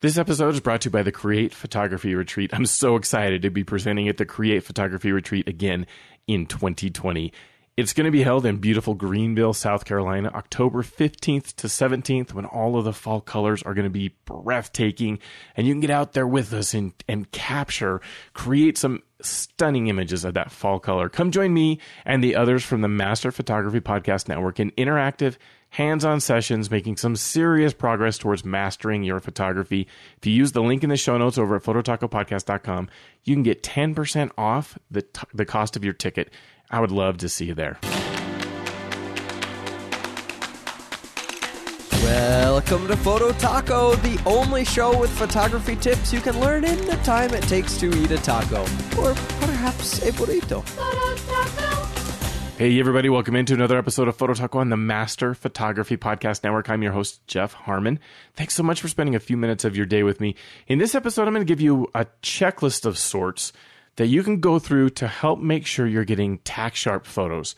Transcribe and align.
This 0.00 0.16
episode 0.16 0.54
is 0.54 0.60
brought 0.60 0.82
to 0.82 0.86
you 0.86 0.90
by 0.92 1.02
the 1.02 1.10
Create 1.10 1.52
Photography 1.52 2.14
Retreat. 2.14 2.54
I'm 2.54 2.66
so 2.66 2.94
excited 2.94 3.42
to 3.42 3.50
be 3.50 3.64
presenting 3.64 4.06
at 4.06 4.16
the 4.16 4.24
Create 4.24 4.62
Photography 4.62 5.10
Retreat 5.10 5.48
again 5.48 5.88
in 6.28 6.46
2020. 6.46 7.32
It's 7.76 7.92
going 7.92 8.04
to 8.04 8.12
be 8.12 8.22
held 8.22 8.46
in 8.46 8.58
beautiful 8.58 8.94
Greenville, 8.94 9.52
South 9.52 9.84
Carolina, 9.84 10.30
October 10.32 10.84
15th 10.84 11.52
to 11.56 11.66
17th, 11.66 12.32
when 12.32 12.44
all 12.44 12.78
of 12.78 12.84
the 12.84 12.92
fall 12.92 13.20
colors 13.20 13.60
are 13.64 13.74
going 13.74 13.86
to 13.86 13.90
be 13.90 14.14
breathtaking. 14.24 15.18
And 15.56 15.66
you 15.66 15.74
can 15.74 15.80
get 15.80 15.90
out 15.90 16.12
there 16.12 16.28
with 16.28 16.52
us 16.52 16.74
and, 16.74 16.92
and 17.08 17.28
capture, 17.32 18.00
create 18.34 18.78
some 18.78 19.02
stunning 19.20 19.88
images 19.88 20.24
of 20.24 20.34
that 20.34 20.52
fall 20.52 20.78
color. 20.78 21.08
Come 21.08 21.32
join 21.32 21.52
me 21.52 21.80
and 22.04 22.22
the 22.22 22.36
others 22.36 22.64
from 22.64 22.82
the 22.82 22.88
Master 22.88 23.32
Photography 23.32 23.80
Podcast 23.80 24.28
Network 24.28 24.60
in 24.60 24.70
interactive 24.72 25.38
hands 25.70 26.04
on 26.04 26.20
sessions, 26.20 26.70
making 26.70 26.96
some 26.96 27.16
serious 27.16 27.72
progress 27.72 28.18
towards 28.18 28.44
mastering 28.44 29.02
your 29.02 29.20
photography. 29.20 29.86
If 30.16 30.26
you 30.26 30.32
use 30.32 30.52
the 30.52 30.62
link 30.62 30.82
in 30.82 30.90
the 30.90 30.96
show 30.96 31.18
notes 31.18 31.38
over 31.38 31.56
at 31.56 31.62
phototacopodcast.com, 31.62 32.88
you 33.24 33.34
can 33.34 33.42
get 33.42 33.62
10% 33.62 34.30
off 34.38 34.78
the, 34.90 35.02
t- 35.02 35.22
the 35.34 35.44
cost 35.44 35.76
of 35.76 35.84
your 35.84 35.94
ticket. 35.94 36.32
I 36.70 36.80
would 36.80 36.92
love 36.92 37.18
to 37.18 37.28
see 37.28 37.46
you 37.46 37.54
there. 37.54 37.78
Welcome 42.02 42.88
to 42.88 42.96
Photo 42.96 43.32
Taco, 43.32 43.94
the 43.96 44.20
only 44.24 44.64
show 44.64 44.98
with 44.98 45.10
photography 45.10 45.76
tips 45.76 46.12
you 46.12 46.20
can 46.20 46.40
learn 46.40 46.64
in 46.64 46.78
the 46.86 46.96
time 47.04 47.32
it 47.34 47.42
takes 47.44 47.76
to 47.78 47.86
eat 48.02 48.10
a 48.10 48.18
taco, 48.18 48.62
or 48.98 49.14
perhaps 49.40 50.02
a 50.02 50.12
burrito. 50.12 51.67
Hey, 52.58 52.80
everybody, 52.80 53.08
welcome 53.08 53.36
into 53.36 53.54
another 53.54 53.78
episode 53.78 54.08
of 54.08 54.16
Photo 54.16 54.34
Taco 54.34 54.58
on 54.58 54.68
the 54.68 54.76
Master 54.76 55.32
Photography 55.32 55.96
Podcast 55.96 56.42
Network. 56.42 56.68
I'm 56.68 56.82
your 56.82 56.90
host, 56.90 57.24
Jeff 57.28 57.52
Harmon. 57.52 58.00
Thanks 58.34 58.56
so 58.56 58.64
much 58.64 58.80
for 58.80 58.88
spending 58.88 59.14
a 59.14 59.20
few 59.20 59.36
minutes 59.36 59.64
of 59.64 59.76
your 59.76 59.86
day 59.86 60.02
with 60.02 60.20
me. 60.20 60.34
In 60.66 60.80
this 60.80 60.96
episode, 60.96 61.28
I'm 61.28 61.34
going 61.34 61.46
to 61.46 61.48
give 61.48 61.60
you 61.60 61.86
a 61.94 62.06
checklist 62.20 62.84
of 62.84 62.98
sorts 62.98 63.52
that 63.94 64.08
you 64.08 64.24
can 64.24 64.40
go 64.40 64.58
through 64.58 64.90
to 64.90 65.06
help 65.06 65.38
make 65.38 65.66
sure 65.66 65.86
you're 65.86 66.04
getting 66.04 66.38
tack 66.38 66.74
sharp 66.74 67.06
photos. 67.06 67.54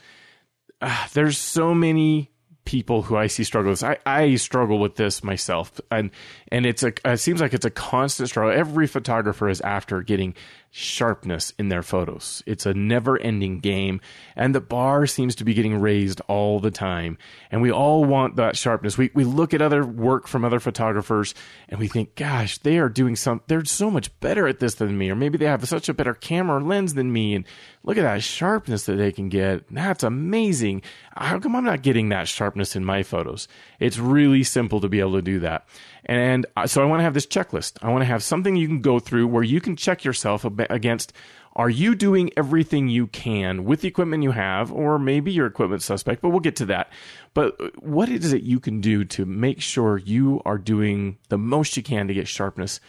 Uh, 0.82 1.06
there's 1.14 1.38
so 1.38 1.74
many 1.74 2.30
people 2.64 3.02
who 3.02 3.16
I 3.16 3.26
see 3.26 3.44
struggle 3.44 3.70
with 3.70 3.80
this. 3.80 3.98
I, 4.06 4.22
I 4.22 4.34
struggle 4.36 4.78
with 4.78 4.96
this 4.96 5.24
myself, 5.24 5.80
and 5.90 6.10
and 6.48 6.66
it's 6.66 6.82
a 6.82 6.92
it 7.04 7.18
seems 7.18 7.40
like 7.40 7.54
it's 7.54 7.64
a 7.64 7.70
constant 7.70 8.28
struggle. 8.28 8.56
Every 8.56 8.86
photographer 8.86 9.48
is 9.48 9.60
after 9.60 10.02
getting 10.02 10.34
sharpness 10.72 11.52
in 11.58 11.68
their 11.68 11.82
photos. 11.82 12.42
It's 12.46 12.64
a 12.64 12.72
never 12.74 13.18
ending 13.18 13.58
game, 13.58 14.00
and 14.36 14.54
the 14.54 14.60
bar 14.60 15.06
seems 15.06 15.34
to 15.36 15.44
be 15.44 15.54
getting 15.54 15.80
raised 15.80 16.20
all 16.28 16.60
the 16.60 16.70
time. 16.70 17.18
And 17.50 17.60
we 17.60 17.72
all 17.72 18.04
want 18.04 18.36
that 18.36 18.56
sharpness. 18.56 18.96
We, 18.96 19.10
we 19.14 19.24
look 19.24 19.52
at 19.52 19.62
other 19.62 19.84
work 19.84 20.28
from 20.28 20.44
other 20.44 20.60
photographers 20.60 21.34
and 21.68 21.80
we 21.80 21.88
think, 21.88 22.14
gosh, 22.14 22.58
they 22.58 22.78
are 22.78 22.88
doing 22.88 23.16
some, 23.16 23.42
they're 23.48 23.64
so 23.64 23.90
much 23.90 24.18
better 24.20 24.46
at 24.46 24.60
this 24.60 24.76
than 24.76 24.96
me, 24.96 25.10
or 25.10 25.16
maybe 25.16 25.38
they 25.38 25.46
have 25.46 25.66
such 25.68 25.88
a 25.88 25.94
better 25.94 26.14
camera 26.14 26.62
lens 26.62 26.94
than 26.94 27.12
me. 27.12 27.34
And 27.34 27.44
look 27.82 27.98
at 27.98 28.02
that 28.02 28.22
sharpness 28.22 28.86
that 28.86 28.96
they 28.96 29.12
can 29.12 29.28
get. 29.28 29.64
That's 29.70 30.04
amazing. 30.04 30.82
How 31.20 31.38
come 31.38 31.54
I'm 31.54 31.64
not 31.64 31.82
getting 31.82 32.08
that 32.08 32.28
sharpness 32.28 32.74
in 32.74 32.84
my 32.84 33.02
photos? 33.02 33.46
It's 33.78 33.98
really 33.98 34.42
simple 34.42 34.80
to 34.80 34.88
be 34.88 35.00
able 35.00 35.12
to 35.12 35.22
do 35.22 35.40
that. 35.40 35.68
And 36.06 36.46
uh, 36.56 36.66
so 36.66 36.82
I 36.82 36.86
want 36.86 37.00
to 37.00 37.04
have 37.04 37.14
this 37.14 37.26
checklist. 37.26 37.76
I 37.82 37.90
want 37.90 38.00
to 38.00 38.06
have 38.06 38.22
something 38.22 38.56
you 38.56 38.66
can 38.66 38.80
go 38.80 38.98
through 38.98 39.26
where 39.26 39.42
you 39.42 39.60
can 39.60 39.76
check 39.76 40.02
yourself 40.02 40.44
against 40.44 41.12
are 41.56 41.68
you 41.68 41.94
doing 41.94 42.30
everything 42.36 42.88
you 42.88 43.08
can 43.08 43.64
with 43.64 43.80
the 43.80 43.88
equipment 43.88 44.22
you 44.22 44.30
have, 44.30 44.72
or 44.72 44.98
maybe 44.98 45.32
your 45.32 45.46
equipment 45.46 45.82
suspect, 45.82 46.22
but 46.22 46.30
we'll 46.30 46.40
get 46.40 46.56
to 46.56 46.66
that. 46.66 46.92
But 47.34 47.60
uh, 47.60 47.70
what 47.78 48.08
is 48.08 48.32
it 48.32 48.42
you 48.42 48.60
can 48.60 48.80
do 48.80 49.04
to 49.06 49.26
make 49.26 49.60
sure 49.60 49.98
you 49.98 50.40
are 50.44 50.58
doing 50.58 51.18
the 51.28 51.38
most 51.38 51.76
you 51.76 51.82
can 51.82 52.06
to 52.08 52.14
get 52.14 52.28
sharpness 52.28 52.80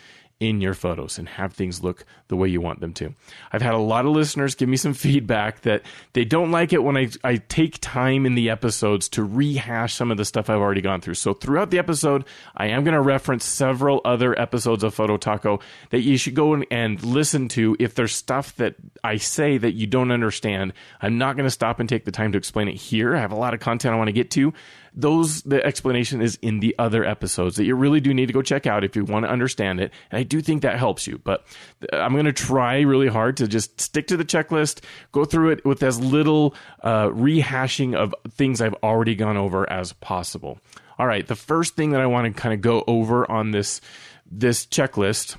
in 0.41 0.59
your 0.59 0.73
photos 0.73 1.19
and 1.19 1.29
have 1.29 1.53
things 1.53 1.83
look 1.83 2.03
the 2.27 2.35
way 2.35 2.47
you 2.47 2.59
want 2.59 2.79
them 2.79 2.93
to. 2.93 3.13
I've 3.51 3.61
had 3.61 3.75
a 3.75 3.77
lot 3.77 4.07
of 4.07 4.11
listeners 4.11 4.55
give 4.55 4.67
me 4.67 4.75
some 4.75 4.93
feedback 4.95 5.61
that 5.61 5.83
they 6.13 6.25
don't 6.25 6.49
like 6.49 6.73
it 6.73 6.83
when 6.83 6.97
I, 6.97 7.09
I 7.23 7.37
take 7.37 7.79
time 7.79 8.25
in 8.25 8.33
the 8.33 8.49
episodes 8.49 9.07
to 9.09 9.23
rehash 9.23 9.93
some 9.93 10.09
of 10.09 10.17
the 10.17 10.25
stuff 10.25 10.49
I've 10.49 10.59
already 10.59 10.81
gone 10.81 10.99
through. 10.99 11.13
So 11.13 11.35
throughout 11.35 11.69
the 11.69 11.77
episode, 11.77 12.25
I 12.57 12.67
am 12.67 12.83
going 12.83 12.95
to 12.95 13.01
reference 13.01 13.45
several 13.45 14.01
other 14.03 14.37
episodes 14.37 14.83
of 14.83 14.95
Photo 14.95 15.15
Taco 15.15 15.59
that 15.91 16.01
you 16.01 16.17
should 16.17 16.33
go 16.33 16.55
and 16.55 17.03
listen 17.03 17.47
to 17.49 17.77
if 17.79 17.93
there's 17.93 18.15
stuff 18.15 18.55
that 18.55 18.75
I 19.03 19.17
say 19.17 19.59
that 19.59 19.75
you 19.75 19.85
don't 19.85 20.11
understand. 20.11 20.73
I'm 21.01 21.19
not 21.19 21.35
going 21.35 21.45
to 21.45 21.51
stop 21.51 21.79
and 21.79 21.87
take 21.87 22.05
the 22.05 22.11
time 22.11 22.31
to 22.31 22.39
explain 22.39 22.67
it 22.67 22.75
here. 22.75 23.15
I 23.15 23.19
have 23.19 23.31
a 23.31 23.35
lot 23.35 23.53
of 23.53 23.59
content 23.59 23.93
I 23.93 23.97
want 23.97 24.07
to 24.07 24.13
get 24.13 24.31
to, 24.31 24.53
those 24.93 25.41
the 25.43 25.63
explanation 25.65 26.21
is 26.21 26.37
in 26.41 26.59
the 26.59 26.75
other 26.77 27.05
episodes 27.05 27.55
that 27.55 27.63
you 27.63 27.75
really 27.75 27.99
do 27.99 28.13
need 28.13 28.25
to 28.25 28.33
go 28.33 28.41
check 28.41 28.67
out 28.67 28.83
if 28.83 28.95
you 28.95 29.05
want 29.05 29.25
to 29.25 29.31
understand 29.31 29.79
it. 29.79 29.91
And 30.09 30.19
i 30.19 30.23
do 30.23 30.41
think 30.41 30.61
that 30.61 30.77
helps 30.77 31.07
you 31.07 31.19
but 31.23 31.45
i'm 31.93 32.13
going 32.13 32.25
to 32.25 32.33
try 32.33 32.81
really 32.81 33.07
hard 33.07 33.37
to 33.37 33.47
just 33.47 33.79
stick 33.79 34.07
to 34.07 34.17
the 34.17 34.25
checklist 34.25 34.83
go 35.11 35.25
through 35.25 35.51
it 35.51 35.65
with 35.65 35.81
as 35.83 35.99
little 35.99 36.55
uh, 36.81 37.07
rehashing 37.07 37.95
of 37.95 38.13
things 38.31 38.61
i've 38.61 38.75
already 38.83 39.15
gone 39.15 39.37
over 39.37 39.69
as 39.69 39.93
possible. 39.93 40.59
All 40.99 41.07
right 41.07 41.25
the 41.25 41.35
first 41.35 41.75
thing 41.75 41.91
that 41.91 42.01
i 42.01 42.05
want 42.05 42.33
to 42.33 42.39
kind 42.39 42.53
of 42.53 42.61
go 42.61 42.83
over 42.87 43.29
on 43.29 43.51
this 43.51 43.81
this 44.29 44.65
checklist 44.65 45.37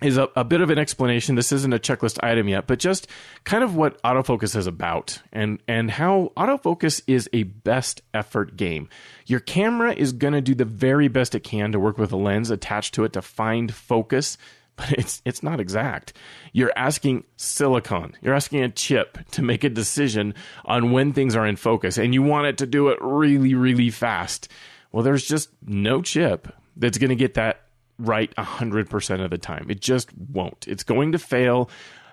is 0.00 0.16
a, 0.16 0.28
a, 0.36 0.44
bit 0.44 0.60
of 0.60 0.70
an 0.70 0.78
explanation. 0.78 1.34
This 1.34 1.50
isn't 1.50 1.72
a 1.72 1.78
checklist 1.78 2.22
item 2.22 2.48
yet, 2.48 2.66
but 2.66 2.78
just 2.78 3.08
kind 3.44 3.64
of 3.64 3.74
what 3.74 4.00
autofocus 4.02 4.54
is 4.54 4.66
about 4.66 5.20
and, 5.32 5.60
and 5.66 5.90
how 5.90 6.32
autofocus 6.36 7.02
is 7.06 7.28
a 7.32 7.42
best 7.42 8.02
effort 8.14 8.56
game. 8.56 8.88
Your 9.26 9.40
camera 9.40 9.92
is 9.92 10.12
going 10.12 10.34
to 10.34 10.40
do 10.40 10.54
the 10.54 10.64
very 10.64 11.08
best 11.08 11.34
it 11.34 11.40
can 11.40 11.72
to 11.72 11.80
work 11.80 11.98
with 11.98 12.12
a 12.12 12.16
lens 12.16 12.50
attached 12.50 12.94
to 12.94 13.04
it 13.04 13.12
to 13.14 13.22
find 13.22 13.74
focus, 13.74 14.38
but 14.76 14.92
it's, 14.92 15.20
it's 15.24 15.42
not 15.42 15.58
exact. 15.58 16.12
You're 16.52 16.72
asking 16.76 17.24
silicon, 17.36 18.14
you're 18.22 18.34
asking 18.34 18.62
a 18.62 18.68
chip 18.68 19.18
to 19.32 19.42
make 19.42 19.64
a 19.64 19.68
decision 19.68 20.34
on 20.64 20.92
when 20.92 21.12
things 21.12 21.34
are 21.34 21.46
in 21.46 21.56
focus, 21.56 21.98
and 21.98 22.14
you 22.14 22.22
want 22.22 22.46
it 22.46 22.58
to 22.58 22.66
do 22.66 22.88
it 22.88 22.98
really, 23.00 23.54
really 23.54 23.90
fast. 23.90 24.48
Well, 24.92 25.02
there's 25.02 25.26
just 25.26 25.50
no 25.66 26.02
chip 26.02 26.48
that's 26.76 26.98
going 26.98 27.10
to 27.10 27.16
get 27.16 27.34
that 27.34 27.62
right 27.98 28.34
100% 28.36 29.24
of 29.24 29.30
the 29.30 29.38
time. 29.38 29.66
It 29.70 29.80
just 29.80 30.10
won't. 30.16 30.66
It's 30.68 30.84
going 30.84 31.12
to 31.12 31.18
fail. 31.18 31.70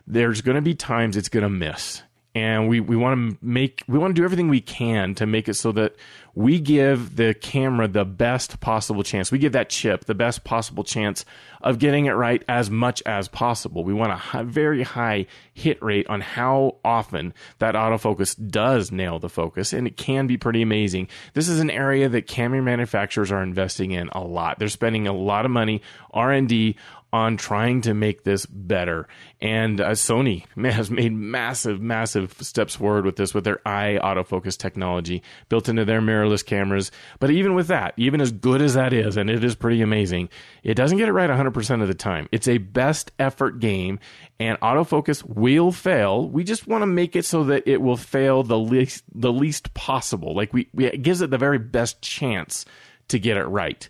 There's 0.07 0.41
going 0.41 0.55
to 0.55 0.61
be 0.61 0.75
times 0.75 1.17
it's 1.17 1.29
going 1.29 1.43
to 1.43 1.49
miss 1.49 2.03
and 2.35 2.67
we, 2.67 2.81
we 2.81 2.97
want 2.97 3.31
to 3.31 3.37
make 3.41 3.81
we 3.87 3.97
want 3.97 4.13
to 4.13 4.21
do 4.21 4.25
everything 4.25 4.49
we 4.49 4.59
can 4.59 5.15
to 5.15 5.25
make 5.25 5.47
it 5.47 5.53
so 5.53 5.71
that 5.71 5.95
we 6.35 6.59
give 6.59 7.15
the 7.15 7.33
camera 7.33 7.87
the 7.87 8.03
best 8.03 8.59
possible 8.59 9.03
chance. 9.03 9.31
We 9.31 9.39
give 9.39 9.53
that 9.53 9.69
chip 9.69 10.03
the 10.03 10.13
best 10.13 10.43
possible 10.43 10.83
chance 10.83 11.23
of 11.61 11.79
getting 11.79 12.07
it 12.07 12.11
right 12.11 12.43
as 12.49 12.69
much 12.69 13.01
as 13.05 13.29
possible. 13.29 13.85
We 13.85 13.93
want 13.93 14.11
a 14.11 14.17
high, 14.17 14.43
very 14.43 14.83
high 14.83 15.27
hit 15.53 15.81
rate 15.81 16.07
on 16.07 16.19
how 16.19 16.75
often 16.83 17.33
that 17.59 17.73
autofocus 17.73 18.35
does 18.49 18.91
nail 18.91 19.17
the 19.17 19.29
focus 19.29 19.71
and 19.71 19.87
it 19.87 19.95
can 19.95 20.27
be 20.27 20.35
pretty 20.35 20.61
amazing. 20.61 21.07
This 21.33 21.47
is 21.47 21.61
an 21.61 21.71
area 21.71 22.09
that 22.09 22.27
camera 22.27 22.61
manufacturers 22.61 23.31
are 23.31 23.41
investing 23.41 23.91
in 23.91 24.09
a 24.09 24.19
lot. 24.19 24.59
They're 24.59 24.67
spending 24.67 25.07
a 25.07 25.13
lot 25.13 25.45
of 25.45 25.51
money 25.51 25.81
r&d 26.11 26.75
on 27.15 27.37
trying 27.37 27.79
to 27.79 27.93
make 27.93 28.25
this 28.25 28.45
better. 28.45 29.07
And 29.39 29.79
uh, 29.79 29.91
Sony 29.91 30.43
has 30.69 30.91
made 30.91 31.13
massive, 31.13 31.79
massive 31.79 32.33
steps 32.41 32.75
forward 32.75 33.05
with 33.05 33.15
this 33.15 33.33
with 33.33 33.45
their 33.45 33.65
eye 33.65 33.97
autofocus 34.03 34.57
technology 34.57 35.23
built 35.47 35.69
into 35.69 35.85
their 35.85 36.01
mirrorless 36.01 36.45
cameras. 36.45 36.91
But 37.19 37.31
even 37.31 37.55
with 37.55 37.67
that, 37.67 37.93
even 37.95 38.19
as 38.19 38.33
good 38.33 38.61
as 38.61 38.73
that 38.73 38.91
is, 38.91 39.15
and 39.15 39.29
it 39.29 39.45
is 39.45 39.55
pretty 39.55 39.81
amazing, 39.81 40.27
it 40.61 40.73
doesn't 40.73 40.97
get 40.97 41.07
it 41.07 41.13
right 41.13 41.29
100% 41.29 41.81
of 41.81 41.87
the 41.87 41.93
time. 41.93 42.27
It's 42.33 42.49
a 42.49 42.57
best 42.57 43.13
effort 43.17 43.59
game, 43.61 43.99
and 44.37 44.59
autofocus 44.59 45.23
will 45.23 45.71
fail. 45.71 46.27
We 46.27 46.43
just 46.43 46.67
want 46.67 46.81
to 46.81 46.87
make 46.87 47.15
it 47.15 47.23
so 47.23 47.45
that 47.45 47.63
it 47.65 47.81
will 47.81 47.95
fail 47.95 48.43
the 48.43 48.59
least, 48.59 49.05
the 49.13 49.31
least 49.31 49.73
possible. 49.73 50.35
Like 50.35 50.53
we, 50.53 50.67
we 50.73 50.87
it 50.87 51.01
gives 51.01 51.21
it 51.21 51.29
the 51.29 51.37
very 51.37 51.59
best 51.59 52.01
chance 52.01 52.65
to 53.07 53.19
get 53.19 53.37
it 53.37 53.45
right. 53.45 53.87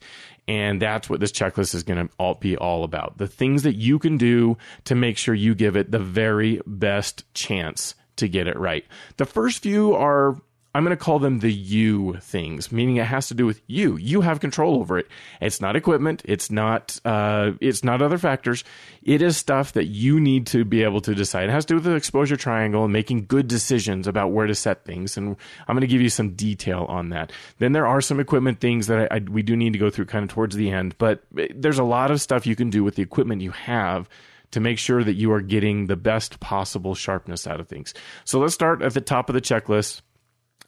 And 0.47 0.81
that's 0.81 1.09
what 1.09 1.19
this 1.19 1.31
checklist 1.31 1.73
is 1.73 1.83
going 1.83 2.07
to 2.07 2.35
be 2.39 2.55
all 2.55 2.83
about. 2.83 3.17
The 3.17 3.27
things 3.27 3.63
that 3.63 3.75
you 3.75 3.97
can 3.97 4.17
do 4.17 4.57
to 4.83 4.93
make 4.93 5.17
sure 5.17 5.33
you 5.33 5.55
give 5.55 5.75
it 5.75 5.91
the 5.91 5.99
very 5.99 6.61
best 6.67 7.31
chance 7.33 7.95
to 8.17 8.27
get 8.27 8.47
it 8.47 8.57
right. 8.57 8.85
The 9.17 9.25
first 9.25 9.63
few 9.63 9.95
are 9.95 10.37
I'm 10.75 10.83
going 10.83 10.89
to 10.89 11.01
call 11.01 11.19
them 11.19 11.39
the 11.39 11.53
you 11.53 12.17
things, 12.19 12.69
meaning 12.69 12.97
it 12.97 13.05
has 13.05 13.29
to 13.29 13.33
do 13.33 13.45
with 13.45 13.61
you. 13.65 13.95
You 13.95 14.19
have 14.19 14.41
control 14.41 14.75
over 14.75 14.99
it. 14.99 15.07
It's 15.39 15.61
not 15.61 15.77
equipment. 15.77 16.21
It's 16.25 16.51
not. 16.51 16.99
Uh, 17.05 17.53
it's 17.61 17.81
not 17.81 18.01
other 18.01 18.17
factors. 18.17 18.65
It 19.01 19.21
is 19.21 19.37
stuff 19.37 19.71
that 19.71 19.85
you 19.85 20.19
need 20.19 20.47
to 20.47 20.65
be 20.65 20.83
able 20.83 20.99
to 20.99 21.15
decide. 21.15 21.47
It 21.47 21.53
has 21.53 21.63
to 21.67 21.69
do 21.69 21.75
with 21.75 21.85
the 21.85 21.95
exposure 21.95 22.35
triangle 22.35 22.83
and 22.83 22.91
making 22.91 23.27
good 23.27 23.47
decisions 23.47 24.05
about 24.05 24.33
where 24.33 24.47
to 24.47 24.53
set 24.53 24.83
things. 24.83 25.15
And 25.15 25.37
I'm 25.65 25.75
going 25.75 25.79
to 25.79 25.87
give 25.87 26.01
you 26.01 26.09
some 26.09 26.31
detail 26.31 26.85
on 26.89 27.07
that. 27.07 27.31
Then 27.59 27.71
there 27.71 27.87
are 27.87 28.01
some 28.01 28.19
equipment 28.19 28.59
things 28.59 28.87
that 28.87 29.09
I, 29.09 29.15
I, 29.15 29.19
we 29.19 29.43
do 29.43 29.55
need 29.55 29.71
to 29.71 29.79
go 29.79 29.89
through 29.89 30.07
kind 30.07 30.23
of 30.23 30.29
towards 30.29 30.57
the 30.57 30.71
end. 30.71 30.97
But 30.97 31.23
there's 31.31 31.79
a 31.79 31.85
lot 31.85 32.11
of 32.11 32.19
stuff 32.19 32.45
you 32.45 32.57
can 32.57 32.69
do 32.69 32.83
with 32.83 32.95
the 32.95 33.01
equipment 33.01 33.41
you 33.41 33.51
have 33.51 34.09
to 34.51 34.59
make 34.59 34.77
sure 34.77 35.05
that 35.05 35.13
you 35.13 35.31
are 35.31 35.41
getting 35.41 35.87
the 35.87 35.95
best 35.95 36.41
possible 36.41 36.95
sharpness 36.95 37.47
out 37.47 37.61
of 37.61 37.69
things. 37.69 37.93
So 38.25 38.39
let's 38.39 38.53
start 38.53 38.81
at 38.81 38.93
the 38.93 39.01
top 39.01 39.29
of 39.29 39.33
the 39.35 39.41
checklist 39.41 40.01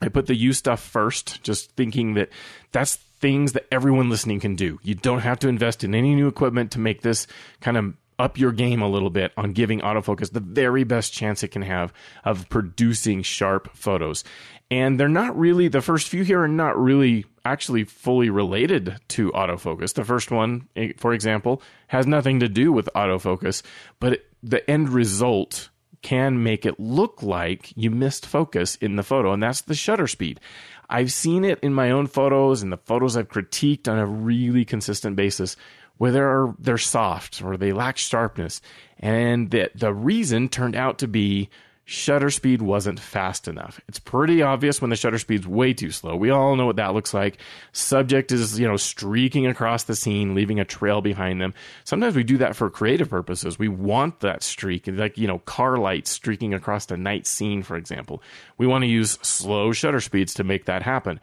I 0.02 0.10
put 0.10 0.28
the 0.28 0.36
you 0.36 0.54
stuff 0.54 0.82
first, 0.82 1.44
just 1.44 1.72
thinking 1.72 2.14
that 2.16 2.30
that's 2.72 2.96
things 2.96 3.54
that 3.54 3.66
everyone 3.72 4.10
listening 4.10 4.40
can 4.40 4.56
do. 4.56 4.80
You 4.84 4.96
don't 4.96 5.22
have 5.22 5.40
to 5.40 5.48
invest 5.48 5.84
in 5.84 5.96
any 5.96 6.14
new 6.14 6.28
equipment 6.28 6.72
to 6.72 6.80
make 6.80 7.02
this 7.02 7.28
kind 7.62 7.78
of 7.78 7.96
up 8.20 8.38
your 8.38 8.52
game 8.52 8.82
a 8.82 8.90
little 8.90 9.10
bit 9.10 9.32
on 9.38 9.54
giving 9.54 9.80
autofocus 9.82 10.32
the 10.32 10.40
very 10.40 10.84
best 10.84 11.14
chance 11.14 11.44
it 11.44 11.50
can 11.50 11.62
have 11.62 11.94
of 12.24 12.50
producing 12.50 13.22
sharp 13.22 13.70
photos. 13.76 14.24
And 14.70 15.00
they're 15.00 15.08
not 15.08 15.38
really, 15.38 15.68
the 15.68 15.82
first 15.82 16.10
few 16.10 16.24
here 16.24 16.42
are 16.42 16.48
not 16.48 16.78
really 16.78 17.26
actually 17.46 17.86
fully 17.86 18.30
related 18.30 18.98
to 19.10 19.32
autofocus. 19.32 19.94
The 19.94 20.04
first 20.04 20.32
one, 20.32 20.68
eh, 20.76 20.94
for 20.98 21.14
example, 21.14 21.62
has 21.88 22.06
nothing 22.06 22.40
to 22.42 22.50
do 22.50 22.72
with 22.72 22.90
autofocus, 22.96 23.62
but 24.00 24.26
the 24.44 24.70
end 24.70 24.90
result 24.90 25.70
can 26.02 26.44
make 26.44 26.66
it 26.66 26.80
look 26.80 27.24
like 27.24 27.74
you 27.76 27.92
missed 27.92 28.26
focus 28.26 28.76
in 28.76 28.96
the 28.96 29.04
photo, 29.04 29.34
and 29.34 29.44
that's 29.44 29.62
the 29.62 29.76
shutter 29.76 30.08
speed. 30.08 30.40
I've 30.90 31.12
seen 31.12 31.44
it 31.44 31.60
in 31.62 31.74
my 31.74 31.92
own 31.92 32.08
photos 32.08 32.62
and 32.62 32.72
the 32.72 32.78
photos 32.78 33.18
I've 33.18 33.28
critiqued 33.28 33.92
on 33.92 33.98
a 33.98 34.06
really 34.06 34.64
consistent 34.64 35.16
basis 35.16 35.58
where 35.98 36.12
they're, 36.12 36.54
they're 36.60 36.78
soft 36.78 37.42
or 37.42 37.58
they 37.58 37.74
lack 37.74 37.98
sharpness. 37.98 38.62
And 39.00 39.52
the, 39.52 39.70
the 39.76 39.94
reason 39.94 40.48
turned 40.48 40.76
out 40.76 41.00
to 41.00 41.08
be 41.08 41.50
shutter 41.90 42.30
speed 42.30 42.62
wasn't 42.62 43.00
fast 43.00 43.48
enough. 43.48 43.80
It's 43.88 43.98
pretty 43.98 44.42
obvious 44.42 44.82
when 44.82 44.90
the 44.90 44.98
shutter 44.98 45.18
speed's 45.18 45.48
way 45.48 45.74
too 45.74 45.90
slow. 45.90 46.18
We 46.18 46.30
all 46.30 46.58
know 46.58 46.66
what 46.66 46.76
that 46.76 46.94
looks 46.94 47.14
like. 47.14 47.38
Subject 47.72 48.30
is, 48.34 48.60
you 48.60 48.68
know, 48.68 48.76
streaking 48.76 49.48
across 49.48 49.86
the 49.86 49.96
scene, 49.96 50.36
leaving 50.36 50.60
a 50.60 50.66
trail 50.66 51.00
behind 51.00 51.40
them. 51.40 51.54
Sometimes 51.86 52.14
we 52.14 52.26
do 52.26 52.38
that 52.40 52.58
for 52.58 52.70
creative 52.70 53.10
purposes. 53.10 53.58
We 53.58 53.70
want 53.70 54.20
that 54.20 54.44
streak, 54.44 54.86
like, 54.88 55.18
you 55.18 55.28
know, 55.28 55.40
car 55.40 55.78
lights 55.78 56.12
streaking 56.12 56.54
across 56.54 56.88
the 56.88 56.98
night 56.98 57.26
scene, 57.26 57.64
for 57.64 57.78
example. 57.78 58.22
We 58.58 58.68
want 58.68 58.82
to 58.82 58.88
use 58.88 59.18
slow 59.22 59.72
shutter 59.72 60.02
speeds 60.02 60.34
to 60.34 60.44
make 60.44 60.66
that 60.66 60.84
happen. 60.84 61.22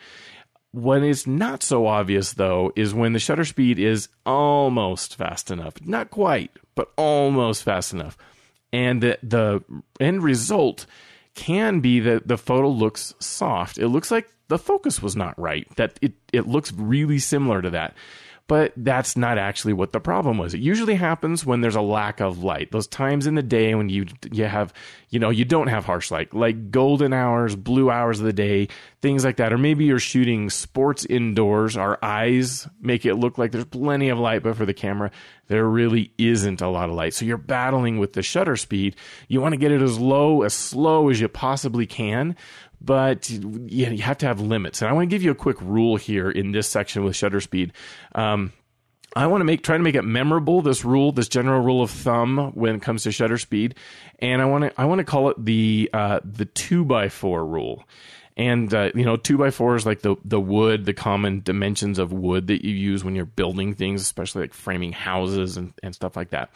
What 0.70 1.02
is 1.02 1.26
not 1.26 1.62
so 1.62 1.86
obvious, 1.86 2.32
though, 2.32 2.72
is 2.74 2.94
when 2.94 3.12
the 3.12 3.18
shutter 3.18 3.44
speed 3.44 3.78
is 3.78 4.08
almost 4.24 5.16
fast 5.16 5.50
enough. 5.50 5.74
Not 5.82 6.10
quite, 6.10 6.52
but 6.74 6.90
almost 6.96 7.64
fast 7.64 7.92
enough 7.92 8.16
and 8.74 9.00
the, 9.00 9.18
the 9.22 9.62
end 10.00 10.24
result 10.24 10.84
can 11.34 11.78
be 11.78 12.00
that 12.00 12.26
the 12.26 12.36
photo 12.36 12.68
looks 12.68 13.14
soft. 13.20 13.78
It 13.78 13.86
looks 13.86 14.10
like 14.10 14.28
the 14.48 14.58
focus 14.58 15.00
was 15.00 15.14
not 15.14 15.38
right. 15.38 15.68
That 15.76 15.96
it, 16.02 16.14
it 16.32 16.48
looks 16.48 16.72
really 16.72 17.20
similar 17.20 17.62
to 17.62 17.70
that 17.70 17.94
but 18.46 18.72
that's 18.76 19.16
not 19.16 19.38
actually 19.38 19.72
what 19.72 19.92
the 19.92 20.00
problem 20.00 20.36
was. 20.36 20.52
It 20.52 20.60
usually 20.60 20.94
happens 20.94 21.46
when 21.46 21.62
there's 21.62 21.76
a 21.76 21.80
lack 21.80 22.20
of 22.20 22.44
light. 22.44 22.70
Those 22.72 22.86
times 22.86 23.26
in 23.26 23.36
the 23.36 23.42
day 23.42 23.74
when 23.74 23.88
you 23.88 24.06
you 24.30 24.44
have, 24.44 24.74
you 25.08 25.18
know, 25.18 25.30
you 25.30 25.46
don't 25.46 25.68
have 25.68 25.86
harsh 25.86 26.10
light, 26.10 26.34
like 26.34 26.70
golden 26.70 27.14
hours, 27.14 27.56
blue 27.56 27.90
hours 27.90 28.20
of 28.20 28.26
the 28.26 28.34
day, 28.34 28.68
things 29.00 29.24
like 29.24 29.36
that. 29.36 29.52
Or 29.52 29.58
maybe 29.58 29.86
you're 29.86 29.98
shooting 29.98 30.50
sports 30.50 31.06
indoors. 31.06 31.76
Our 31.76 31.98
eyes 32.02 32.68
make 32.80 33.06
it 33.06 33.14
look 33.14 33.38
like 33.38 33.52
there's 33.52 33.64
plenty 33.64 34.10
of 34.10 34.18
light, 34.18 34.42
but 34.42 34.56
for 34.56 34.66
the 34.66 34.74
camera, 34.74 35.10
there 35.46 35.64
really 35.64 36.12
isn't 36.18 36.60
a 36.60 36.68
lot 36.68 36.90
of 36.90 36.94
light. 36.94 37.14
So 37.14 37.24
you're 37.24 37.38
battling 37.38 37.98
with 37.98 38.12
the 38.12 38.22
shutter 38.22 38.56
speed. 38.56 38.96
You 39.28 39.40
want 39.40 39.54
to 39.54 39.58
get 39.58 39.72
it 39.72 39.80
as 39.80 39.98
low, 39.98 40.42
as 40.42 40.54
slow 40.54 41.08
as 41.08 41.20
you 41.20 41.28
possibly 41.28 41.86
can 41.86 42.36
but 42.80 43.30
you 43.30 44.02
have 44.02 44.18
to 44.18 44.26
have 44.26 44.40
limits. 44.40 44.82
And 44.82 44.88
I 44.88 44.92
want 44.92 45.08
to 45.08 45.14
give 45.14 45.22
you 45.22 45.30
a 45.30 45.36
quick 45.36 45.60
rule 45.60 45.96
here 45.96 46.30
in 46.30 46.52
this 46.52 46.68
section 46.68 47.04
with 47.04 47.16
shutter 47.16 47.40
speed. 47.40 47.72
Um, 48.14 48.52
I 49.16 49.26
want 49.28 49.40
to 49.40 49.44
make 49.44 49.62
try 49.62 49.76
to 49.76 49.82
make 49.82 49.94
it 49.94 50.02
memorable. 50.02 50.60
This 50.60 50.84
rule, 50.84 51.12
this 51.12 51.28
general 51.28 51.60
rule 51.60 51.82
of 51.82 51.90
thumb 51.90 52.52
when 52.54 52.74
it 52.74 52.82
comes 52.82 53.04
to 53.04 53.12
shutter 53.12 53.38
speed, 53.38 53.76
and 54.18 54.42
I 54.42 54.46
want 54.46 54.64
to 54.64 54.80
I 54.80 54.86
want 54.86 54.98
to 54.98 55.04
call 55.04 55.30
it 55.30 55.42
the 55.42 55.88
uh, 55.92 56.20
the 56.24 56.46
two 56.46 56.84
by 56.84 57.08
four 57.08 57.46
rule. 57.46 57.84
And 58.36 58.74
uh, 58.74 58.90
you 58.96 59.04
know, 59.04 59.16
two 59.16 59.38
by 59.38 59.50
four 59.52 59.76
is 59.76 59.86
like 59.86 60.00
the 60.00 60.16
the 60.24 60.40
wood, 60.40 60.84
the 60.84 60.94
common 60.94 61.42
dimensions 61.42 62.00
of 62.00 62.12
wood 62.12 62.48
that 62.48 62.64
you 62.64 62.74
use 62.74 63.04
when 63.04 63.14
you're 63.14 63.24
building 63.24 63.74
things, 63.74 64.02
especially 64.02 64.42
like 64.42 64.54
framing 64.54 64.90
houses 64.90 65.56
and, 65.56 65.72
and 65.82 65.94
stuff 65.94 66.16
like 66.16 66.30
that 66.30 66.50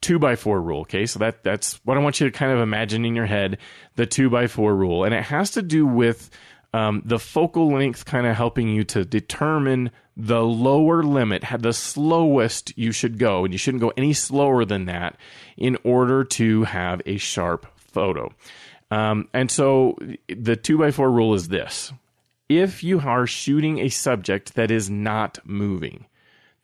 two 0.00 0.18
by 0.18 0.36
four 0.36 0.60
rule. 0.60 0.80
Okay, 0.82 1.06
so 1.06 1.18
that 1.18 1.42
that's 1.42 1.74
what 1.84 1.96
I 1.96 2.00
want 2.00 2.20
you 2.20 2.30
to 2.30 2.36
kind 2.36 2.52
of 2.52 2.60
imagine 2.60 3.04
in 3.04 3.14
your 3.14 3.26
head 3.26 3.58
the 3.96 4.06
two 4.06 4.30
by 4.30 4.46
four 4.46 4.74
rule, 4.74 5.04
and 5.04 5.14
it 5.14 5.24
has 5.24 5.50
to 5.52 5.62
do 5.62 5.86
with 5.86 6.30
um, 6.72 7.02
the 7.04 7.18
focal 7.18 7.72
length 7.72 8.04
kind 8.04 8.26
of 8.26 8.36
helping 8.36 8.68
you 8.68 8.84
to 8.84 9.04
determine 9.04 9.90
the 10.16 10.42
lower 10.42 11.02
limit, 11.02 11.44
the 11.58 11.72
slowest 11.72 12.76
you 12.76 12.92
should 12.92 13.18
go, 13.18 13.44
and 13.44 13.54
you 13.54 13.58
shouldn't 13.58 13.80
go 13.80 13.92
any 13.96 14.12
slower 14.12 14.64
than 14.64 14.84
that 14.84 15.16
in 15.56 15.76
order 15.82 16.24
to 16.24 16.64
have 16.64 17.00
a 17.06 17.16
sharp 17.16 17.66
photo. 17.76 18.32
Um, 18.90 19.28
and 19.32 19.50
so 19.50 19.96
the 20.28 20.56
two 20.56 20.78
by 20.78 20.90
four 20.90 21.10
rule 21.10 21.34
is 21.34 21.48
this: 21.48 21.92
if 22.48 22.82
you 22.84 23.00
are 23.00 23.26
shooting 23.26 23.78
a 23.78 23.88
subject 23.88 24.54
that 24.54 24.70
is 24.70 24.90
not 24.90 25.38
moving, 25.44 26.06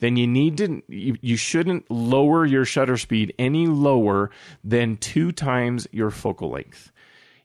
then 0.00 0.16
you 0.16 0.26
need 0.26 0.58
to 0.58 0.82
you, 0.88 1.16
you 1.20 1.36
shouldn't 1.36 1.90
lower 1.90 2.44
your 2.44 2.64
shutter 2.64 2.96
speed 2.96 3.34
any 3.38 3.66
lower 3.66 4.30
than 4.62 4.96
two 4.96 5.32
times 5.32 5.86
your 5.92 6.10
focal 6.10 6.50
length. 6.50 6.92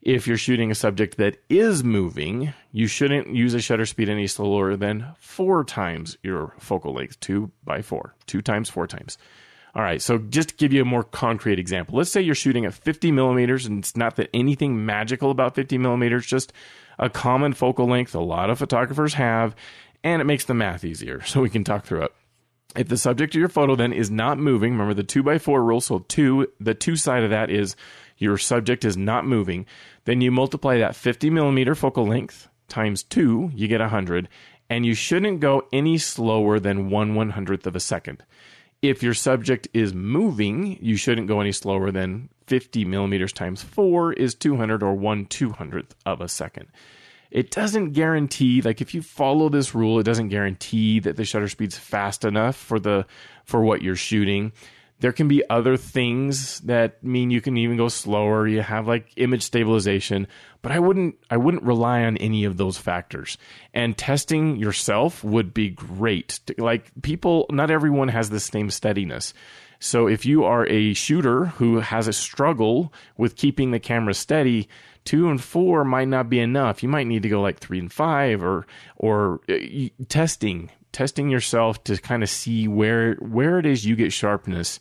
If 0.01 0.25
you're 0.25 0.38
shooting 0.38 0.71
a 0.71 0.75
subject 0.75 1.18
that 1.18 1.38
is 1.48 1.83
moving, 1.83 2.53
you 2.71 2.88
shouldn't 2.88 3.36
use 3.36 3.53
a 3.53 3.62
shutter 3.62 3.86
speed 3.86 4.09
any 4.09 4.25
slower 4.25 4.75
than 4.75 5.13
four 5.19 5.63
times 5.63 6.18
your 6.24 6.56
focal 6.57 6.94
length, 6.94 7.19
two 7.19 7.51
by 7.63 7.83
four, 7.83 8.15
two 8.25 8.42
times, 8.42 8.69
four 8.69 8.88
times. 8.88 9.19
All 9.74 9.83
right, 9.83 10.01
so 10.01 10.18
just 10.18 10.50
to 10.50 10.56
give 10.56 10.74
you 10.74 10.81
a 10.81 10.86
more 10.86 11.03
concrete 11.03 11.59
example, 11.59 11.98
let's 11.98 12.12
say 12.12 12.19
you're 12.19 12.36
shooting 12.36 12.65
at 12.65 12.74
50 12.74 13.12
millimeters, 13.12 13.65
and 13.65 13.80
it's 13.80 13.95
not 13.95 14.18
that 14.18 14.30
anything 14.33 14.86
magical 14.86 15.31
about 15.31 15.56
50 15.56 15.77
millimeters, 15.77 16.25
just 16.25 16.51
a 17.00 17.09
common 17.09 17.53
focal 17.53 17.88
length 17.88 18.13
a 18.13 18.19
lot 18.19 18.50
of 18.50 18.59
photographers 18.59 19.13
have, 19.13 19.56
and 20.03 20.21
it 20.21 20.25
makes 20.25 20.45
the 20.45 20.53
math 20.53 20.83
easier, 20.83 21.21
so 21.25 21.42
we 21.42 21.50
can 21.50 21.63
talk 21.63 21.86
through 21.86 22.03
it. 22.03 22.12
If 22.75 22.88
the 22.88 22.97
subject 22.97 23.35
of 23.35 23.39
your 23.39 23.50
photo 23.50 23.75
then 23.75 23.91
is 23.91 24.09
not 24.09 24.38
moving, 24.38 24.71
remember 24.71 24.94
the 24.94 25.03
two 25.03 25.23
by 25.23 25.38
four 25.38 25.63
rule. 25.63 25.81
So 25.81 26.00
two, 26.00 26.47
the 26.59 26.73
two 26.73 26.95
side 26.95 27.23
of 27.23 27.29
that 27.29 27.50
is 27.50 27.75
your 28.18 28.38
subject 28.38 28.85
is 28.85 28.95
not 28.95 29.25
moving. 29.25 29.65
Then 30.06 30.21
you 30.21 30.31
multiply 30.31 30.77
that 30.77 30.95
50 30.95 31.29
millimeter 31.29 31.75
focal 31.75 32.07
length 32.07 32.47
times 32.69 33.03
two, 33.03 33.51
you 33.53 33.68
get 33.68 33.81
100. 33.81 34.29
And 34.69 34.85
you 34.85 34.94
shouldn't 34.94 35.41
go 35.41 35.68
any 35.73 35.97
slower 35.97 36.57
than 36.57 36.89
one 36.89 37.13
one 37.13 37.31
hundredth 37.31 37.68
of 37.68 37.75
a 37.75 37.81
second. 37.81 38.23
If 38.81 39.03
your 39.03 39.13
subject 39.13 39.67
is 39.74 39.94
moving, 39.94 40.77
you 40.81 40.95
shouldn't 40.95 41.27
go 41.27 41.41
any 41.41 41.51
slower 41.51 41.91
than 41.91 42.29
50 42.47 42.85
millimeters 42.85 43.33
times 43.33 43.62
four 43.62 44.13
is 44.13 44.33
200 44.33 44.81
or 44.81 44.94
one 44.94 45.25
two 45.25 45.51
hundredth 45.51 45.94
of 46.06 46.21
a 46.21 46.29
second 46.29 46.67
it 47.31 47.49
doesn't 47.49 47.91
guarantee 47.91 48.61
like 48.61 48.81
if 48.81 48.93
you 48.93 49.01
follow 49.01 49.49
this 49.49 49.73
rule 49.73 49.99
it 49.99 50.03
doesn't 50.03 50.29
guarantee 50.29 50.99
that 50.99 51.15
the 51.15 51.25
shutter 51.25 51.47
speed's 51.47 51.77
fast 51.77 52.25
enough 52.25 52.55
for 52.55 52.79
the 52.79 53.05
for 53.45 53.63
what 53.63 53.81
you're 53.81 53.95
shooting. 53.95 54.51
There 54.99 55.11
can 55.11 55.27
be 55.27 55.41
other 55.49 55.77
things 55.77 56.59
that 56.59 57.03
mean 57.03 57.31
you 57.31 57.41
can 57.41 57.57
even 57.57 57.75
go 57.75 57.88
slower. 57.88 58.47
You 58.47 58.61
have 58.61 58.88
like 58.88 59.11
image 59.15 59.41
stabilization 59.41 60.27
but 60.61 60.71
i 60.71 60.79
wouldn't 60.79 61.15
i 61.29 61.38
wouldn't 61.38 61.63
rely 61.63 62.03
on 62.03 62.17
any 62.17 62.45
of 62.45 62.57
those 62.57 62.77
factors. 62.77 63.38
And 63.73 63.97
testing 63.97 64.57
yourself 64.57 65.23
would 65.23 65.53
be 65.53 65.69
great. 65.69 66.39
Like 66.57 66.91
people 67.01 67.45
not 67.50 67.71
everyone 67.71 68.09
has 68.09 68.29
the 68.29 68.39
same 68.39 68.69
steadiness. 68.69 69.33
So 69.79 70.07
if 70.07 70.27
you 70.27 70.43
are 70.43 70.67
a 70.67 70.93
shooter 70.93 71.45
who 71.45 71.79
has 71.79 72.07
a 72.07 72.13
struggle 72.13 72.93
with 73.17 73.35
keeping 73.35 73.71
the 73.71 73.79
camera 73.79 74.13
steady 74.13 74.69
two 75.05 75.29
and 75.29 75.41
four 75.41 75.84
might 75.84 76.08
not 76.08 76.29
be 76.29 76.39
enough. 76.39 76.84
You 76.84 76.89
might 76.89 77.08
need 77.08 77.24
to 77.24 77.29
go 77.29 77.41
like 77.41 77.60
three 77.60 77.79
and 77.79 77.91
five, 77.91 78.43
or 78.43 78.65
or 78.98 79.41
uh, 79.50 79.55
testing 80.10 80.70
testing 80.91 81.29
yourself 81.29 81.84
to 81.86 81.98
kind 81.98 82.24
of 82.24 82.29
see 82.29 82.67
where 82.67 83.15
where 83.15 83.60
it 83.60 83.65
is 83.65 83.86
you 83.86 83.96
get 83.96 84.12
sharpness 84.12 84.79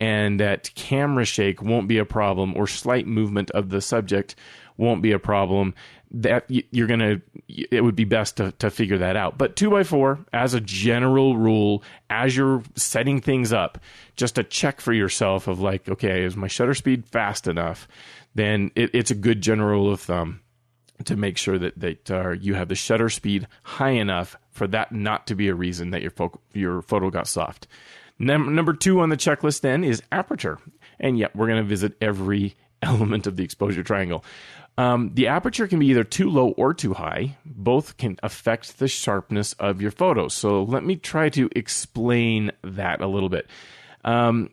and 0.00 0.40
that 0.40 0.74
camera 0.74 1.24
shake 1.24 1.62
won't 1.62 1.86
be 1.86 1.98
a 1.98 2.04
problem 2.04 2.54
or 2.56 2.66
slight 2.66 3.06
movement 3.06 3.50
of 3.52 3.68
the 3.68 3.80
subject 3.80 4.34
won't 4.76 5.02
be 5.02 5.12
a 5.12 5.18
problem 5.18 5.74
that 6.14 6.44
you're 6.48 6.86
gonna 6.86 7.20
it 7.48 7.82
would 7.82 7.96
be 7.96 8.04
best 8.04 8.36
to, 8.36 8.52
to 8.52 8.70
figure 8.70 8.98
that 8.98 9.16
out 9.16 9.38
but 9.38 9.56
two 9.56 9.70
by 9.70 9.82
four 9.82 10.18
as 10.32 10.52
a 10.52 10.60
general 10.60 11.36
rule 11.36 11.82
as 12.10 12.36
you're 12.36 12.62
setting 12.76 13.20
things 13.20 13.52
up 13.52 13.78
just 14.16 14.36
a 14.36 14.44
check 14.44 14.80
for 14.80 14.92
yourself 14.92 15.48
of 15.48 15.60
like 15.60 15.88
okay 15.88 16.22
is 16.22 16.36
my 16.36 16.48
shutter 16.48 16.74
speed 16.74 17.06
fast 17.06 17.46
enough 17.46 17.88
then 18.34 18.70
it, 18.74 18.90
it's 18.92 19.10
a 19.10 19.14
good 19.14 19.40
general 19.40 19.70
rule 19.70 19.92
of 19.92 20.00
thumb 20.00 20.40
to 21.04 21.16
make 21.16 21.36
sure 21.36 21.58
that 21.58 21.78
that 21.78 22.10
uh, 22.10 22.30
you 22.30 22.54
have 22.54 22.68
the 22.68 22.74
shutter 22.74 23.08
speed 23.08 23.46
high 23.62 23.90
enough 23.90 24.36
for 24.50 24.66
that 24.68 24.92
not 24.92 25.26
to 25.26 25.34
be 25.34 25.48
a 25.48 25.54
reason 25.54 25.90
that 25.90 26.02
your 26.02 26.10
fo- 26.10 26.40
your 26.52 26.82
photo 26.82 27.10
got 27.10 27.26
soft. 27.26 27.66
Num- 28.18 28.54
number 28.54 28.72
two 28.72 29.00
on 29.00 29.08
the 29.08 29.16
checklist 29.16 29.60
then 29.62 29.84
is 29.84 30.02
aperture, 30.12 30.58
and 31.00 31.18
yet 31.18 31.34
we're 31.34 31.46
going 31.46 31.62
to 31.62 31.68
visit 31.68 31.94
every 32.00 32.54
element 32.82 33.26
of 33.26 33.36
the 33.36 33.44
exposure 33.44 33.82
triangle. 33.82 34.24
Um, 34.78 35.10
the 35.14 35.28
aperture 35.28 35.68
can 35.68 35.78
be 35.78 35.88
either 35.88 36.04
too 36.04 36.30
low 36.30 36.50
or 36.50 36.72
too 36.72 36.94
high. 36.94 37.36
Both 37.44 37.98
can 37.98 38.18
affect 38.22 38.78
the 38.78 38.88
sharpness 38.88 39.52
of 39.54 39.82
your 39.82 39.90
photos. 39.90 40.34
So 40.34 40.62
let 40.62 40.84
me 40.84 40.96
try 40.96 41.28
to 41.30 41.50
explain 41.54 42.52
that 42.62 43.00
a 43.00 43.06
little 43.06 43.28
bit. 43.28 43.48
Um, 44.04 44.50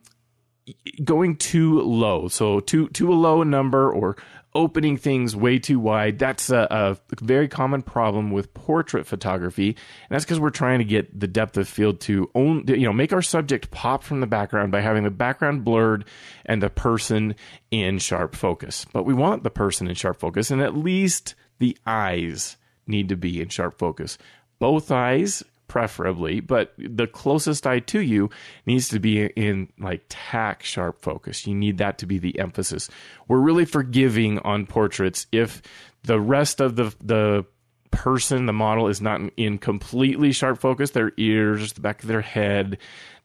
going 1.03 1.37
too 1.37 1.81
low. 1.81 2.27
So 2.27 2.59
too 2.59 2.89
too 2.89 3.11
a 3.11 3.15
low 3.15 3.43
number 3.43 3.91
or 3.91 4.17
opening 4.59 4.97
things 4.97 5.37
way 5.37 5.57
too 5.57 5.79
wide. 5.79 6.19
That's 6.19 6.49
a, 6.49 6.67
a 6.69 6.97
very 7.23 7.47
common 7.47 7.81
problem 7.81 8.29
with 8.29 8.53
portrait 8.53 9.07
photography, 9.07 9.69
and 9.69 10.09
that's 10.09 10.25
because 10.25 10.39
we're 10.39 10.49
trying 10.49 10.79
to 10.79 10.85
get 10.85 11.17
the 11.17 11.27
depth 11.27 11.55
of 11.55 11.67
field 11.67 12.01
to 12.01 12.29
own, 12.35 12.65
you 12.67 12.85
know, 12.85 12.91
make 12.91 13.13
our 13.13 13.21
subject 13.21 13.71
pop 13.71 14.03
from 14.03 14.19
the 14.19 14.27
background 14.27 14.73
by 14.73 14.81
having 14.81 15.05
the 15.05 15.09
background 15.09 15.63
blurred 15.63 16.03
and 16.45 16.61
the 16.61 16.69
person 16.69 17.35
in 17.71 17.99
sharp 17.99 18.35
focus. 18.35 18.85
But 18.91 19.03
we 19.03 19.13
want 19.13 19.43
the 19.43 19.49
person 19.49 19.87
in 19.87 19.95
sharp 19.95 20.19
focus, 20.19 20.51
and 20.51 20.61
at 20.61 20.75
least 20.75 21.35
the 21.59 21.77
eyes 21.85 22.57
need 22.85 23.07
to 23.09 23.15
be 23.15 23.41
in 23.41 23.47
sharp 23.47 23.77
focus. 23.77 24.17
Both 24.59 24.91
eyes 24.91 25.41
preferably, 25.69 26.41
but 26.41 26.73
the 26.77 27.07
closest 27.07 27.65
eye 27.65 27.79
to 27.79 28.01
you 28.01 28.29
needs 28.65 28.89
to 28.89 28.99
be 28.99 29.25
in 29.25 29.71
like 29.79 30.03
tack 30.09 30.63
sharp 30.63 31.01
focus. 31.01 31.47
You 31.47 31.55
need 31.55 31.77
that 31.77 31.97
to 31.99 32.05
be 32.05 32.17
the 32.17 32.37
emphasis. 32.39 32.89
We're 33.29 33.39
really 33.39 33.63
forgiving 33.63 34.39
on 34.39 34.65
portraits 34.65 35.27
if 35.31 35.61
the 36.03 36.19
rest 36.19 36.59
of 36.59 36.75
the 36.75 36.93
the 37.01 37.45
person, 37.91 38.45
the 38.45 38.53
model 38.53 38.87
is 38.87 39.01
not 39.01 39.21
in 39.37 39.57
completely 39.57 40.31
sharp 40.31 40.59
focus, 40.59 40.91
their 40.91 41.11
ears, 41.17 41.73
the 41.73 41.81
back 41.81 42.01
of 42.01 42.07
their 42.07 42.21
head, 42.21 42.77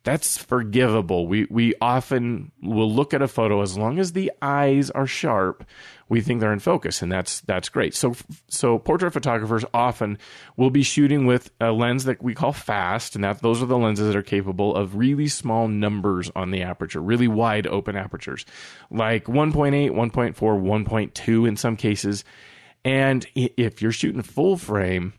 that's 0.05 0.37
forgivable. 0.37 1.27
We 1.27 1.47
we 1.51 1.75
often 1.81 2.53
will 2.63 2.93
look 2.93 3.15
at 3.15 3.23
a 3.23 3.29
photo 3.29 3.63
as 3.63 3.77
long 3.77 3.99
as 3.99 4.13
the 4.13 4.31
eyes 4.43 4.91
are 4.91 5.07
sharp, 5.07 5.65
we 6.11 6.21
think 6.21 6.41
they're 6.41 6.53
in 6.53 6.59
focus, 6.59 7.01
and 7.01 7.11
that's 7.11 7.41
that's 7.41 7.71
great. 7.71 7.95
So 7.95 8.15
so 8.49 8.79
portrait 8.79 9.13
photographers 9.13 9.65
often 9.73 10.19
will 10.59 10.69
be 10.69 10.83
shooting 10.83 11.25
with 11.25 11.51
a 11.59 11.73
lens 11.73 12.05
that 12.05 12.23
we 12.23 12.35
call 12.35 12.53
fast, 12.53 13.15
and 13.15 13.25
that 13.25 13.41
those 13.41 13.63
are 13.63 13.67
the 13.67 13.79
lenses 13.79 14.07
that 14.07 14.17
are 14.17 14.23
capable 14.23 14.77
of 14.77 14.95
really 14.97 15.27
small 15.27 15.69
numbers 15.69 16.31
on 16.37 16.51
the 16.51 16.63
aperture, 16.63 17.01
really 17.01 17.29
wide 17.29 17.67
open 17.67 17.97
apertures, 17.97 18.45
like 18.91 19.25
1.8, 19.25 19.91
1.4, 19.91 20.35
1.2 20.35 21.49
in 21.49 21.57
some 21.57 21.77
cases. 21.77 22.25
And 22.85 23.27
if 23.35 23.81
you're 23.81 23.93
shooting 23.93 24.23
full 24.23 24.57
frame, 24.57 25.15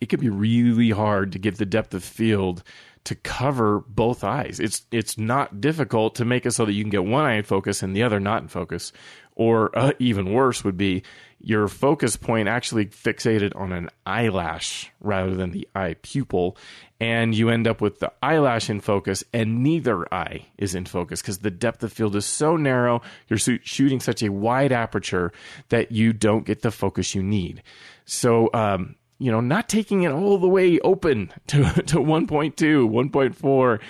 it 0.00 0.08
can 0.08 0.20
be 0.20 0.28
really 0.28 0.90
hard 0.90 1.32
to 1.32 1.38
get 1.38 1.56
the 1.56 1.66
depth 1.66 1.94
of 1.94 2.04
field 2.04 2.62
to 3.04 3.14
cover 3.14 3.80
both 3.88 4.24
eyes. 4.24 4.60
It's 4.60 4.84
it's 4.90 5.16
not 5.16 5.60
difficult 5.60 6.14
to 6.16 6.24
make 6.24 6.44
it 6.44 6.52
so 6.52 6.64
that 6.66 6.72
you 6.72 6.82
can 6.82 6.90
get 6.90 7.04
one 7.04 7.24
eye 7.24 7.34
in 7.34 7.44
focus 7.44 7.82
and 7.82 7.96
the 7.96 8.02
other 8.02 8.20
not 8.20 8.42
in 8.42 8.48
focus. 8.48 8.92
Or 9.36 9.76
uh, 9.76 9.92
even 9.98 10.32
worse 10.32 10.64
would 10.64 10.76
be 10.76 11.02
your 11.42 11.68
focus 11.68 12.16
point 12.16 12.48
actually 12.48 12.86
fixated 12.86 13.56
on 13.56 13.72
an 13.72 13.88
eyelash 14.04 14.90
rather 15.00 15.34
than 15.34 15.50
the 15.50 15.66
eye 15.74 15.96
pupil. 16.02 16.56
And 17.00 17.34
you 17.34 17.48
end 17.48 17.66
up 17.66 17.80
with 17.80 17.98
the 17.98 18.12
eyelash 18.22 18.68
in 18.68 18.80
focus 18.80 19.24
and 19.32 19.62
neither 19.62 20.12
eye 20.12 20.46
is 20.58 20.74
in 20.74 20.84
focus 20.84 21.22
because 21.22 21.38
the 21.38 21.50
depth 21.50 21.82
of 21.82 21.92
field 21.92 22.14
is 22.14 22.26
so 22.26 22.56
narrow. 22.56 23.00
You're 23.28 23.38
shooting 23.38 24.00
such 24.00 24.22
a 24.22 24.28
wide 24.28 24.70
aperture 24.70 25.32
that 25.70 25.92
you 25.92 26.12
don't 26.12 26.44
get 26.44 26.60
the 26.60 26.70
focus 26.70 27.14
you 27.14 27.22
need. 27.22 27.62
So, 28.04 28.50
um, 28.52 28.96
you 29.20 29.30
know, 29.30 29.40
not 29.40 29.68
taking 29.68 30.02
it 30.02 30.12
all 30.12 30.38
the 30.38 30.48
way 30.48 30.80
open 30.80 31.30
to, 31.46 31.62
to 31.86 31.96
1.2, 31.98 32.54
1.4 32.56 33.80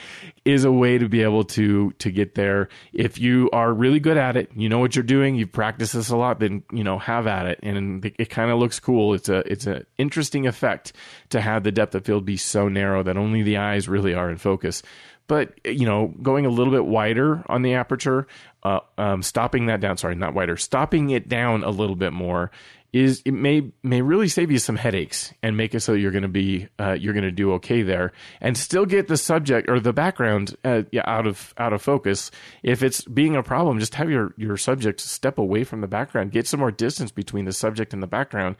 is 0.44 0.64
a 0.64 0.72
way 0.72 0.98
to 0.98 1.08
be 1.08 1.22
able 1.22 1.44
to, 1.44 1.92
to 1.92 2.10
get 2.10 2.34
there. 2.34 2.68
If 2.92 3.18
you 3.18 3.48
are 3.52 3.72
really 3.72 4.00
good 4.00 4.16
at 4.16 4.36
it, 4.36 4.50
you 4.56 4.68
know 4.68 4.80
what 4.80 4.96
you're 4.96 5.04
doing, 5.04 5.36
you've 5.36 5.52
practiced 5.52 5.92
this 5.92 6.10
a 6.10 6.16
lot, 6.16 6.40
then, 6.40 6.64
you 6.72 6.82
know, 6.82 6.98
have 6.98 7.28
at 7.28 7.46
it. 7.46 7.60
And 7.62 8.04
it, 8.04 8.16
it 8.18 8.30
kind 8.30 8.50
of 8.50 8.58
looks 8.58 8.80
cool. 8.80 9.14
It's 9.14 9.28
a, 9.28 9.38
it's 9.50 9.66
an 9.66 9.86
interesting 9.98 10.48
effect 10.48 10.92
to 11.28 11.40
have 11.40 11.62
the 11.62 11.72
depth 11.72 11.94
of 11.94 12.04
field 12.04 12.24
be 12.24 12.36
so 12.36 12.68
narrow 12.68 13.04
that 13.04 13.16
only 13.16 13.42
the 13.42 13.58
eyes 13.58 13.88
really 13.88 14.12
are 14.12 14.30
in 14.30 14.36
focus 14.36 14.82
but 15.30 15.52
you 15.64 15.86
know 15.86 16.12
going 16.20 16.44
a 16.44 16.50
little 16.50 16.72
bit 16.72 16.84
wider 16.84 17.44
on 17.48 17.62
the 17.62 17.74
aperture 17.74 18.26
uh, 18.64 18.80
um, 18.98 19.22
stopping 19.22 19.66
that 19.66 19.80
down 19.80 19.96
sorry 19.96 20.16
not 20.16 20.34
wider 20.34 20.56
stopping 20.56 21.10
it 21.10 21.28
down 21.28 21.62
a 21.62 21.70
little 21.70 21.94
bit 21.94 22.12
more 22.12 22.50
is 22.92 23.22
it 23.24 23.32
may 23.32 23.70
may 23.82 24.02
really 24.02 24.28
save 24.28 24.50
you 24.50 24.58
some 24.58 24.76
headaches 24.76 25.32
and 25.42 25.56
make 25.56 25.74
it 25.74 25.80
so 25.80 25.92
you're 25.92 26.10
going 26.10 26.22
to 26.22 26.28
be 26.28 26.68
uh, 26.78 26.92
you're 26.92 27.12
going 27.12 27.24
to 27.24 27.30
do 27.30 27.52
okay 27.52 27.82
there 27.82 28.12
and 28.40 28.56
still 28.56 28.84
get 28.84 29.08
the 29.08 29.16
subject 29.16 29.68
or 29.68 29.78
the 29.78 29.92
background 29.92 30.56
uh, 30.64 30.82
out 31.04 31.26
of 31.26 31.54
out 31.58 31.72
of 31.72 31.82
focus. 31.82 32.30
If 32.62 32.82
it's 32.82 33.02
being 33.02 33.36
a 33.36 33.42
problem, 33.42 33.78
just 33.78 33.94
have 33.94 34.10
your 34.10 34.34
your 34.36 34.56
subject 34.56 35.00
step 35.00 35.38
away 35.38 35.64
from 35.64 35.80
the 35.80 35.88
background, 35.88 36.32
get 36.32 36.46
some 36.46 36.60
more 36.60 36.72
distance 36.72 37.10
between 37.12 37.44
the 37.44 37.52
subject 37.52 37.92
and 37.92 38.02
the 38.02 38.08
background, 38.08 38.56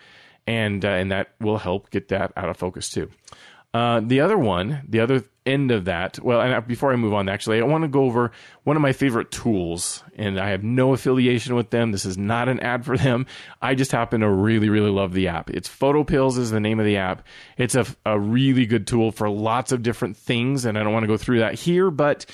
and 0.47 0.85
uh, 0.85 0.89
and 0.89 1.11
that 1.11 1.35
will 1.41 1.59
help 1.59 1.91
get 1.91 2.09
that 2.09 2.33
out 2.37 2.49
of 2.49 2.57
focus 2.57 2.89
too. 2.89 3.11
Uh, 3.73 4.01
the 4.01 4.21
other 4.21 4.39
one, 4.39 4.83
the 4.89 5.01
other 5.01 5.25
end 5.51 5.71
of 5.71 5.87
that, 5.87 6.19
well, 6.23 6.41
and 6.41 6.67
before 6.67 6.93
I 6.93 6.97
move 6.97 7.15
on, 7.15 7.29
actually, 7.29 7.61
I 7.61 7.65
want 7.65 7.83
to 7.83 7.89
go 7.89 8.05
over 8.05 8.33
one 8.65 8.77
of 8.77 8.83
my 8.83 8.93
favorite 8.93 9.31
tools, 9.31 10.03
and 10.17 10.39
I 10.39 10.51
have 10.51 10.63
no 10.63 10.93
affiliation 10.93 11.55
with 11.55 11.71
them. 11.71 11.93
This 11.93 12.05
is 12.05 12.17
not 12.17 12.49
an 12.49 12.61
ad 12.61 12.85
for 12.85 12.97
them. 12.97 13.27
I 13.61 13.75
just 13.75 13.93
happen 13.93 14.21
to 14.21 14.31
really, 14.31 14.69
really 14.69 14.91
love 14.91 15.13
the 15.13 15.29
app. 15.29 15.51
It's 15.51 15.69
PhotoPills 15.69 16.39
is 16.39 16.51
the 16.51 16.61
name 16.61 16.79
of 16.79 16.87
the 16.87 16.97
app. 16.97 17.27
It's 17.57 17.75
a, 17.75 17.87
a 18.07 18.19
really 18.19 18.67
good 18.67 18.87
tool 18.87 19.13
for 19.13 19.29
lots 19.29 19.73
of 19.73 19.83
different 19.83 20.17
things, 20.17 20.65
and 20.65 20.79
I 20.79 20.83
don't 20.83 20.93
want 20.93 21.05
to 21.05 21.09
go 21.09 21.17
through 21.17 21.41
that 21.41 21.55
here, 21.55 21.91
but 21.91 22.27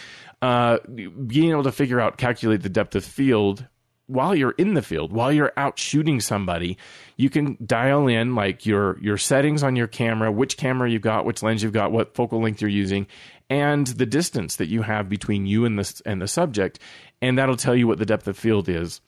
uh, 0.42 0.78
being 0.87 1.50
able 1.50 1.64
to 1.64 1.73
figure 1.73 2.00
out, 2.00 2.18
calculate 2.18 2.62
the 2.62 2.68
depth 2.68 2.94
of 2.94 3.04
field 3.04 3.66
while 4.06 4.34
you're 4.34 4.52
in 4.52 4.75
the 4.75 4.82
field, 4.82 5.12
while 5.12 5.32
you're 5.32 5.52
out 5.56 5.78
shooting 5.78 6.20
somebody, 6.20 6.78
you 7.16 7.28
can 7.28 7.56
dial 7.64 8.06
in 8.06 8.34
like 8.34 8.64
your 8.64 8.98
your 9.00 9.18
settings 9.18 9.62
on 9.62 9.76
your 9.76 9.86
camera, 9.86 10.30
which 10.30 10.56
camera 10.56 10.90
you've 10.90 11.02
got, 11.02 11.25
which 11.25 11.42
lens 11.42 11.62
you've 11.62 11.72
got, 11.72 11.92
what 11.92 12.14
focal 12.14 12.40
length 12.40 12.60
you're 12.60 12.70
using, 12.70 13.06
and 13.50 13.86
the 13.88 14.06
distance 14.06 14.56
that 14.56 14.68
you 14.68 14.82
have 14.82 15.08
between 15.08 15.46
you 15.46 15.64
and 15.64 15.78
the 15.78 16.02
and 16.06 16.22
the 16.22 16.28
subject, 16.28 16.78
and 17.20 17.38
that'll 17.38 17.56
tell 17.56 17.76
you 17.76 17.86
what 17.86 17.98
the 17.98 18.06
depth 18.06 18.28
of 18.28 18.38
field 18.38 18.68
is. 18.68 19.00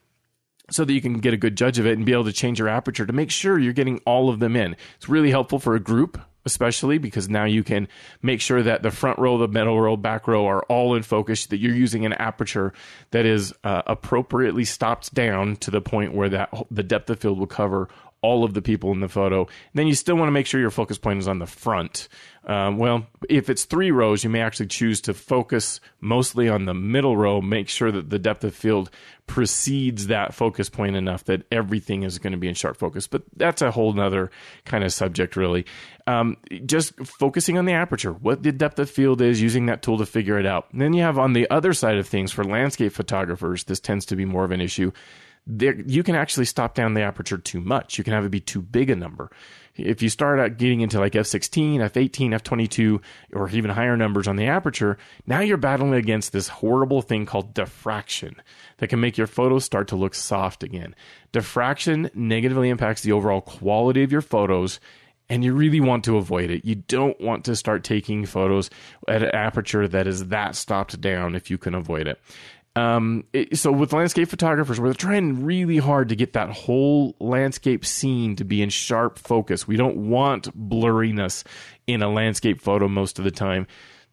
So 0.70 0.84
that 0.84 0.92
you 0.92 1.00
can 1.00 1.20
get 1.20 1.32
a 1.32 1.38
good 1.38 1.56
judge 1.56 1.78
of 1.78 1.86
it 1.86 1.96
and 1.96 2.04
be 2.04 2.12
able 2.12 2.24
to 2.24 2.32
change 2.32 2.58
your 2.58 2.68
aperture 2.68 3.06
to 3.06 3.12
make 3.12 3.30
sure 3.30 3.58
you're 3.58 3.72
getting 3.72 4.00
all 4.04 4.28
of 4.28 4.38
them 4.38 4.54
in. 4.54 4.76
It's 4.96 5.08
really 5.08 5.30
helpful 5.30 5.58
for 5.58 5.74
a 5.74 5.80
group 5.80 6.20
especially 6.48 6.96
because 6.96 7.28
now 7.28 7.44
you 7.44 7.62
can 7.62 7.86
make 8.22 8.40
sure 8.40 8.62
that 8.62 8.82
the 8.82 8.90
front 8.90 9.18
row, 9.18 9.36
the 9.36 9.46
middle 9.46 9.78
row, 9.78 9.96
back 9.96 10.26
row 10.26 10.46
are 10.46 10.62
all 10.64 10.94
in 10.94 11.02
focus, 11.02 11.44
that 11.46 11.58
you're 11.58 11.74
using 11.74 12.06
an 12.06 12.14
aperture 12.14 12.72
that 13.10 13.26
is 13.26 13.52
uh, 13.64 13.82
appropriately 13.86 14.64
stopped 14.64 15.12
down 15.12 15.56
to 15.56 15.70
the 15.70 15.82
point 15.82 16.14
where 16.14 16.30
that 16.30 16.48
the 16.70 16.82
depth 16.82 17.10
of 17.10 17.20
field 17.20 17.38
will 17.38 17.46
cover 17.46 17.88
all 18.20 18.44
of 18.44 18.54
the 18.54 18.62
people 18.62 18.92
in 18.92 19.00
the 19.00 19.08
photo. 19.08 19.46
Then 19.74 19.86
you 19.86 19.94
still 19.94 20.16
want 20.16 20.28
to 20.28 20.32
make 20.32 20.46
sure 20.46 20.60
your 20.60 20.70
focus 20.70 20.98
point 20.98 21.20
is 21.20 21.28
on 21.28 21.38
the 21.38 21.46
front. 21.46 22.08
Um, 22.44 22.78
well, 22.78 23.06
if 23.28 23.50
it's 23.50 23.64
three 23.64 23.90
rows, 23.90 24.24
you 24.24 24.30
may 24.30 24.40
actually 24.40 24.68
choose 24.68 25.00
to 25.02 25.14
focus 25.14 25.80
mostly 26.00 26.48
on 26.48 26.64
the 26.64 26.74
middle 26.74 27.16
row. 27.16 27.40
Make 27.40 27.68
sure 27.68 27.92
that 27.92 28.08
the 28.10 28.18
depth 28.18 28.42
of 28.42 28.54
field 28.54 28.90
precedes 29.26 30.06
that 30.06 30.34
focus 30.34 30.70
point 30.70 30.96
enough 30.96 31.24
that 31.24 31.42
everything 31.52 32.02
is 32.02 32.18
going 32.18 32.32
to 32.32 32.38
be 32.38 32.48
in 32.48 32.54
sharp 32.54 32.78
focus. 32.78 33.06
But 33.06 33.22
that's 33.36 33.60
a 33.60 33.70
whole 33.70 33.92
nother 33.92 34.30
kind 34.64 34.82
of 34.82 34.92
subject, 34.92 35.36
really. 35.36 35.66
Um, 36.06 36.38
just 36.64 36.98
focusing 37.04 37.58
on 37.58 37.66
the 37.66 37.74
aperture, 37.74 38.12
what 38.12 38.42
the 38.42 38.50
depth 38.50 38.78
of 38.78 38.88
field 38.88 39.20
is, 39.20 39.42
using 39.42 39.66
that 39.66 39.82
tool 39.82 39.98
to 39.98 40.06
figure 40.06 40.38
it 40.38 40.46
out. 40.46 40.72
And 40.72 40.80
then 40.80 40.94
you 40.94 41.02
have 41.02 41.18
on 41.18 41.34
the 41.34 41.48
other 41.50 41.74
side 41.74 41.98
of 41.98 42.08
things 42.08 42.32
for 42.32 42.44
landscape 42.44 42.92
photographers, 42.92 43.64
this 43.64 43.80
tends 43.80 44.06
to 44.06 44.16
be 44.16 44.24
more 44.24 44.44
of 44.44 44.50
an 44.50 44.62
issue 44.62 44.90
there, 45.48 45.80
you 45.80 46.02
can 46.02 46.14
actually 46.14 46.44
stop 46.44 46.74
down 46.74 46.92
the 46.92 47.00
aperture 47.00 47.38
too 47.38 47.60
much. 47.60 47.96
You 47.96 48.04
can 48.04 48.12
have 48.12 48.24
it 48.26 48.30
be 48.30 48.40
too 48.40 48.60
big 48.60 48.90
a 48.90 48.96
number. 48.96 49.30
If 49.74 50.02
you 50.02 50.10
start 50.10 50.38
out 50.38 50.58
getting 50.58 50.82
into 50.82 50.98
like 50.98 51.12
f16, 51.12 51.76
f18, 51.76 52.30
f22, 52.40 53.00
or 53.32 53.48
even 53.48 53.70
higher 53.70 53.96
numbers 53.96 54.28
on 54.28 54.36
the 54.36 54.46
aperture, 54.46 54.98
now 55.26 55.40
you're 55.40 55.56
battling 55.56 55.94
against 55.94 56.32
this 56.32 56.48
horrible 56.48 57.00
thing 57.00 57.24
called 57.24 57.54
diffraction 57.54 58.36
that 58.76 58.88
can 58.88 59.00
make 59.00 59.16
your 59.16 59.26
photos 59.26 59.64
start 59.64 59.88
to 59.88 59.96
look 59.96 60.14
soft 60.14 60.62
again. 60.62 60.94
Diffraction 61.32 62.10
negatively 62.12 62.68
impacts 62.68 63.02
the 63.02 63.12
overall 63.12 63.40
quality 63.40 64.02
of 64.02 64.12
your 64.12 64.20
photos 64.20 64.80
and 65.30 65.44
you 65.44 65.52
really 65.52 65.80
want 65.80 66.04
to 66.04 66.16
avoid 66.16 66.50
it. 66.50 66.64
You 66.64 66.76
don't 66.76 67.20
want 67.20 67.44
to 67.44 67.56
start 67.56 67.84
taking 67.84 68.24
photos 68.24 68.70
at 69.06 69.22
an 69.22 69.30
aperture 69.34 69.86
that 69.86 70.06
is 70.06 70.28
that 70.28 70.56
stopped 70.56 71.00
down 71.00 71.34
if 71.34 71.50
you 71.50 71.58
can 71.58 71.74
avoid 71.74 72.06
it. 72.06 72.18
Um, 72.78 73.24
it, 73.32 73.58
so 73.58 73.72
with 73.72 73.92
landscape 73.92 74.28
photographers, 74.28 74.78
we're 74.78 74.94
trying 74.94 75.44
really 75.44 75.78
hard 75.78 76.10
to 76.10 76.16
get 76.16 76.34
that 76.34 76.50
whole 76.50 77.16
landscape 77.18 77.84
scene 77.84 78.36
to 78.36 78.44
be 78.44 78.62
in 78.62 78.70
sharp 78.70 79.18
focus. 79.18 79.66
We 79.66 79.76
don't 79.76 80.08
want 80.08 80.56
blurriness 80.56 81.44
in 81.86 82.02
a 82.02 82.08
landscape 82.08 82.60
photo 82.60 82.86
most 82.86 83.18
of 83.18 83.24
the 83.24 83.30
time. 83.30 83.66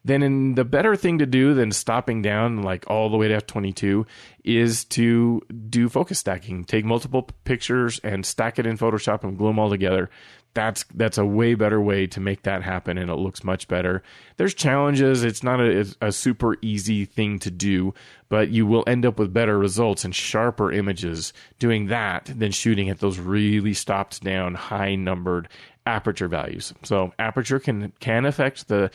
Then, 0.04 0.22
in 0.22 0.54
the 0.54 0.64
better 0.64 0.94
thing 0.94 1.18
to 1.18 1.26
do 1.26 1.52
than 1.54 1.72
stopping 1.72 2.22
down 2.22 2.62
like 2.62 2.88
all 2.88 3.08
the 3.08 3.16
way 3.16 3.26
to 3.28 3.40
f22 3.40 4.06
is 4.44 4.84
to 4.84 5.42
do 5.68 5.88
focus 5.88 6.20
stacking. 6.20 6.64
Take 6.64 6.84
multiple 6.84 7.28
pictures 7.44 8.00
and 8.04 8.24
stack 8.24 8.60
it 8.60 8.66
in 8.66 8.78
Photoshop 8.78 9.24
and 9.24 9.36
glue 9.36 9.48
them 9.48 9.58
all 9.58 9.68
together 9.68 10.08
that's 10.56 10.84
that's 10.94 11.18
a 11.18 11.24
way 11.24 11.54
better 11.54 11.80
way 11.80 12.06
to 12.08 12.18
make 12.18 12.42
that 12.42 12.62
happen 12.62 12.98
and 12.98 13.10
it 13.10 13.14
looks 13.14 13.44
much 13.44 13.68
better. 13.68 14.02
There's 14.38 14.54
challenges. 14.54 15.22
It's 15.22 15.44
not 15.44 15.60
a, 15.60 15.86
a, 16.00 16.10
super 16.10 16.56
easy 16.62 17.04
thing 17.04 17.38
to 17.40 17.50
do 17.50 17.94
but 18.28 18.48
you 18.48 18.66
will 18.66 18.82
end 18.86 19.06
up 19.06 19.18
with 19.18 19.32
better 19.32 19.58
results 19.58 20.04
and 20.04 20.14
sharper 20.14 20.72
images 20.72 21.32
doing 21.58 21.86
that 21.86 22.30
than 22.34 22.50
shooting 22.50 22.88
at 22.88 22.98
those 22.98 23.18
really 23.18 23.74
stopped 23.74 24.24
down 24.24 24.54
high 24.54 24.94
numbered 24.94 25.48
aperture 25.86 26.28
values. 26.28 26.74
So 26.82 27.12
aperture 27.18 27.60
can 27.60 27.92
can 28.00 28.24
affect 28.24 28.68
the 28.68 28.90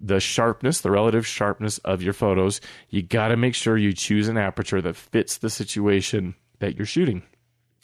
the 0.00 0.20
sharpness, 0.20 0.82
the 0.82 0.90
relative 0.90 1.26
sharpness 1.26 1.78
of 1.78 2.02
your 2.02 2.12
photos, 2.12 2.60
you 2.90 3.02
got 3.02 3.28
to 3.28 3.36
make 3.36 3.54
sure 3.54 3.78
you 3.78 3.94
choose 3.94 4.28
an 4.28 4.36
aperture 4.36 4.82
that 4.82 4.94
fits 4.94 5.38
the 5.38 5.48
situation 5.48 6.34
that 6.58 6.76
you're 6.76 6.84
shooting. 6.84 7.22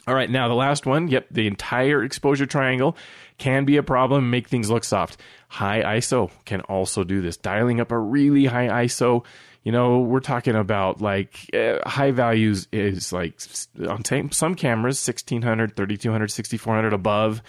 All 0.06 0.14
right, 0.14 0.30
now 0.30 0.48
the 0.48 0.54
last 0.54 0.84
one. 0.84 1.08
Yep, 1.08 1.26
the 1.30 1.46
entire 1.46 2.02
exposure 2.02 2.46
triangle 2.46 2.96
can 3.38 3.64
be 3.64 3.76
a 3.76 3.82
problem, 3.82 4.30
make 4.30 4.48
things 4.48 4.70
look 4.70 4.84
soft. 4.84 5.20
High 5.48 5.82
ISO 5.98 6.30
can 6.44 6.60
also 6.62 7.04
do 7.04 7.20
this. 7.20 7.36
Dialing 7.36 7.80
up 7.80 7.92
a 7.92 7.98
really 7.98 8.46
high 8.46 8.84
ISO, 8.84 9.24
you 9.62 9.70
know, 9.70 10.00
we're 10.00 10.20
talking 10.20 10.56
about 10.56 11.00
like 11.00 11.48
uh, 11.54 11.78
high 11.88 12.10
values 12.10 12.66
is 12.72 13.12
like 13.12 13.40
on 13.88 14.02
some 14.32 14.54
cameras 14.56 15.06
1600, 15.06 15.76
3200, 15.76 16.28
6400 16.28 16.92
above. 16.92 17.42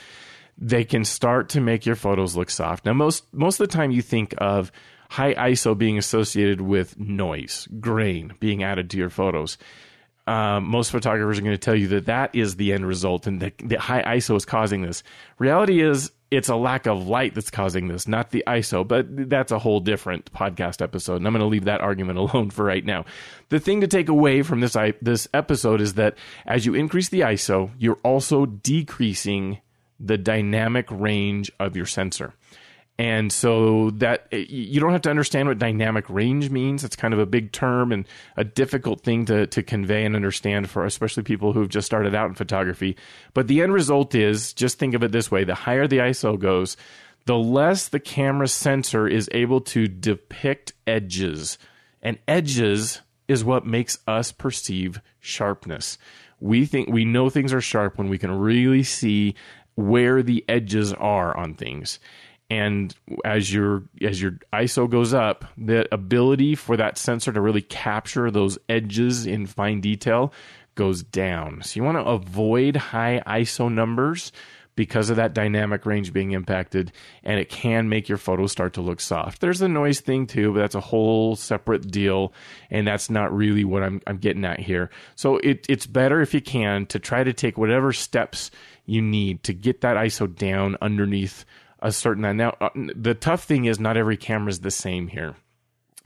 They 0.56 0.84
can 0.84 1.06
start 1.06 1.50
to 1.50 1.62
make 1.62 1.88
your 1.88 1.96
photos 1.96 2.36
look 2.36 2.52
soft. 2.52 2.86
Now, 2.86 2.94
most 2.94 3.26
most 3.34 3.60
of 3.60 3.68
the 3.68 3.76
time, 3.76 3.90
you 3.90 4.04
think 4.04 4.36
of 4.38 4.72
high 5.10 5.34
ISO 5.34 5.76
being 5.76 5.98
associated 5.98 6.62
with 6.62 7.00
noise, 7.00 7.68
grain 7.80 8.34
being 8.40 8.62
added 8.62 8.92
to 8.92 8.98
your 8.98 9.10
photos 9.10 9.58
um, 10.26 10.66
most 10.66 10.92
photographers 10.92 11.38
are 11.38 11.42
going 11.42 11.54
to 11.54 11.58
tell 11.58 11.76
you 11.76 11.88
that 11.90 12.06
that 12.06 12.34
is 12.34 12.56
the 12.56 12.74
end 12.74 12.86
result 12.86 13.28
and 13.28 13.42
that 13.42 13.58
the 13.58 13.76
high 13.76 14.04
ISO 14.18 14.36
is 14.38 14.46
causing 14.46 14.82
this. 14.82 15.04
Reality 15.38 15.82
is 15.82 16.12
it's 16.32 16.50
a 16.50 16.56
lack 16.56 16.88
of 16.88 17.08
light 17.08 17.36
that's 17.36 17.52
causing 17.52 17.90
this, 17.90 18.08
not 18.08 18.32
the 18.32 18.44
ISO, 18.48 18.88
but 18.88 19.06
that's 19.30 19.52
a 19.52 19.60
whole 19.60 19.80
different 19.80 20.32
podcast 20.34 20.82
episode. 20.82 21.18
And 21.18 21.28
I'm 21.28 21.34
going 21.34 21.42
to 21.42 21.48
leave 21.48 21.66
that 21.66 21.82
argument 21.82 22.18
alone 22.34 22.50
for 22.50 22.64
right 22.64 22.86
now. 22.86 23.06
The 23.50 23.60
thing 23.60 23.82
to 23.82 23.88
take 23.88 24.10
away 24.10 24.42
from 24.44 24.62
this, 24.62 24.78
this 25.02 25.28
episode 25.34 25.82
is 25.82 25.96
that 25.96 26.16
as 26.46 26.66
you 26.66 26.74
increase 26.74 27.10
the 27.10 27.22
ISO, 27.22 27.72
you're 27.78 28.00
also 28.04 28.46
decreasing 28.46 29.60
the 30.00 30.18
dynamic 30.18 30.88
range 30.90 31.52
of 31.60 31.76
your 31.76 31.86
sensor. 31.86 32.34
And 33.00 33.34
so 33.34 33.90
that 33.92 34.28
eh, 34.32 34.46
you 34.48 34.80
don't 34.80 34.92
have 34.92 35.02
to 35.04 35.10
understand 35.10 35.48
what 35.48 35.58
dynamic 35.58 36.10
range 36.10 36.50
means. 36.50 36.84
It's 36.84 36.96
kind 36.96 37.14
of 37.14 37.20
a 37.20 37.26
big 37.26 37.52
term 37.52 37.92
and 37.92 38.08
a 38.38 38.44
difficult 38.44 39.02
thing 39.02 39.26
to, 39.26 39.48
to 39.48 39.64
convey 39.64 40.06
and 40.06 40.16
understand 40.16 40.70
for 40.70 40.86
especially 40.86 41.24
people 41.24 41.54
who've 41.54 41.70
just 41.70 41.88
started 41.88 42.14
out 42.14 42.30
in 42.30 42.36
photography. 42.36 42.96
But 43.34 43.48
the 43.48 43.62
end 43.62 43.74
result 43.74 44.14
is 44.14 44.54
just 44.54 44.78
think 44.78 44.94
of 44.94 45.04
it 45.04 45.12
this 45.12 45.32
way 45.32 45.44
the 45.44 45.56
higher 45.56 45.88
the 45.88 45.98
ISO 45.98 46.38
goes, 46.38 46.78
the 47.26 47.38
less 47.38 47.88
the 47.88 48.00
camera 48.00 48.48
sensor 48.48 49.08
is 49.08 49.30
able 49.32 49.62
to 49.62 49.88
depict 49.88 50.74
edges. 50.86 51.58
And 52.02 52.20
edges 52.28 53.02
is 53.28 53.44
what 53.44 53.66
makes 53.66 53.98
us 54.08 54.32
perceive 54.32 55.02
sharpness. 55.20 55.98
We 56.40 56.66
think 56.66 56.90
we 56.90 57.06
know 57.06 57.30
things 57.30 57.54
are 57.54 57.62
sharp 57.62 57.98
when 57.98 58.10
we 58.10 58.18
can 58.18 58.32
really 58.32 58.84
see 58.84 59.36
where 59.76 60.22
the 60.22 60.46
edges 60.48 60.94
are 60.94 61.36
on 61.36 61.56
things 61.56 62.00
and 62.54 62.96
as 63.26 63.52
your 63.52 63.84
as 64.02 64.22
your 64.22 64.38
ISO 64.54 64.88
goes 64.88 65.14
up, 65.14 65.46
the 65.58 65.92
ability 65.94 66.54
for 66.54 66.78
that 66.78 67.00
sensor 67.00 67.34
to 67.34 67.42
really 67.42 67.62
capture 67.62 68.30
those 68.30 68.60
edges 68.70 69.26
in 69.26 69.48
fine 69.48 69.82
detail 69.82 70.32
goes 70.76 71.02
down. 71.04 71.62
So 71.64 71.80
you 71.80 71.84
want 71.84 71.98
to 71.98 72.06
avoid 72.06 72.76
high 72.76 73.22
ISO 73.26 73.72
numbers 73.72 74.32
because 74.76 75.10
of 75.10 75.18
that 75.18 75.34
dynamic 75.34 75.86
range 75.86 76.14
being 76.14 76.32
impacted 76.32 76.92
and 77.24 77.40
it 77.40 77.50
can 77.50 77.90
make 77.90 78.10
your 78.10 78.18
photos 78.18 78.52
start 78.52 78.74
to 78.74 78.82
look 78.82 79.00
soft. 79.00 79.40
There's 79.40 79.62
a 79.62 79.68
noise 79.68 80.00
thing 80.00 80.26
too, 80.26 80.52
but 80.52 80.60
that's 80.60 80.76
a 80.76 80.80
whole 80.80 81.36
separate 81.36 81.90
deal 81.90 82.34
and 82.70 82.86
that's 82.86 83.10
not 83.10 83.36
really 83.36 83.64
what 83.64 83.84
I'm 83.84 84.00
I'm 84.06 84.18
getting 84.18 84.46
at 84.46 84.60
here. 84.60 84.92
So 85.16 85.38
it, 85.38 85.66
it's 85.70 85.88
better 85.88 86.22
if 86.22 86.36
you 86.36 86.42
can 86.42 86.86
to 86.88 87.00
try 87.00 87.24
to 87.24 87.34
take 87.34 87.58
whatever 87.58 87.94
steps 87.94 88.52
you 88.86 89.02
need 89.02 89.44
to 89.44 89.54
get 89.54 89.82
that 89.82 89.98
ISO 89.98 90.34
down 90.34 90.78
underneath 90.82 91.46
a 91.84 91.92
certain 91.92 92.36
now 92.36 92.56
uh, 92.60 92.70
the 92.96 93.14
tough 93.14 93.44
thing 93.44 93.66
is 93.66 93.80
not 93.80 93.98
every 93.98 94.18
camera 94.18 94.50
is 94.50 94.62
the 94.62 94.72
same 94.72 95.08
here 95.08 95.36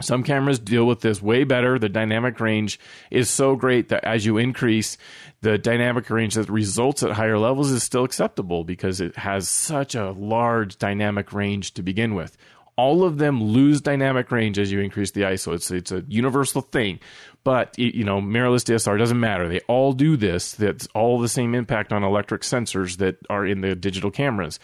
some 0.02 0.22
cameras 0.22 0.60
deal 0.60 0.86
with 0.86 1.02
this 1.02 1.22
way 1.22 1.44
better. 1.44 1.80
The 1.80 1.90
dynamic 1.90 2.40
range 2.40 2.80
is 3.10 3.30
so 3.30 3.56
great 3.56 3.90
that 3.90 4.04
as 4.04 4.26
you 4.26 4.38
increase 4.38 4.98
the 5.42 5.58
dynamic 5.58 6.10
range 6.10 6.36
that 6.36 6.50
results 6.50 7.02
at 7.02 7.12
higher 7.12 7.40
levels 7.40 7.72
is 7.72 7.82
still 7.82 8.04
acceptable 8.04 8.64
because 8.64 9.02
it 9.02 9.16
has 9.16 9.50
such 9.50 9.96
a 9.96 10.12
large 10.12 10.78
dynamic 10.78 11.34
range 11.34 11.74
to 11.76 11.82
begin 11.82 12.14
with. 12.14 12.38
All 12.76 13.04
of 13.04 13.18
them 13.18 13.44
lose 13.44 13.82
dynamic 13.82 14.32
range 14.32 14.60
as 14.60 14.72
you 14.72 14.82
increase 14.82 15.10
the 15.10 15.22
ISO. 15.22 15.56
It's 15.56 15.72
it's 15.72 15.92
a 15.92 16.06
universal 16.08 16.62
thing, 16.62 17.00
but 17.44 17.74
you 17.80 18.04
know 18.04 18.22
mirrorless 18.22 18.66
DSLR 18.72 19.00
doesn't 19.00 19.20
matter. 19.20 19.50
They 19.50 19.62
all 19.62 19.94
do 19.94 20.16
this. 20.16 20.52
That's 20.52 20.88
all 20.94 21.20
the 21.20 21.28
same 21.28 21.56
impact 21.56 21.92
on 21.92 22.04
electric 22.04 22.44
sensors 22.44 22.98
that 22.98 23.18
are 23.32 23.48
in 23.48 23.62
the 23.62 23.74
digital 23.74 24.12
cameras 24.12 24.60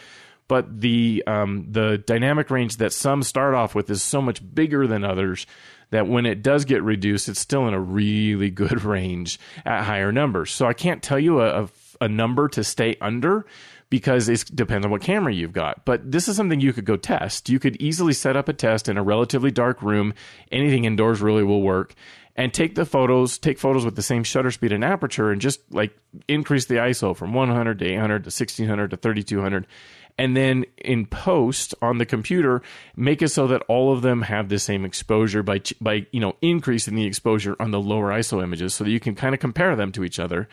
but 0.48 0.80
the 0.80 1.22
um, 1.26 1.66
the 1.70 1.98
dynamic 2.06 2.50
range 2.50 2.76
that 2.78 2.92
some 2.92 3.22
start 3.22 3.54
off 3.54 3.74
with 3.74 3.88
is 3.90 4.02
so 4.02 4.20
much 4.20 4.42
bigger 4.54 4.86
than 4.86 5.04
others 5.04 5.46
that 5.90 6.08
when 6.08 6.26
it 6.26 6.42
does 6.42 6.64
get 6.64 6.82
reduced, 6.82 7.28
it's 7.28 7.40
still 7.40 7.68
in 7.68 7.74
a 7.74 7.80
really 7.80 8.50
good 8.50 8.82
range 8.84 9.38
at 9.64 9.84
higher 9.84 10.12
numbers. 10.12 10.50
So 10.50 10.66
I 10.66 10.72
can't 10.72 11.02
tell 11.02 11.18
you 11.18 11.40
a, 11.40 11.64
a, 11.64 11.68
a 12.00 12.08
number 12.08 12.48
to 12.48 12.64
stay 12.64 12.96
under 13.00 13.46
because 13.90 14.28
it 14.28 14.50
depends 14.52 14.84
on 14.84 14.90
what 14.90 15.02
camera 15.02 15.32
you've 15.32 15.52
got. 15.52 15.84
But 15.84 16.10
this 16.10 16.26
is 16.26 16.36
something 16.36 16.60
you 16.60 16.72
could 16.72 16.84
go 16.84 16.96
test. 16.96 17.48
You 17.48 17.60
could 17.60 17.76
easily 17.76 18.12
set 18.12 18.36
up 18.36 18.48
a 18.48 18.52
test 18.52 18.88
in 18.88 18.96
a 18.96 19.04
relatively 19.04 19.52
dark 19.52 19.82
room. 19.82 20.14
Anything 20.50 20.84
indoors 20.84 21.20
really 21.20 21.44
will 21.44 21.62
work. 21.62 21.94
And 22.34 22.52
take 22.52 22.74
the 22.74 22.84
photos, 22.84 23.38
take 23.38 23.60
photos 23.60 23.84
with 23.84 23.94
the 23.94 24.02
same 24.02 24.24
shutter 24.24 24.50
speed 24.50 24.72
and 24.72 24.82
aperture, 24.82 25.30
and 25.30 25.40
just 25.40 25.60
like 25.72 25.96
increase 26.26 26.64
the 26.64 26.74
ISO 26.74 27.14
from 27.14 27.32
100 27.32 27.78
to 27.78 27.84
800 27.84 28.24
to 28.24 28.28
1600 28.28 28.90
to 28.90 28.96
3200 28.96 29.68
and 30.18 30.36
then 30.36 30.64
in 30.78 31.06
post 31.06 31.74
on 31.82 31.98
the 31.98 32.06
computer 32.06 32.62
make 32.96 33.22
it 33.22 33.28
so 33.28 33.46
that 33.46 33.62
all 33.68 33.92
of 33.92 34.02
them 34.02 34.22
have 34.22 34.48
the 34.48 34.58
same 34.58 34.84
exposure 34.84 35.42
by 35.42 35.60
by 35.80 36.06
you 36.12 36.20
know 36.20 36.36
increasing 36.40 36.94
the 36.94 37.06
exposure 37.06 37.56
on 37.58 37.70
the 37.70 37.80
lower 37.80 38.10
ISO 38.10 38.42
images 38.42 38.74
so 38.74 38.84
that 38.84 38.90
you 38.90 39.00
can 39.00 39.14
kind 39.14 39.34
of 39.34 39.40
compare 39.40 39.74
them 39.76 39.92
to 39.92 40.04
each 40.04 40.18
other 40.18 40.48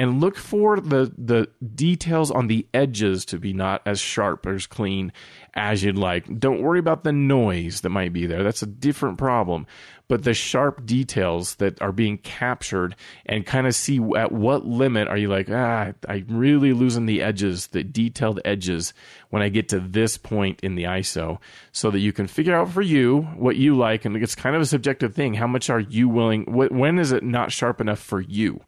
and 0.00 0.18
look 0.18 0.38
for 0.38 0.80
the 0.80 1.12
the 1.18 1.46
details 1.74 2.30
on 2.30 2.46
the 2.46 2.66
edges 2.72 3.26
to 3.26 3.38
be 3.38 3.52
not 3.52 3.82
as 3.84 4.00
sharp 4.00 4.46
or 4.46 4.54
as 4.54 4.66
clean 4.66 5.12
as 5.52 5.84
you'd 5.84 5.98
like. 5.98 6.38
Don't 6.38 6.62
worry 6.62 6.78
about 6.78 7.04
the 7.04 7.12
noise 7.12 7.82
that 7.82 7.90
might 7.90 8.14
be 8.14 8.24
there. 8.24 8.42
That's 8.42 8.62
a 8.62 8.66
different 8.66 9.18
problem. 9.18 9.66
But 10.08 10.24
the 10.24 10.32
sharp 10.32 10.86
details 10.86 11.56
that 11.56 11.82
are 11.82 11.92
being 11.92 12.16
captured 12.16 12.96
and 13.26 13.44
kind 13.44 13.66
of 13.66 13.74
see 13.74 14.00
at 14.16 14.32
what 14.32 14.64
limit 14.64 15.06
are 15.06 15.18
you 15.18 15.28
like, 15.28 15.50
ah, 15.50 15.92
I'm 16.08 16.26
really 16.30 16.72
losing 16.72 17.04
the 17.04 17.20
edges, 17.20 17.66
the 17.66 17.84
detailed 17.84 18.40
edges 18.42 18.94
when 19.28 19.42
I 19.42 19.50
get 19.50 19.68
to 19.68 19.80
this 19.80 20.16
point 20.16 20.60
in 20.62 20.76
the 20.76 20.84
ISO 20.84 21.40
so 21.72 21.90
that 21.90 22.00
you 22.00 22.14
can 22.14 22.26
figure 22.26 22.56
out 22.56 22.70
for 22.70 22.82
you 22.82 23.20
what 23.36 23.56
you 23.56 23.76
like. 23.76 24.06
And 24.06 24.16
it's 24.16 24.34
kind 24.34 24.56
of 24.56 24.62
a 24.62 24.66
subjective 24.66 25.14
thing. 25.14 25.34
How 25.34 25.46
much 25.46 25.68
are 25.68 25.78
you 25.78 26.08
willing? 26.08 26.44
When 26.46 26.98
is 26.98 27.12
it 27.12 27.22
not 27.22 27.52
sharp 27.52 27.82
enough 27.82 28.00
for 28.00 28.22
you? 28.22 28.62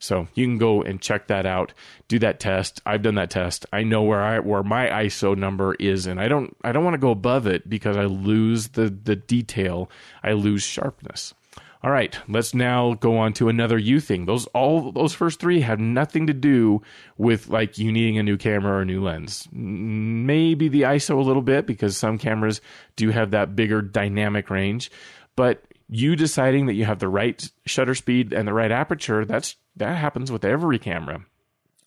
So 0.00 0.28
you 0.34 0.46
can 0.46 0.58
go 0.58 0.82
and 0.82 1.00
check 1.00 1.26
that 1.26 1.44
out, 1.44 1.72
do 2.06 2.18
that 2.20 2.38
test. 2.38 2.80
I've 2.86 3.02
done 3.02 3.16
that 3.16 3.30
test. 3.30 3.66
I 3.72 3.82
know 3.82 4.02
where 4.02 4.22
I 4.22 4.38
where 4.38 4.62
my 4.62 4.86
ISO 4.86 5.36
number 5.36 5.74
is, 5.74 6.06
and 6.06 6.20
I 6.20 6.28
don't 6.28 6.56
I 6.62 6.72
don't 6.72 6.84
want 6.84 6.94
to 6.94 6.98
go 6.98 7.10
above 7.10 7.46
it 7.46 7.68
because 7.68 7.96
I 7.96 8.04
lose 8.04 8.68
the 8.68 8.88
the 8.88 9.16
detail. 9.16 9.90
I 10.22 10.32
lose 10.32 10.62
sharpness. 10.62 11.34
All 11.82 11.92
right, 11.92 12.18
let's 12.28 12.54
now 12.54 12.94
go 12.94 13.18
on 13.18 13.32
to 13.34 13.48
another 13.48 13.78
you 13.78 14.00
thing. 14.00 14.26
Those 14.26 14.46
all 14.48 14.90
those 14.90 15.14
first 15.14 15.38
three 15.38 15.60
have 15.60 15.78
nothing 15.78 16.26
to 16.26 16.34
do 16.34 16.82
with 17.16 17.48
like 17.48 17.78
you 17.78 17.92
needing 17.92 18.18
a 18.18 18.22
new 18.22 18.36
camera 18.36 18.78
or 18.78 18.80
a 18.80 18.84
new 18.84 19.02
lens. 19.02 19.48
Maybe 19.52 20.68
the 20.68 20.82
ISO 20.82 21.18
a 21.18 21.22
little 21.22 21.42
bit 21.42 21.66
because 21.66 21.96
some 21.96 22.18
cameras 22.18 22.60
do 22.96 23.10
have 23.10 23.30
that 23.30 23.54
bigger 23.54 23.80
dynamic 23.80 24.50
range, 24.50 24.90
but 25.36 25.62
you 25.88 26.16
deciding 26.16 26.66
that 26.66 26.74
you 26.74 26.84
have 26.84 26.98
the 26.98 27.08
right 27.08 27.48
shutter 27.64 27.94
speed 27.94 28.32
and 28.32 28.46
the 28.46 28.52
right 28.52 28.72
aperture, 28.72 29.24
that's 29.24 29.56
that 29.78 29.96
happens 29.96 30.30
with 30.30 30.44
every 30.44 30.78
camera. 30.78 31.24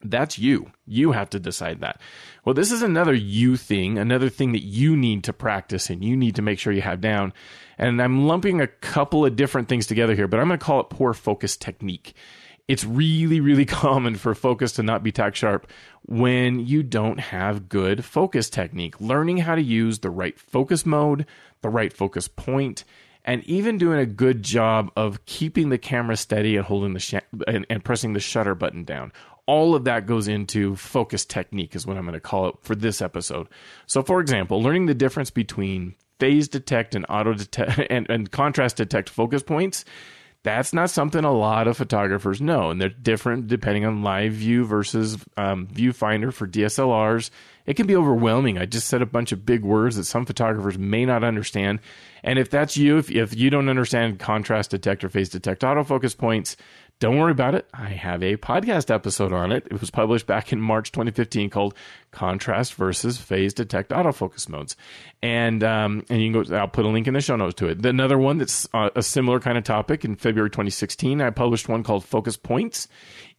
That's 0.03 0.39
you. 0.39 0.71
You 0.85 1.11
have 1.11 1.29
to 1.31 1.39
decide 1.39 1.81
that. 1.81 2.01
Well, 2.43 2.55
this 2.55 2.71
is 2.71 2.81
another 2.81 3.13
you 3.13 3.55
thing, 3.55 3.97
another 3.97 4.29
thing 4.29 4.51
that 4.53 4.63
you 4.63 4.97
need 4.97 5.23
to 5.25 5.33
practice 5.33 5.89
and 5.89 6.03
you 6.03 6.17
need 6.17 6.35
to 6.35 6.41
make 6.41 6.59
sure 6.59 6.73
you 6.73 6.81
have 6.81 7.01
down. 7.01 7.33
And 7.77 8.01
I'm 8.01 8.25
lumping 8.25 8.61
a 8.61 8.67
couple 8.67 9.25
of 9.25 9.35
different 9.35 9.69
things 9.69 9.85
together 9.85 10.15
here, 10.15 10.27
but 10.27 10.39
I'm 10.39 10.47
going 10.47 10.59
to 10.59 10.65
call 10.65 10.79
it 10.79 10.89
poor 10.89 11.13
focus 11.13 11.55
technique. 11.55 12.15
It's 12.67 12.83
really, 12.83 13.39
really 13.39 13.65
common 13.83 14.15
for 14.15 14.33
focus 14.33 14.73
to 14.73 14.83
not 14.83 15.03
be 15.03 15.11
tack 15.11 15.35
sharp 15.35 15.67
when 16.03 16.65
you 16.65 16.83
don't 16.83 17.19
have 17.19 17.69
good 17.69 18.03
focus 18.03 18.49
technique. 18.49 18.99
Learning 18.99 19.37
how 19.37 19.55
to 19.55 19.61
use 19.61 19.99
the 19.99 20.09
right 20.09 20.39
focus 20.39 20.85
mode, 20.85 21.25
the 21.61 21.69
right 21.69 21.93
focus 21.93 22.27
point, 22.27 22.85
and 23.25 23.43
even 23.45 23.77
doing 23.77 23.99
a 23.99 24.05
good 24.05 24.43
job 24.43 24.91
of 24.95 25.25
keeping 25.25 25.69
the 25.69 25.77
camera 25.77 26.17
steady 26.17 26.57
and 26.57 26.65
holding 26.65 26.93
the 26.93 26.99
sh- 26.99 27.15
and, 27.47 27.65
and 27.69 27.83
pressing 27.83 28.13
the 28.13 28.19
shutter 28.19 28.55
button 28.55 28.83
down. 28.83 29.11
All 29.47 29.75
of 29.75 29.83
that 29.85 30.05
goes 30.05 30.27
into 30.27 30.75
focus 30.75 31.25
technique, 31.25 31.75
is 31.75 31.85
what 31.85 31.97
I'm 31.97 32.03
going 32.03 32.13
to 32.13 32.19
call 32.19 32.49
it 32.49 32.55
for 32.61 32.75
this 32.75 33.01
episode. 33.01 33.47
So, 33.85 34.01
for 34.03 34.21
example, 34.21 34.61
learning 34.61 34.85
the 34.85 34.93
difference 34.93 35.29
between 35.29 35.95
phase 36.19 36.47
detect 36.47 36.95
and 36.95 37.05
auto 37.09 37.33
detect 37.33 37.81
and, 37.89 38.09
and 38.09 38.31
contrast 38.31 38.77
detect 38.77 39.09
focus 39.09 39.43
points 39.43 39.83
That's 40.43 40.73
not 40.73 40.89
something 40.89 41.23
a 41.23 41.31
lot 41.31 41.67
of 41.67 41.77
photographers 41.77 42.41
know, 42.41 42.71
and 42.71 42.81
they're 42.81 42.89
different 42.89 43.47
depending 43.47 43.85
on 43.85 44.03
live 44.03 44.33
view 44.33 44.65
versus 44.65 45.17
um, 45.37 45.67
viewfinder 45.67 46.33
for 46.33 46.47
DSLRs. 46.47 47.29
It 47.65 47.75
can 47.75 47.87
be 47.87 47.95
overwhelming. 47.95 48.57
I 48.57 48.65
just 48.65 48.87
said 48.87 49.01
a 49.01 49.05
bunch 49.05 49.31
of 49.31 49.45
big 49.45 49.63
words 49.63 49.95
that 49.95 50.05
some 50.05 50.25
photographers 50.25 50.77
may 50.77 51.05
not 51.05 51.23
understand. 51.23 51.79
And 52.23 52.37
if 52.39 52.49
that's 52.49 52.77
you, 52.77 52.97
if, 52.97 53.09
if 53.11 53.35
you 53.35 53.49
don't 53.49 53.69
understand 53.69 54.19
contrast 54.19 54.71
detector, 54.71 55.09
phase 55.09 55.29
detect, 55.29 55.61
autofocus 55.61 56.17
points, 56.17 56.57
don't 57.01 57.17
worry 57.17 57.31
about 57.31 57.55
it. 57.55 57.67
I 57.73 57.89
have 57.89 58.21
a 58.21 58.37
podcast 58.37 58.93
episode 58.93 59.33
on 59.33 59.51
it. 59.51 59.65
It 59.71 59.81
was 59.81 59.89
published 59.89 60.27
back 60.27 60.53
in 60.53 60.61
March 60.61 60.91
2015 60.91 61.49
called 61.49 61.73
Contrast 62.11 62.75
versus 62.75 63.17
Phase 63.17 63.55
Detect 63.55 63.89
Autofocus 63.89 64.47
Modes. 64.47 64.75
And 65.23 65.63
um, 65.63 66.05
and 66.09 66.21
you 66.21 66.31
can 66.31 66.43
go, 66.43 66.55
I'll 66.55 66.67
put 66.67 66.85
a 66.85 66.89
link 66.89 67.07
in 67.07 67.15
the 67.15 67.21
show 67.21 67.35
notes 67.35 67.55
to 67.55 67.69
it. 67.69 67.83
Another 67.83 68.19
one 68.19 68.37
that's 68.37 68.67
uh, 68.71 68.91
a 68.95 69.01
similar 69.01 69.39
kind 69.39 69.57
of 69.57 69.63
topic 69.63 70.05
in 70.05 70.15
February 70.15 70.51
2016, 70.51 71.21
I 71.21 71.31
published 71.31 71.67
one 71.67 71.81
called 71.81 72.05
Focus 72.05 72.37
Points. 72.37 72.87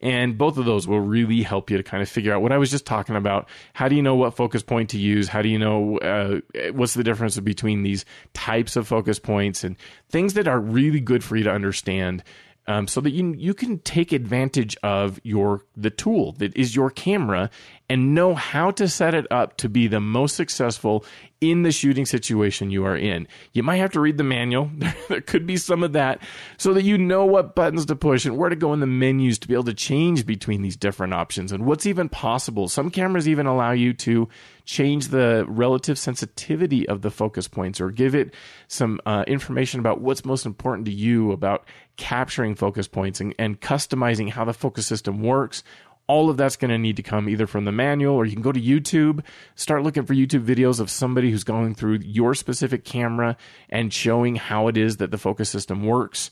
And 0.01 0.37
both 0.37 0.59
of 0.59 0.65
those 0.65 0.89
will 0.89 0.99
really 0.99 1.43
help 1.43 1.71
you 1.71 1.77
to 1.77 1.85
kind 1.85 2.03
of 2.03 2.09
figure 2.09 2.35
out 2.35 2.43
what 2.43 2.51
I 2.51 2.59
was 2.59 2.73
just 2.73 2.85
talking 2.85 3.15
about. 3.15 3.49
How 3.75 3.87
do 3.87 3.95
you 3.95 4.03
know 4.03 4.17
what 4.17 4.35
focus 4.35 4.65
point 4.65 4.91
to 4.91 4.99
use? 4.99 5.29
How 5.29 5.41
do 5.41 5.49
you 5.49 5.61
know 5.61 5.99
uh, 5.99 6.41
what's 6.73 6.95
the 6.95 7.05
difference 7.05 7.39
between 7.39 7.85
these 7.85 8.05
types 8.35 8.75
of 8.75 8.89
focus 8.89 9.21
points 9.21 9.63
and 9.63 9.77
things 10.09 10.35
that 10.35 10.49
are 10.49 10.59
really 10.59 10.99
good 10.99 11.23
for 11.23 11.37
you 11.37 11.45
to 11.45 11.53
understand 11.53 12.25
um, 12.67 12.87
so 12.87 13.01
that 13.01 13.11
you 13.11 13.35
you 13.37 13.55
can 13.55 13.79
take 13.81 14.13
advantage 14.13 14.77
of 14.83 15.21
your 15.23 15.65
the 15.77 15.91
tool 15.91 16.33
that 16.33 16.57
is 16.57 16.77
your 16.77 16.91
camera 16.91 17.51
and 17.89 18.15
know 18.15 18.35
how 18.35 18.71
to 18.71 18.89
set 18.89 19.15
it 19.15 19.31
up 19.31 19.57
to 19.59 19.69
be 19.69 19.87
the 19.87 20.01
most 20.01 20.37
successful 20.37 21.05
in 21.43 21.63
the 21.63 21.73
shooting 21.73 22.07
situation 22.07 22.71
you 22.71 22.87
are 22.87 22.97
in. 22.97 23.27
You 23.53 23.65
might 23.65 23.79
have 23.79 23.91
to 23.93 24.01
read 24.01 24.17
the 24.17 24.25
manual. 24.25 24.71
there 25.09 25.21
could 25.21 25.47
be 25.47 25.57
some 25.57 25.83
of 25.83 25.93
that 25.93 26.23
so 26.57 26.73
that 26.75 26.85
you 26.85 26.97
know 26.97 27.27
what 27.27 27.57
buttons 27.57 27.85
to 27.87 27.97
push 27.97 28.25
and 28.25 28.39
where 28.39 28.49
to 28.49 28.57
go 28.57 28.73
in 28.73 28.81
the 28.81 28.87
menus 28.87 29.41
to 29.41 29.49
be 29.49 29.55
able 29.55 29.65
to 29.65 29.75
change 29.75 30.25
between 30.25 30.63
these 30.63 30.77
different 30.77 31.13
options 31.13 31.51
and 31.51 31.67
what's 31.67 31.85
even 31.85 32.09
possible. 32.09 32.69
Some 32.69 32.91
cameras 32.91 33.29
even 33.29 33.47
allow 33.47 33.73
you 33.73 33.93
to 33.95 34.29
change 34.65 35.09
the 35.09 35.45
relative 35.49 35.99
sensitivity 35.99 36.89
of 36.89 37.03
the 37.03 37.11
focus 37.11 37.49
points 37.49 37.81
or 37.81 37.91
give 37.91 38.15
it 38.15 38.33
some 38.69 39.01
uh, 39.05 39.25
information 39.27 39.81
about 39.81 40.01
what's 40.01 40.25
most 40.25 40.47
important 40.47 40.87
to 40.87 40.93
you 40.93 41.33
about 41.33 41.67
capturing 41.97 42.55
focus 42.55 42.87
points 42.87 43.21
and, 43.21 43.35
and 43.39 43.61
customizing 43.61 44.31
how 44.31 44.45
the 44.45 44.55
focus 44.55 44.87
system 44.87 45.21
works 45.21 45.65
all 46.07 46.29
of 46.29 46.37
that's 46.37 46.57
going 46.57 46.71
to 46.71 46.79
need 46.79 46.97
to 46.97 47.03
come 47.03 47.29
either 47.29 47.47
from 47.47 47.65
the 47.65 47.73
manual 47.73 48.15
or 48.15 48.27
you 48.27 48.33
can 48.33 48.43
go 48.43 48.53
to 48.53 48.61
YouTube, 48.61 49.23
start 49.55 49.83
looking 49.83 50.05
for 50.05 50.15
YouTube 50.15 50.45
videos 50.45 50.81
of 50.81 50.91
somebody 50.91 51.31
who's 51.31 51.45
going 51.45 51.75
through 51.75 52.01
your 52.03 52.35
specific 52.35 52.85
camera 52.85 53.37
and 53.69 53.93
showing 53.93 54.37
how 54.37 54.69
it 54.69 54.77
is 54.77 54.97
that 54.99 55.11
the 55.11 55.19
focus 55.19 55.49
system 55.49 55.85
works. 55.85 56.31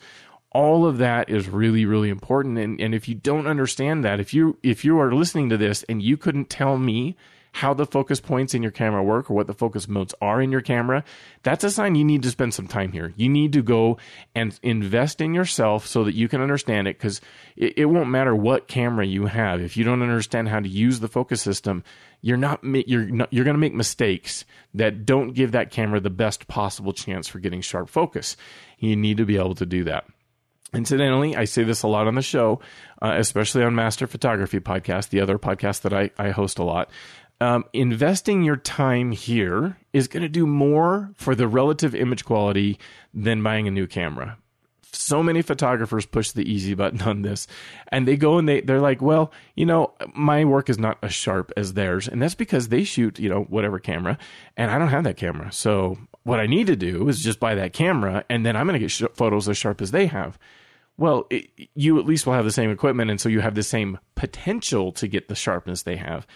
All 0.52 0.84
of 0.84 0.98
that 0.98 1.30
is 1.30 1.48
really, 1.48 1.84
really 1.86 2.08
important. 2.08 2.58
And, 2.58 2.80
and 2.80 2.94
if 2.94 3.08
you 3.08 3.14
don't 3.14 3.46
understand 3.46 4.04
that, 4.04 4.18
if 4.18 4.34
you 4.34 4.58
if 4.64 4.84
you 4.84 4.98
are 4.98 5.14
listening 5.14 5.48
to 5.50 5.56
this 5.56 5.84
and 5.84 6.02
you 6.02 6.16
couldn't 6.16 6.50
tell 6.50 6.76
me 6.76 7.16
how 7.52 7.74
the 7.74 7.86
focus 7.86 8.20
points 8.20 8.54
in 8.54 8.62
your 8.62 8.70
camera 8.70 9.02
work 9.02 9.30
or 9.30 9.34
what 9.34 9.46
the 9.46 9.54
focus 9.54 9.88
modes 9.88 10.14
are 10.20 10.40
in 10.40 10.52
your 10.52 10.60
camera, 10.60 11.04
that's 11.42 11.64
a 11.64 11.70
sign 11.70 11.94
you 11.94 12.04
need 12.04 12.22
to 12.22 12.30
spend 12.30 12.54
some 12.54 12.68
time 12.68 12.92
here. 12.92 13.12
You 13.16 13.28
need 13.28 13.52
to 13.54 13.62
go 13.62 13.98
and 14.34 14.58
invest 14.62 15.20
in 15.20 15.34
yourself 15.34 15.86
so 15.86 16.04
that 16.04 16.14
you 16.14 16.28
can 16.28 16.40
understand 16.40 16.86
it 16.86 16.96
because 16.96 17.20
it, 17.56 17.74
it, 17.76 17.84
won't 17.86 18.08
matter 18.08 18.34
what 18.34 18.68
camera 18.68 19.04
you 19.04 19.26
have. 19.26 19.60
If 19.60 19.76
you 19.76 19.84
don't 19.84 20.02
understand 20.02 20.48
how 20.48 20.60
to 20.60 20.68
use 20.68 21.00
the 21.00 21.08
focus 21.08 21.42
system, 21.42 21.82
you're 22.22 22.36
not 22.36 22.60
you're 22.62 23.06
not, 23.06 23.32
you're 23.32 23.44
going 23.44 23.54
to 23.54 23.60
make 23.60 23.74
mistakes 23.74 24.44
that 24.74 25.04
don't 25.04 25.32
give 25.32 25.52
that 25.52 25.70
camera 25.70 26.00
the 26.00 26.10
best 26.10 26.46
possible 26.46 26.92
chance 26.92 27.26
for 27.26 27.40
getting 27.40 27.62
sharp 27.62 27.88
focus. 27.88 28.36
You 28.78 28.94
need 28.94 29.16
to 29.16 29.24
be 29.24 29.36
able 29.36 29.56
to 29.56 29.66
do 29.66 29.84
that. 29.84 30.04
Incidentally, 30.72 31.34
I 31.34 31.46
say 31.46 31.64
this 31.64 31.82
a 31.82 31.88
lot 31.88 32.06
on 32.06 32.14
the 32.14 32.22
show, 32.22 32.60
uh, 33.02 33.14
especially 33.16 33.64
on 33.64 33.74
Master 33.74 34.06
Photography 34.06 34.60
Podcast, 34.60 35.08
the 35.08 35.20
other 35.20 35.36
podcast 35.36 35.80
that 35.80 35.92
I, 35.92 36.10
I 36.16 36.30
host 36.30 36.60
a 36.60 36.62
lot 36.62 36.90
um, 37.40 37.64
investing 37.72 38.42
your 38.42 38.56
time 38.56 39.12
here 39.12 39.76
is 39.92 40.08
going 40.08 40.22
to 40.22 40.28
do 40.28 40.46
more 40.46 41.10
for 41.16 41.34
the 41.34 41.48
relative 41.48 41.94
image 41.94 42.24
quality 42.24 42.78
than 43.14 43.42
buying 43.42 43.66
a 43.66 43.70
new 43.70 43.86
camera. 43.86 44.36
So 44.92 45.22
many 45.22 45.40
photographers 45.40 46.04
push 46.04 46.32
the 46.32 46.50
easy 46.50 46.74
button 46.74 47.00
on 47.02 47.22
this 47.22 47.46
and 47.88 48.06
they 48.06 48.16
go 48.16 48.38
and 48.38 48.48
they, 48.48 48.60
they're 48.60 48.80
like, 48.80 49.00
well, 49.00 49.32
you 49.54 49.64
know, 49.64 49.92
my 50.14 50.44
work 50.44 50.68
is 50.68 50.78
not 50.78 50.98
as 51.02 51.14
sharp 51.14 51.52
as 51.56 51.74
theirs. 51.74 52.08
And 52.08 52.20
that's 52.20 52.34
because 52.34 52.68
they 52.68 52.84
shoot, 52.84 53.18
you 53.18 53.28
know, 53.28 53.42
whatever 53.44 53.78
camera 53.78 54.18
and 54.56 54.70
I 54.70 54.78
don't 54.78 54.88
have 54.88 55.04
that 55.04 55.16
camera. 55.16 55.50
So 55.52 55.96
what 56.24 56.40
I 56.40 56.46
need 56.46 56.66
to 56.66 56.76
do 56.76 57.08
is 57.08 57.22
just 57.22 57.40
buy 57.40 57.54
that 57.54 57.72
camera 57.72 58.24
and 58.28 58.44
then 58.44 58.56
I'm 58.56 58.66
going 58.66 58.78
to 58.78 58.84
get 58.84 58.90
sh- 58.90 59.04
photos 59.14 59.48
as 59.48 59.56
sharp 59.56 59.80
as 59.80 59.92
they 59.92 60.06
have. 60.06 60.38
Well, 60.98 61.26
it, 61.30 61.48
you 61.74 61.98
at 61.98 62.04
least 62.04 62.26
will 62.26 62.34
have 62.34 62.44
the 62.44 62.52
same 62.52 62.70
equipment. 62.70 63.10
And 63.10 63.20
so 63.20 63.30
you 63.30 63.40
have 63.40 63.54
the 63.54 63.62
same 63.62 63.98
potential 64.16 64.92
to 64.92 65.08
get 65.08 65.28
the 65.28 65.34
sharpness 65.34 65.82
they 65.82 65.96
have. 65.96 66.26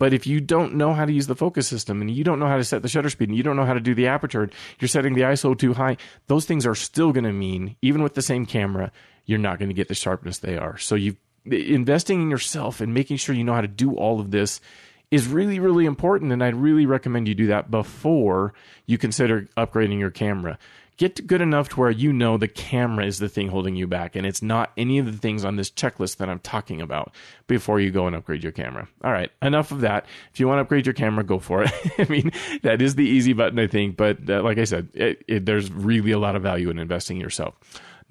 But 0.00 0.14
if 0.14 0.26
you 0.26 0.40
don't 0.40 0.76
know 0.76 0.94
how 0.94 1.04
to 1.04 1.12
use 1.12 1.26
the 1.26 1.36
focus 1.36 1.68
system 1.68 2.00
and 2.00 2.10
you 2.10 2.24
don't 2.24 2.38
know 2.38 2.48
how 2.48 2.56
to 2.56 2.64
set 2.64 2.80
the 2.80 2.88
shutter 2.88 3.10
speed 3.10 3.28
and 3.28 3.36
you 3.36 3.42
don't 3.42 3.56
know 3.56 3.66
how 3.66 3.74
to 3.74 3.80
do 3.80 3.94
the 3.94 4.06
aperture, 4.06 4.48
you're 4.78 4.88
setting 4.88 5.12
the 5.12 5.20
ISO 5.20 5.56
too 5.56 5.74
high, 5.74 5.98
those 6.26 6.46
things 6.46 6.64
are 6.64 6.74
still 6.74 7.12
going 7.12 7.24
to 7.24 7.34
mean, 7.34 7.76
even 7.82 8.02
with 8.02 8.14
the 8.14 8.22
same 8.22 8.46
camera, 8.46 8.90
you're 9.26 9.38
not 9.38 9.58
going 9.58 9.68
to 9.68 9.74
get 9.74 9.88
the 9.88 9.94
sharpness 9.94 10.38
they 10.38 10.56
are. 10.56 10.78
So 10.78 10.94
you 10.94 11.16
investing 11.44 12.22
in 12.22 12.30
yourself 12.30 12.80
and 12.80 12.94
making 12.94 13.18
sure 13.18 13.34
you 13.34 13.44
know 13.44 13.52
how 13.52 13.60
to 13.60 13.68
do 13.68 13.94
all 13.94 14.20
of 14.20 14.30
this 14.30 14.62
is 15.10 15.28
really, 15.28 15.58
really 15.58 15.84
important. 15.84 16.32
And 16.32 16.42
I'd 16.42 16.54
really 16.54 16.86
recommend 16.86 17.28
you 17.28 17.34
do 17.34 17.48
that 17.48 17.70
before 17.70 18.54
you 18.86 18.96
consider 18.96 19.48
upgrading 19.54 19.98
your 19.98 20.10
camera 20.10 20.58
get 21.00 21.26
good 21.26 21.40
enough 21.40 21.70
to 21.70 21.80
where 21.80 21.90
you 21.90 22.12
know 22.12 22.36
the 22.36 22.46
camera 22.46 23.06
is 23.06 23.18
the 23.18 23.28
thing 23.28 23.48
holding 23.48 23.74
you 23.74 23.86
back 23.86 24.14
and 24.14 24.26
it's 24.26 24.42
not 24.42 24.70
any 24.76 24.98
of 24.98 25.06
the 25.06 25.16
things 25.16 25.46
on 25.46 25.56
this 25.56 25.70
checklist 25.70 26.18
that 26.18 26.28
I'm 26.28 26.40
talking 26.40 26.82
about 26.82 27.14
before 27.46 27.80
you 27.80 27.90
go 27.90 28.06
and 28.06 28.14
upgrade 28.14 28.42
your 28.42 28.52
camera. 28.52 28.86
All 29.02 29.10
right, 29.10 29.32
enough 29.40 29.72
of 29.72 29.80
that. 29.80 30.04
If 30.30 30.38
you 30.38 30.46
want 30.46 30.58
to 30.58 30.60
upgrade 30.60 30.84
your 30.84 30.92
camera, 30.92 31.24
go 31.24 31.38
for 31.38 31.62
it. 31.62 31.72
I 31.98 32.04
mean, 32.04 32.32
that 32.64 32.82
is 32.82 32.96
the 32.96 33.06
easy 33.06 33.32
button, 33.32 33.58
I 33.58 33.66
think, 33.66 33.96
but 33.96 34.28
uh, 34.28 34.42
like 34.42 34.58
I 34.58 34.64
said, 34.64 34.90
it, 34.92 35.24
it, 35.26 35.46
there's 35.46 35.72
really 35.72 36.10
a 36.10 36.18
lot 36.18 36.36
of 36.36 36.42
value 36.42 36.68
in 36.68 36.78
investing 36.78 37.16
in 37.16 37.22
yourself. 37.22 37.54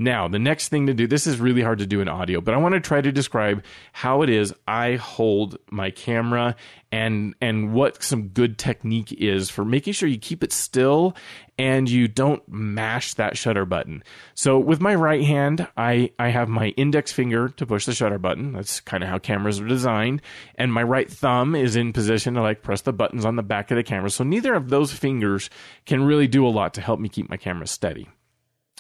Now, 0.01 0.29
the 0.29 0.39
next 0.39 0.69
thing 0.69 0.87
to 0.87 0.93
do, 0.93 1.07
this 1.07 1.27
is 1.27 1.41
really 1.41 1.61
hard 1.61 1.79
to 1.79 1.85
do 1.85 1.99
in 1.99 2.07
audio, 2.07 2.39
but 2.39 2.53
I 2.53 2.57
want 2.57 2.73
to 2.73 2.79
try 2.79 3.01
to 3.01 3.11
describe 3.11 3.65
how 3.91 4.21
it 4.21 4.29
is 4.29 4.53
I 4.65 4.95
hold 4.95 5.57
my 5.69 5.91
camera 5.91 6.55
and 6.89 7.35
and 7.41 7.73
what 7.73 8.01
some 8.01 8.29
good 8.29 8.57
technique 8.57 9.11
is 9.11 9.49
for 9.49 9.65
making 9.65 9.93
sure 9.93 10.07
you 10.07 10.17
keep 10.17 10.41
it 10.41 10.53
still 10.53 11.15
and 11.57 11.89
you 11.89 12.07
don't 12.07 12.41
mash 12.47 13.13
that 13.15 13.37
shutter 13.37 13.65
button. 13.65 14.01
So 14.35 14.57
with 14.57 14.79
my 14.79 14.95
right 14.95 15.21
hand, 15.21 15.67
I, 15.75 16.11
I 16.17 16.29
have 16.29 16.47
my 16.47 16.69
index 16.69 17.11
finger 17.11 17.49
to 17.49 17.65
push 17.65 17.85
the 17.85 17.93
shutter 17.93 18.17
button. 18.17 18.53
That's 18.53 18.79
kind 18.79 19.03
of 19.03 19.09
how 19.09 19.19
cameras 19.19 19.59
are 19.59 19.67
designed. 19.67 20.21
And 20.55 20.71
my 20.71 20.83
right 20.83 21.11
thumb 21.11 21.55
is 21.55 21.75
in 21.75 21.91
position 21.91 22.35
to 22.35 22.41
like 22.41 22.63
press 22.63 22.81
the 22.81 22.93
buttons 22.93 23.25
on 23.25 23.35
the 23.35 23.43
back 23.43 23.69
of 23.69 23.75
the 23.75 23.83
camera. 23.83 24.09
So 24.09 24.23
neither 24.23 24.53
of 24.53 24.69
those 24.69 24.93
fingers 24.93 25.49
can 25.85 26.05
really 26.05 26.27
do 26.27 26.47
a 26.47 26.49
lot 26.49 26.73
to 26.75 26.81
help 26.81 27.01
me 27.01 27.09
keep 27.09 27.29
my 27.29 27.37
camera 27.37 27.67
steady. 27.67 28.07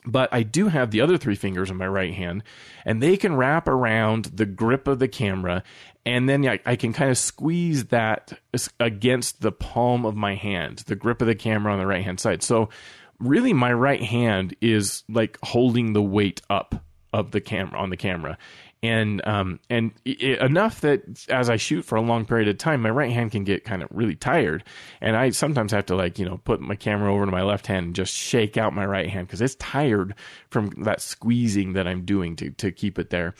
But 0.05 0.29
I 0.31 0.43
do 0.43 0.69
have 0.69 0.91
the 0.91 1.01
other 1.01 1.17
three 1.17 1.35
fingers 1.35 1.69
in 1.69 1.77
my 1.77 1.87
right 1.87 2.13
hand, 2.13 2.43
and 2.85 3.03
they 3.03 3.17
can 3.17 3.35
wrap 3.35 3.67
around 3.67 4.25
the 4.25 4.45
grip 4.45 4.87
of 4.87 4.99
the 4.99 5.09
camera, 5.09 5.61
and 6.05 6.29
then 6.29 6.47
I, 6.47 6.59
I, 6.65 6.75
can 6.77 6.93
kind 6.93 7.11
of 7.11 7.17
squeeze 7.17 7.85
that 7.87 8.39
against 8.79 9.41
the 9.41 9.51
palm 9.51 10.05
of 10.05 10.15
my 10.15 10.35
hand, 10.35 10.79
the 10.87 10.95
grip 10.95 11.21
of 11.21 11.27
the 11.27 11.35
camera 11.35 11.73
on 11.73 11.79
the 11.79 11.85
right 11.85 12.03
hand 12.03 12.21
side. 12.21 12.43
So, 12.43 12.69
really, 13.19 13.51
my 13.51 13.73
right 13.73 14.01
hand 14.01 14.55
is 14.61 15.03
like 15.09 15.37
holding 15.43 15.91
the 15.91 16.01
weight 16.01 16.41
up 16.49 16.81
of 17.11 17.31
the 17.31 17.41
camera 17.41 17.77
on 17.77 17.89
the 17.89 17.97
camera, 17.97 18.37
and 18.81 19.25
um, 19.27 19.59
and 19.69 19.91
it, 20.05 20.39
enough 20.39 20.81
that 20.81 21.25
as 21.29 21.49
I 21.49 21.57
shoot 21.57 21.83
for 21.83 21.95
a 21.97 22.01
long 22.01 22.25
period 22.25 22.47
of 22.47 22.57
time, 22.57 22.81
my 22.81 22.89
right 22.89 23.11
hand 23.11 23.31
can 23.31 23.43
get 23.43 23.65
kind 23.65 23.83
of 23.83 23.89
really 23.91 24.15
tired, 24.15 24.63
and 25.01 25.17
I 25.17 25.31
sometimes 25.31 25.71
have 25.71 25.85
to 25.87 25.95
like 25.95 26.17
you 26.17 26.25
know 26.25 26.37
put 26.37 26.61
my 26.61 26.75
camera 26.75 27.13
over 27.13 27.25
to 27.25 27.31
my 27.31 27.43
left 27.43 27.67
hand 27.67 27.87
and 27.87 27.95
just 27.95 28.13
shake 28.13 28.57
out 28.57 28.73
my 28.73 28.85
right 28.85 29.09
hand 29.09 29.27
because 29.27 29.41
it's 29.41 29.55
tired 29.55 30.15
from 30.49 30.69
that 30.83 31.01
squeezing 31.01 31.73
that 31.73 31.87
I'm 31.87 32.05
doing 32.05 32.35
to 32.37 32.51
to 32.51 32.71
keep 32.71 32.97
it 32.97 33.09
there. 33.09 33.35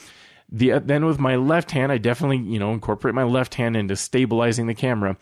The 0.52 0.80
then 0.80 1.06
with 1.06 1.20
my 1.20 1.38
left 1.38 1.72
hand, 1.72 1.92
I 1.92 2.00
definitely 2.00 2.40
you 2.40 2.60
know 2.60 2.74
incorporate 2.74 3.16
my 3.16 3.24
left 3.24 3.56
hand 3.56 3.78
into 3.78 3.96
stabilizing 3.96 4.68
the 4.68 4.76
camera. 4.76 5.16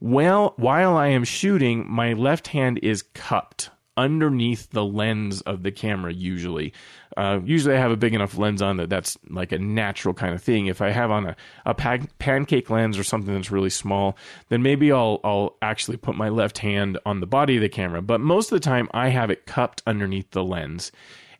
Well, 0.00 0.54
while 0.56 0.96
I 0.96 1.08
am 1.08 1.24
shooting, 1.24 1.90
my 1.90 2.12
left 2.12 2.48
hand 2.48 2.78
is 2.82 3.02
cupped 3.02 3.70
underneath 3.96 4.70
the 4.70 4.84
lens 4.84 5.40
of 5.42 5.62
the 5.62 5.70
camera 5.70 6.12
usually. 6.12 6.72
Uh, 7.16 7.40
usually 7.44 7.74
I 7.74 7.78
have 7.78 7.92
a 7.92 7.96
big 7.96 8.14
enough 8.14 8.36
lens 8.36 8.60
on 8.60 8.76
that 8.78 8.90
that's 8.90 9.16
like 9.28 9.52
a 9.52 9.58
natural 9.58 10.14
kind 10.14 10.34
of 10.34 10.42
thing. 10.42 10.66
If 10.66 10.80
I 10.80 10.90
have 10.90 11.10
on 11.10 11.26
a, 11.26 11.36
a 11.64 11.74
pan- 11.74 12.08
pancake 12.18 12.70
lens 12.70 12.98
or 12.98 13.04
something 13.04 13.34
that's 13.34 13.50
really 13.50 13.70
small, 13.70 14.16
then 14.48 14.62
maybe 14.62 14.90
I'll, 14.90 15.20
I'll 15.22 15.56
actually 15.62 15.96
put 15.96 16.16
my 16.16 16.28
left 16.28 16.58
hand 16.58 16.98
on 17.06 17.20
the 17.20 17.26
body 17.26 17.56
of 17.56 17.62
the 17.62 17.68
camera. 17.68 18.02
But 18.02 18.20
most 18.20 18.50
of 18.50 18.56
the 18.56 18.64
time 18.64 18.88
I 18.92 19.08
have 19.08 19.30
it 19.30 19.46
cupped 19.46 19.82
underneath 19.86 20.30
the 20.32 20.44
lens 20.44 20.90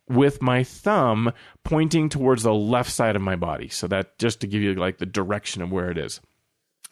with 0.07 0.41
my 0.41 0.63
thumb 0.63 1.33
pointing 1.63 2.09
towards 2.09 2.43
the 2.43 2.53
left 2.53 2.91
side 2.91 3.15
of 3.15 3.21
my 3.21 3.35
body. 3.35 3.67
So 3.67 3.87
that 3.87 4.17
just 4.19 4.41
to 4.41 4.47
give 4.47 4.61
you 4.61 4.75
like 4.75 4.99
the 4.99 5.05
direction 5.05 5.61
of 5.61 5.71
where 5.71 5.89
it 5.89 5.97
is. 5.97 6.21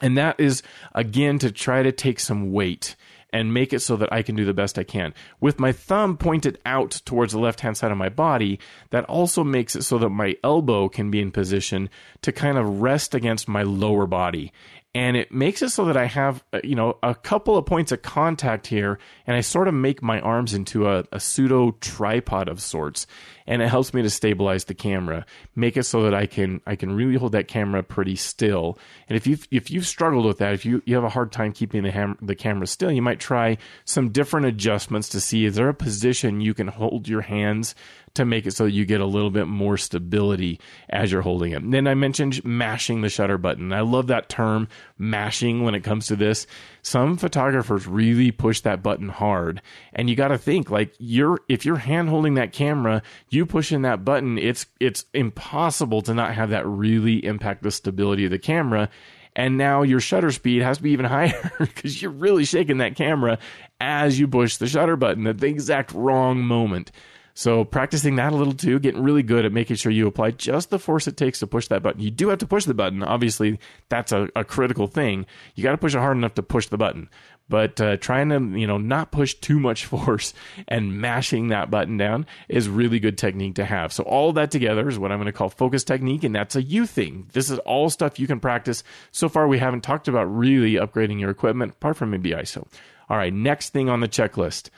And 0.00 0.18
that 0.18 0.40
is 0.40 0.62
again 0.94 1.38
to 1.38 1.52
try 1.52 1.82
to 1.82 1.92
take 1.92 2.18
some 2.18 2.52
weight 2.52 2.96
and 3.34 3.52
make 3.52 3.72
it 3.72 3.80
so 3.80 3.96
that 3.96 4.12
I 4.12 4.22
can 4.22 4.36
do 4.36 4.44
the 4.44 4.54
best 4.54 4.78
I 4.78 4.84
can. 4.84 5.12
With 5.40 5.58
my 5.58 5.72
thumb 5.72 6.16
pointed 6.16 6.58
out 6.64 7.02
towards 7.04 7.32
the 7.32 7.40
left 7.40 7.60
hand 7.60 7.76
side 7.76 7.90
of 7.90 7.98
my 7.98 8.08
body, 8.08 8.60
that 8.90 9.04
also 9.06 9.42
makes 9.42 9.74
it 9.74 9.82
so 9.82 9.98
that 9.98 10.10
my 10.10 10.36
elbow 10.44 10.88
can 10.88 11.10
be 11.10 11.20
in 11.20 11.32
position 11.32 11.90
to 12.22 12.30
kind 12.30 12.56
of 12.56 12.80
rest 12.80 13.12
against 13.12 13.48
my 13.48 13.64
lower 13.64 14.06
body 14.06 14.52
and 14.94 15.16
it 15.16 15.32
makes 15.32 15.60
it 15.60 15.70
so 15.70 15.86
that 15.86 15.96
I 15.96 16.04
have 16.04 16.44
uh, 16.52 16.60
you 16.62 16.76
know 16.76 16.98
a 17.02 17.14
couple 17.14 17.56
of 17.58 17.66
points 17.66 17.90
of 17.90 18.02
contact 18.02 18.68
here, 18.68 18.98
and 19.26 19.36
I 19.36 19.40
sort 19.40 19.66
of 19.68 19.74
make 19.74 20.02
my 20.02 20.20
arms 20.20 20.54
into 20.54 20.88
a, 20.88 21.04
a, 21.10 21.18
pseudo 21.18 21.72
tripod 21.80 22.48
of 22.48 22.62
sorts, 22.62 23.06
and 23.46 23.60
it 23.62 23.68
helps 23.68 23.92
me 23.92 24.02
to 24.02 24.10
stabilize 24.10 24.64
the 24.64 24.74
camera, 24.74 25.26
make 25.54 25.76
it 25.76 25.84
so 25.84 26.02
that 26.02 26.14
I 26.14 26.26
can 26.26 26.60
I 26.66 26.76
can 26.76 26.94
really 26.94 27.16
hold 27.16 27.32
that 27.32 27.48
camera 27.48 27.82
pretty 27.82 28.16
still. 28.16 28.78
And 29.08 29.16
if 29.16 29.26
you 29.26 29.38
if 29.50 29.70
you've 29.70 29.86
struggled 29.86 30.24
with 30.24 30.38
that, 30.38 30.54
if 30.54 30.64
you 30.64 30.82
you 30.86 30.94
have 30.94 31.04
a 31.04 31.08
hard 31.08 31.32
time 31.32 31.52
keeping 31.52 31.82
the 31.82 31.90
ham, 31.90 32.16
the 32.22 32.34
camera 32.34 32.66
still, 32.66 32.90
you 32.90 33.02
might 33.02 33.20
try 33.20 33.58
some 33.84 34.10
different 34.10 34.46
adjustments 34.46 35.08
to 35.10 35.20
see 35.20 35.44
is 35.44 35.56
there 35.56 35.68
a 35.68 35.74
position 35.74 36.40
you 36.40 36.54
can 36.54 36.68
hold 36.68 37.08
your 37.08 37.22
hands 37.22 37.74
to 38.14 38.24
make 38.24 38.46
it 38.46 38.52
so 38.52 38.64
that 38.64 38.70
you 38.70 38.84
get 38.84 39.00
a 39.00 39.06
little 39.06 39.30
bit 39.30 39.46
more 39.46 39.76
stability 39.76 40.60
as 40.88 41.10
you're 41.10 41.22
holding 41.22 41.52
it. 41.52 41.62
And 41.62 41.74
then 41.74 41.88
I 41.88 41.94
mentioned 41.94 42.44
mashing 42.44 43.00
the 43.00 43.08
shutter 43.08 43.38
button. 43.38 43.72
I 43.72 43.80
love 43.80 44.06
that 44.06 44.28
term, 44.28 44.68
mashing, 44.98 45.64
when 45.64 45.74
it 45.74 45.82
comes 45.82 46.06
to 46.06 46.16
this. 46.16 46.46
Some 46.82 47.16
photographers 47.16 47.86
really 47.88 48.30
push 48.30 48.60
that 48.60 48.82
button 48.82 49.08
hard, 49.08 49.60
and 49.92 50.08
you 50.08 50.16
got 50.16 50.28
to 50.28 50.38
think 50.38 50.70
like 50.70 50.94
you're 50.98 51.40
if 51.48 51.64
you're 51.64 51.76
hand 51.76 52.08
holding 52.08 52.34
that 52.34 52.52
camera, 52.52 53.02
you 53.34 53.46
pushing 53.46 53.82
that 53.82 54.04
button, 54.04 54.38
it's 54.38 54.66
it's 54.80 55.04
impossible 55.12 56.02
to 56.02 56.14
not 56.14 56.34
have 56.34 56.50
that 56.50 56.66
really 56.66 57.24
impact 57.24 57.62
the 57.62 57.70
stability 57.70 58.24
of 58.24 58.30
the 58.30 58.38
camera 58.38 58.88
and 59.36 59.58
now 59.58 59.82
your 59.82 60.00
shutter 60.00 60.30
speed 60.30 60.62
has 60.62 60.78
to 60.78 60.82
be 60.82 60.90
even 60.90 61.04
higher 61.06 61.52
because 61.58 62.00
you're 62.00 62.10
really 62.10 62.44
shaking 62.44 62.78
that 62.78 62.96
camera 62.96 63.38
as 63.80 64.18
you 64.18 64.28
push 64.28 64.56
the 64.56 64.66
shutter 64.66 64.96
button 64.96 65.26
at 65.26 65.38
the 65.38 65.46
exact 65.46 65.92
wrong 65.92 66.42
moment. 66.42 66.92
So 67.36 67.64
practicing 67.64 68.14
that 68.16 68.32
a 68.32 68.36
little 68.36 68.54
too, 68.54 68.78
getting 68.78 69.02
really 69.02 69.24
good 69.24 69.44
at 69.44 69.52
making 69.52 69.76
sure 69.76 69.90
you 69.90 70.06
apply 70.06 70.30
just 70.32 70.70
the 70.70 70.78
force 70.78 71.08
it 71.08 71.16
takes 71.16 71.40
to 71.40 71.48
push 71.48 71.66
that 71.66 71.82
button. 71.82 72.00
You 72.00 72.12
do 72.12 72.28
have 72.28 72.38
to 72.38 72.46
push 72.46 72.64
the 72.64 72.74
button. 72.74 73.02
Obviously, 73.02 73.58
that's 73.88 74.12
a, 74.12 74.28
a 74.36 74.44
critical 74.44 74.86
thing. 74.86 75.26
You 75.56 75.64
got 75.64 75.72
to 75.72 75.78
push 75.78 75.96
it 75.96 75.98
hard 75.98 76.16
enough 76.16 76.34
to 76.34 76.44
push 76.44 76.68
the 76.68 76.78
button. 76.78 77.10
But 77.48 77.80
uh, 77.80 77.96
trying 77.96 78.28
to, 78.28 78.58
you 78.58 78.68
know, 78.68 78.78
not 78.78 79.10
push 79.10 79.34
too 79.34 79.58
much 79.58 79.84
force 79.84 80.32
and 80.68 81.00
mashing 81.00 81.48
that 81.48 81.72
button 81.72 81.96
down 81.96 82.26
is 82.48 82.68
really 82.68 83.00
good 83.00 83.18
technique 83.18 83.56
to 83.56 83.64
have. 83.64 83.92
So 83.92 84.04
all 84.04 84.32
that 84.34 84.52
together 84.52 84.88
is 84.88 84.98
what 84.98 85.10
I'm 85.10 85.18
going 85.18 85.26
to 85.26 85.32
call 85.32 85.48
focus 85.48 85.82
technique, 85.82 86.22
and 86.22 86.34
that's 86.34 86.54
a 86.54 86.62
you 86.62 86.86
thing. 86.86 87.28
This 87.32 87.50
is 87.50 87.58
all 87.60 87.90
stuff 87.90 88.20
you 88.20 88.28
can 88.28 88.38
practice. 88.38 88.84
So 89.10 89.28
far, 89.28 89.48
we 89.48 89.58
haven't 89.58 89.82
talked 89.82 90.06
about 90.06 90.24
really 90.24 90.74
upgrading 90.74 91.20
your 91.20 91.30
equipment, 91.30 91.72
apart 91.72 91.96
from 91.96 92.12
maybe 92.12 92.30
ISO. 92.30 92.66
All 93.10 93.16
right, 93.16 93.34
next 93.34 93.70
thing 93.70 93.88
on 93.88 94.00
the 94.00 94.08
checklist 94.08 94.70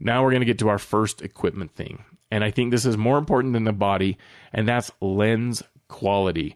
now 0.00 0.22
we're 0.22 0.30
going 0.30 0.40
to 0.40 0.46
get 0.46 0.58
to 0.60 0.68
our 0.68 0.78
first 0.78 1.22
equipment 1.22 1.74
thing. 1.74 2.04
And 2.30 2.44
I 2.44 2.50
think 2.50 2.70
this 2.70 2.84
is 2.84 2.96
more 2.96 3.18
important 3.18 3.54
than 3.54 3.64
the 3.64 3.72
body, 3.72 4.18
and 4.52 4.68
that's 4.68 4.90
lens 5.00 5.62
quality. 5.88 6.54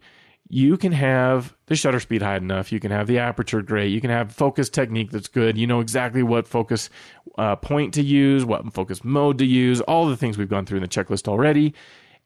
You 0.49 0.77
can 0.77 0.91
have 0.91 1.55
the 1.65 1.75
shutter 1.75 1.99
speed 1.99 2.21
high 2.21 2.35
enough. 2.35 2.71
You 2.71 2.79
can 2.79 2.91
have 2.91 3.07
the 3.07 3.17
aperture 3.19 3.61
great. 3.63 3.91
You 3.91 4.01
can 4.01 4.11
have 4.11 4.31
focus 4.31 4.69
technique 4.69 5.09
that's 5.09 5.27
good. 5.27 5.57
You 5.57 5.65
know 5.65 5.79
exactly 5.79 6.21
what 6.21 6.47
focus 6.47 6.89
uh, 7.37 7.55
point 7.55 7.95
to 7.95 8.03
use, 8.03 8.45
what 8.45 8.71
focus 8.73 9.03
mode 9.03 9.39
to 9.39 9.45
use, 9.45 9.81
all 9.81 10.07
the 10.07 10.17
things 10.17 10.37
we've 10.37 10.49
gone 10.49 10.65
through 10.65 10.77
in 10.77 10.83
the 10.83 10.87
checklist 10.87 11.27
already, 11.27 11.73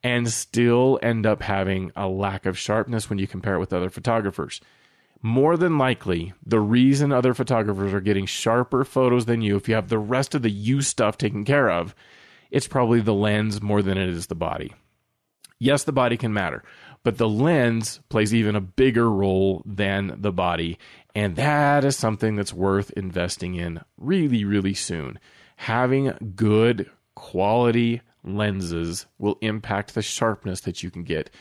and 0.03 0.27
still 0.29 0.99
end 1.01 1.25
up 1.25 1.41
having 1.41 1.91
a 1.95 2.07
lack 2.07 2.45
of 2.45 2.57
sharpness 2.57 3.09
when 3.09 3.17
you 3.17 3.27
compare 3.27 3.55
it 3.55 3.59
with 3.59 3.71
other 3.71 3.89
photographers 3.89 4.59
more 5.21 5.57
than 5.57 5.77
likely, 5.77 6.33
the 6.45 6.59
reason 6.59 7.11
other 7.11 7.33
photographers 7.33 7.93
are 7.93 8.01
getting 8.01 8.25
sharper 8.25 8.83
photos 8.83 9.25
than 9.25 9.41
you, 9.41 9.55
if 9.55 9.67
you 9.67 9.75
have 9.75 9.89
the 9.89 9.97
rest 9.97 10.35
of 10.35 10.41
the 10.41 10.49
you 10.49 10.81
stuff 10.81 11.17
taken 11.17 11.43
care 11.45 11.69
of, 11.69 11.95
it's 12.51 12.67
probably 12.67 13.01
the 13.01 13.13
lens 13.13 13.61
more 13.61 13.81
than 13.81 13.97
it 13.97 14.09
is 14.09 14.27
the 14.27 14.35
body. 14.35 14.73
Yes, 15.59 15.83
the 15.83 15.91
body 15.91 16.17
can 16.17 16.33
matter, 16.33 16.63
but 17.03 17.17
the 17.17 17.27
lens 17.27 17.99
plays 18.09 18.33
even 18.33 18.55
a 18.55 18.61
bigger 18.61 19.09
role 19.09 19.63
than 19.65 20.15
the 20.19 20.31
body. 20.31 20.77
And 21.15 21.35
that 21.35 21.83
is 21.83 21.97
something 21.97 22.35
that's 22.35 22.53
worth 22.53 22.91
investing 22.91 23.55
in 23.55 23.81
really, 23.97 24.45
really 24.45 24.75
soon. 24.75 25.19
Having 25.55 26.33
good 26.35 26.89
quality 27.15 28.01
lenses 28.23 29.07
will 29.17 29.39
impact 29.41 29.95
the 29.95 30.03
sharpness 30.03 30.61
that 30.61 30.83
you 30.83 30.91
can 30.91 31.03
get 31.03 31.31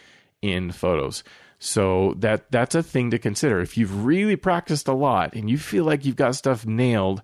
in 0.41 0.73
photos. 0.73 1.23
So 1.59 2.15
that 2.19 2.51
that's 2.51 2.75
a 2.75 2.83
thing 2.83 3.11
to 3.11 3.19
consider. 3.19 3.61
If 3.61 3.77
you've 3.77 4.05
really 4.05 4.37
practiced 4.37 4.89
a 4.89 4.93
lot 4.93 5.35
and 5.35 5.49
you 5.49 5.59
feel 5.59 5.85
like 5.85 6.05
you've 6.05 6.17
got 6.17 6.37
stuff 6.37 6.67
nailed, 6.67 7.23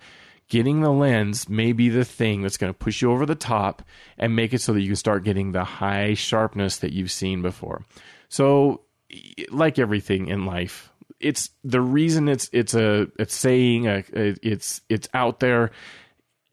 getting 0.49 0.81
the 0.81 0.91
lens 0.91 1.49
may 1.49 1.73
be 1.73 1.89
the 1.89 2.05
thing 2.05 2.43
that's 2.43 2.57
going 2.57 2.73
to 2.73 2.79
push 2.79 3.03
you 3.03 3.11
over 3.11 3.27
the 3.27 3.35
top 3.35 3.83
and 4.17 4.35
make 4.35 4.55
it 4.55 4.61
so 4.61 4.73
that 4.73 4.81
you 4.81 4.89
can 4.89 4.97
start 4.97 5.25
getting 5.25 5.53
the 5.53 5.65
high 5.65 6.15
sharpness 6.15 6.79
that 6.79 6.93
you've 6.93 7.11
seen 7.11 7.43
before. 7.43 7.85
So 8.29 8.83
like 9.51 9.79
everything 9.79 10.29
in 10.29 10.47
life, 10.47 10.91
it's 11.21 11.51
the 11.63 11.81
reason 11.81 12.29
it's 12.29 12.49
it's 12.53 12.75
a 12.75 13.09
it's 13.19 13.35
saying 13.35 13.87
a, 13.87 14.03
it's 14.15 14.81
it's 14.89 15.09
out 15.13 15.41
there 15.41 15.71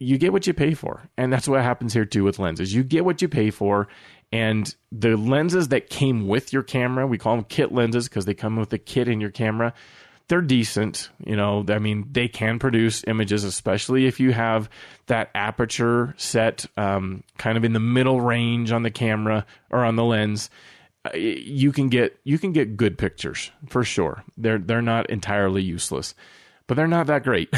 you 0.00 0.16
get 0.16 0.32
what 0.32 0.46
you 0.46 0.54
pay 0.54 0.74
for. 0.74 1.08
And 1.16 1.32
that's 1.32 1.46
what 1.46 1.62
happens 1.62 1.92
here 1.92 2.06
too 2.06 2.24
with 2.24 2.38
lenses. 2.38 2.74
You 2.74 2.82
get 2.82 3.04
what 3.04 3.22
you 3.22 3.28
pay 3.28 3.50
for. 3.50 3.86
And 4.32 4.72
the 4.92 5.16
lenses 5.16 5.68
that 5.68 5.90
came 5.90 6.28
with 6.28 6.52
your 6.52 6.62
camera, 6.62 7.06
we 7.06 7.18
call 7.18 7.36
them 7.36 7.44
kit 7.44 7.72
lenses 7.72 8.08
because 8.08 8.26
they 8.26 8.34
come 8.34 8.56
with 8.56 8.72
a 8.72 8.78
kit 8.78 9.08
in 9.08 9.20
your 9.20 9.30
camera. 9.30 9.74
They're 10.28 10.40
decent, 10.40 11.10
you 11.24 11.34
know. 11.34 11.64
I 11.68 11.80
mean, 11.80 12.06
they 12.12 12.28
can 12.28 12.60
produce 12.60 13.02
images, 13.08 13.42
especially 13.42 14.06
if 14.06 14.20
you 14.20 14.32
have 14.32 14.70
that 15.06 15.30
aperture 15.34 16.14
set 16.16 16.66
um, 16.76 17.24
kind 17.36 17.58
of 17.58 17.64
in 17.64 17.72
the 17.72 17.80
middle 17.80 18.20
range 18.20 18.70
on 18.70 18.84
the 18.84 18.92
camera 18.92 19.44
or 19.70 19.84
on 19.84 19.96
the 19.96 20.04
lens. 20.04 20.48
Uh, 21.04 21.16
you 21.16 21.72
can 21.72 21.88
get 21.88 22.16
you 22.22 22.38
can 22.38 22.52
get 22.52 22.76
good 22.76 22.96
pictures 22.96 23.50
for 23.68 23.82
sure. 23.82 24.22
They're 24.36 24.58
they're 24.58 24.82
not 24.82 25.10
entirely 25.10 25.62
useless 25.62 26.14
but 26.70 26.76
they're 26.76 26.86
not 26.86 27.08
that 27.08 27.24
great. 27.24 27.52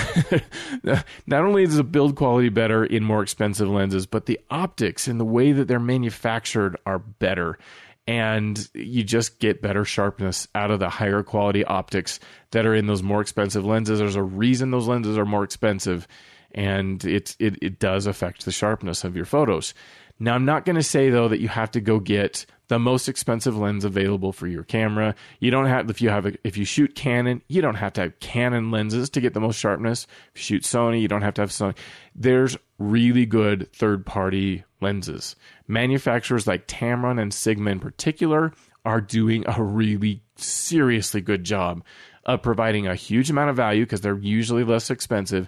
not 1.27 1.44
only 1.44 1.64
is 1.64 1.77
the 1.77 1.85
build 1.85 2.16
quality 2.16 2.48
better 2.48 2.83
in 2.83 3.05
more 3.05 3.22
expensive 3.22 3.68
lenses, 3.68 4.07
but 4.07 4.25
the 4.25 4.40
optics 4.51 5.07
and 5.07 5.20
the 5.20 5.25
way 5.27 5.53
that 5.53 5.68
they're 5.68 5.79
manufactured 5.79 6.79
are 6.87 6.98
better. 6.98 7.59
And 8.07 8.66
you 8.72 9.03
just 9.03 9.38
get 9.38 9.61
better 9.61 9.85
sharpness 9.85 10.48
out 10.55 10.70
of 10.70 10.81
the 10.81 10.88
higher 10.88 11.22
quality 11.22 11.62
optics 11.62 12.20
that 12.53 12.64
are 12.64 12.75
in 12.75 12.87
those 12.87 13.03
more 13.03 13.20
expensive 13.20 13.66
lenses. 13.66 13.98
There's 13.98 14.16
a 14.16 14.22
reason 14.22 14.70
those 14.70 14.88
lenses 14.88 15.18
are 15.18 15.27
more 15.27 15.44
expensive, 15.44 16.09
and 16.53 17.05
it, 17.05 17.37
it, 17.38 17.59
it 17.61 17.79
does 17.79 18.07
affect 18.07 18.46
the 18.46 18.51
sharpness 18.51 19.05
of 19.05 19.14
your 19.14 19.27
photos. 19.27 19.75
Now, 20.20 20.35
I'm 20.37 20.46
not 20.46 20.64
going 20.64 20.77
to 20.77 20.83
say 20.83 21.11
though 21.11 21.29
that 21.29 21.40
you 21.40 21.48
have 21.48 21.72
to 21.72 21.83
go 21.83 22.01
get 22.01 22.46
the 22.73 22.79
most 22.79 23.07
expensive 23.07 23.55
lens 23.55 23.85
available 23.85 24.33
for 24.33 24.47
your 24.47 24.63
camera. 24.63 25.15
You 25.41 25.51
don't 25.51 25.67
have 25.67 25.91
if 25.91 26.01
you 26.01 26.09
have 26.09 26.25
a, 26.25 26.33
if 26.43 26.57
you 26.57 26.65
shoot 26.65 26.95
Canon, 26.95 27.43
you 27.47 27.61
don't 27.61 27.75
have 27.75 27.93
to 27.93 28.01
have 28.01 28.19
Canon 28.19 28.71
lenses 28.71 29.11
to 29.11 29.21
get 29.21 29.35
the 29.35 29.41
most 29.41 29.59
sharpness. 29.59 30.07
If 30.35 30.41
you 30.41 30.43
shoot 30.43 30.63
Sony, 30.63 31.03
you 31.03 31.07
don't 31.07 31.21
have 31.21 31.35
to 31.35 31.43
have 31.43 31.51
Sony. 31.51 31.77
There's 32.15 32.57
really 32.79 33.27
good 33.27 33.71
third-party 33.75 34.65
lenses. 34.81 35.37
Manufacturers 35.69 36.47
like 36.47 36.67
Tamron 36.67 37.21
and 37.21 37.35
Sigma 37.35 37.73
in 37.73 37.79
particular 37.79 38.55
are 38.87 39.03
doing 39.03 39.45
a 39.47 39.63
really 39.63 40.23
seriously 40.37 41.21
good 41.21 41.45
job 41.45 41.85
of 42.25 42.41
providing 42.41 42.87
a 42.87 42.95
huge 42.95 43.29
amount 43.29 43.51
of 43.51 43.57
value 43.57 43.85
because 43.85 44.01
they're 44.01 44.17
usually 44.17 44.65
less 44.65 44.89
expensive 44.89 45.47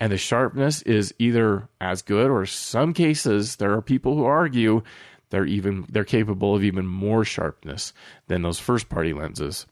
and 0.00 0.10
the 0.10 0.18
sharpness 0.18 0.82
is 0.82 1.14
either 1.20 1.68
as 1.80 2.02
good 2.02 2.30
or 2.30 2.44
some 2.46 2.92
cases 2.92 3.56
there 3.56 3.72
are 3.72 3.80
people 3.80 4.16
who 4.16 4.24
argue 4.24 4.82
they're 5.34 5.44
even 5.44 5.84
they're 5.88 6.04
capable 6.04 6.54
of 6.54 6.62
even 6.62 6.86
more 6.86 7.24
sharpness 7.24 7.92
than 8.28 8.42
those 8.42 8.60
first 8.60 8.88
party 8.88 9.12
lenses. 9.12 9.66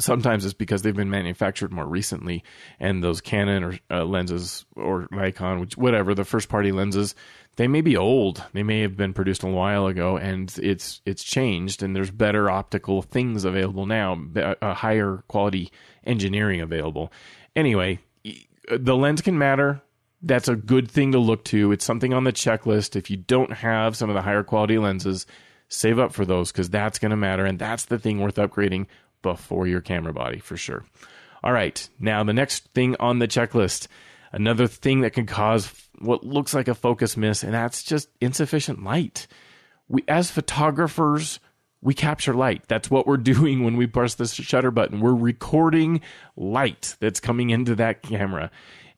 Sometimes 0.00 0.44
it's 0.46 0.54
because 0.54 0.80
they've 0.80 0.96
been 0.96 1.10
manufactured 1.10 1.72
more 1.72 1.86
recently 1.86 2.42
and 2.80 3.04
those 3.04 3.20
canon 3.20 3.64
or 3.64 3.78
uh, 3.90 4.04
lenses 4.04 4.64
or 4.76 5.06
nikon 5.10 5.60
which 5.60 5.76
whatever 5.76 6.14
the 6.14 6.24
first 6.24 6.48
party 6.48 6.72
lenses 6.72 7.14
they 7.56 7.68
may 7.68 7.82
be 7.82 7.98
old. 7.98 8.42
They 8.54 8.62
may 8.62 8.80
have 8.80 8.96
been 8.96 9.12
produced 9.12 9.42
a 9.42 9.48
while 9.48 9.88
ago 9.88 10.16
and 10.16 10.56
it's 10.62 11.02
it's 11.04 11.22
changed 11.22 11.82
and 11.82 11.94
there's 11.94 12.10
better 12.10 12.48
optical 12.50 13.02
things 13.02 13.44
available 13.44 13.84
now 13.84 14.18
a 14.36 14.72
higher 14.72 15.22
quality 15.28 15.70
engineering 16.04 16.62
available. 16.62 17.12
Anyway 17.54 17.98
the 18.70 18.96
lens 18.96 19.20
can 19.20 19.36
matter. 19.36 19.82
That's 20.20 20.48
a 20.48 20.56
good 20.56 20.90
thing 20.90 21.12
to 21.12 21.18
look 21.18 21.44
to. 21.46 21.70
It's 21.72 21.84
something 21.84 22.12
on 22.12 22.24
the 22.24 22.32
checklist. 22.32 22.96
If 22.96 23.10
you 23.10 23.16
don't 23.16 23.52
have 23.52 23.96
some 23.96 24.10
of 24.10 24.14
the 24.14 24.22
higher 24.22 24.42
quality 24.42 24.78
lenses, 24.78 25.26
save 25.68 25.98
up 25.98 26.12
for 26.12 26.24
those 26.24 26.50
because 26.50 26.70
that's 26.70 26.98
going 26.98 27.10
to 27.10 27.16
matter. 27.16 27.44
And 27.44 27.58
that's 27.58 27.84
the 27.84 27.98
thing 27.98 28.20
worth 28.20 28.36
upgrading 28.36 28.86
before 29.22 29.66
your 29.66 29.80
camera 29.80 30.12
body 30.12 30.38
for 30.38 30.56
sure. 30.56 30.84
All 31.42 31.52
right. 31.52 31.88
Now, 32.00 32.24
the 32.24 32.32
next 32.32 32.68
thing 32.74 32.96
on 32.98 33.20
the 33.20 33.28
checklist, 33.28 33.86
another 34.32 34.66
thing 34.66 35.02
that 35.02 35.12
can 35.12 35.26
cause 35.26 35.72
what 35.98 36.24
looks 36.24 36.54
like 36.54 36.68
a 36.68 36.74
focus 36.74 37.16
miss, 37.16 37.42
and 37.42 37.54
that's 37.54 37.82
just 37.82 38.08
insufficient 38.20 38.82
light. 38.82 39.26
We, 39.88 40.04
as 40.08 40.30
photographers, 40.30 41.40
we 41.80 41.94
capture 41.94 42.34
light. 42.34 42.64
That's 42.68 42.90
what 42.90 43.06
we're 43.06 43.16
doing 43.18 43.64
when 43.64 43.76
we 43.76 43.86
press 43.86 44.14
the 44.14 44.26
shutter 44.26 44.70
button. 44.70 45.00
We're 45.00 45.14
recording 45.14 46.00
light 46.36 46.96
that's 47.00 47.20
coming 47.20 47.50
into 47.50 47.74
that 47.76 48.02
camera. 48.02 48.50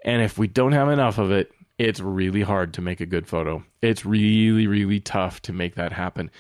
And 0.05 0.23
if 0.23 0.39
we 0.39 0.47
don't 0.47 0.73
have 0.73 0.89
enough 0.89 1.19
of 1.19 1.31
it, 1.31 1.53
it's 1.79 2.01
really 2.01 2.43
hard 2.43 2.75
to 2.75 2.83
make 2.83 3.01
a 3.01 3.07
good 3.07 3.27
photo. 3.27 3.65
It's 3.81 4.05
really, 4.05 4.67
really 4.67 5.01
tough 5.01 5.41
to 5.43 5.53
make 5.53 5.77
that 5.77 5.93
happen. 5.93 6.31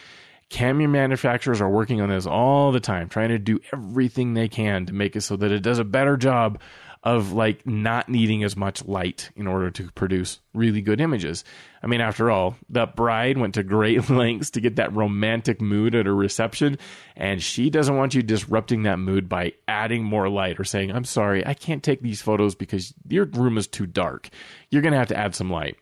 Camera 0.51 0.89
manufacturers 0.89 1.61
are 1.61 1.71
working 1.71 2.01
on 2.01 2.09
this 2.09 2.27
all 2.27 2.73
the 2.73 2.81
time, 2.81 3.09
trying 3.09 3.29
to 3.29 3.39
do 3.39 3.61
everything 3.73 4.35
they 4.35 4.49
can 4.49 4.85
to 4.87 4.93
make 4.93 5.15
it 5.17 5.21
so 5.23 5.37
that 5.37 5.53
it 5.53 5.63
does 5.63 5.79
a 5.79 5.85
better 5.85 6.17
job 6.17 6.61
of 7.03 7.33
like 7.33 7.67
not 7.67 8.11
needing 8.11 8.45
as 8.45 8.57
much 8.57 8.85
light 8.85 9.31
in 9.35 9.47
order 9.47 9.71
to 9.71 9.91
produce 9.93 10.41
really 10.53 10.83
good 10.83 11.01
images. 11.01 11.45
I 11.83 11.87
mean, 11.87 12.03
after 12.03 12.31
all, 12.31 12.57
the 12.69 12.87
bride 12.87 13.39
went 13.39 13.55
to 13.55 13.63
great 13.63 14.11
lengths 14.11 14.51
to 14.51 14.61
get 14.61 14.77
that 14.77 14.95
romantic 14.95 15.63
mood 15.63 15.95
at 15.95 16.05
her 16.05 16.15
reception, 16.15 16.79
and 17.17 17.43
she 17.43 17.71
doesn't 17.71 17.97
want 17.97 18.15
you 18.15 18.23
disrupting 18.23 18.83
that 18.83 18.99
mood 18.99 19.29
by 19.31 19.55
adding 19.67 20.05
more 20.05 20.29
light 20.29 20.61
or 20.61 20.65
saying, 20.65 20.93
I'm 20.93 21.05
sorry, 21.05 21.47
I 21.47 21.55
can't 21.55 21.83
take 21.83 22.03
these 22.03 22.21
photos 22.21 22.55
because 22.55 22.93
your 23.09 23.25
room 23.25 23.57
is 23.57 23.67
too 23.67 23.87
dark. 23.87 24.29
You're 24.71 24.83
going 24.83 24.93
to 24.93 24.99
have 24.99 25.09
to 25.09 25.19
add 25.19 25.35
some 25.35 25.51
light. 25.51 25.77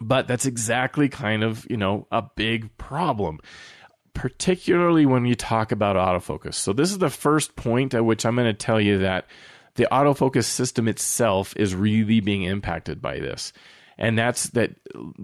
But 0.00 0.26
that's 0.26 0.46
exactly 0.46 1.08
kind 1.08 1.44
of, 1.44 1.66
you 1.70 1.76
know, 1.76 2.06
a 2.10 2.22
big 2.22 2.76
problem 2.76 3.40
particularly 4.12 5.06
when 5.06 5.24
you 5.24 5.36
talk 5.36 5.70
about 5.70 5.94
autofocus. 5.94 6.54
So, 6.54 6.72
this 6.72 6.90
is 6.90 6.98
the 6.98 7.10
first 7.10 7.54
point 7.54 7.94
at 7.94 8.04
which 8.04 8.26
I'm 8.26 8.34
going 8.34 8.48
to 8.48 8.52
tell 8.52 8.80
you 8.80 8.98
that 8.98 9.26
the 9.80 9.88
autofocus 9.90 10.44
system 10.44 10.86
itself 10.88 11.54
is 11.56 11.74
really 11.74 12.20
being 12.20 12.42
impacted 12.42 13.00
by 13.00 13.18
this. 13.18 13.50
And 13.96 14.18
that's 14.18 14.50
that 14.50 14.72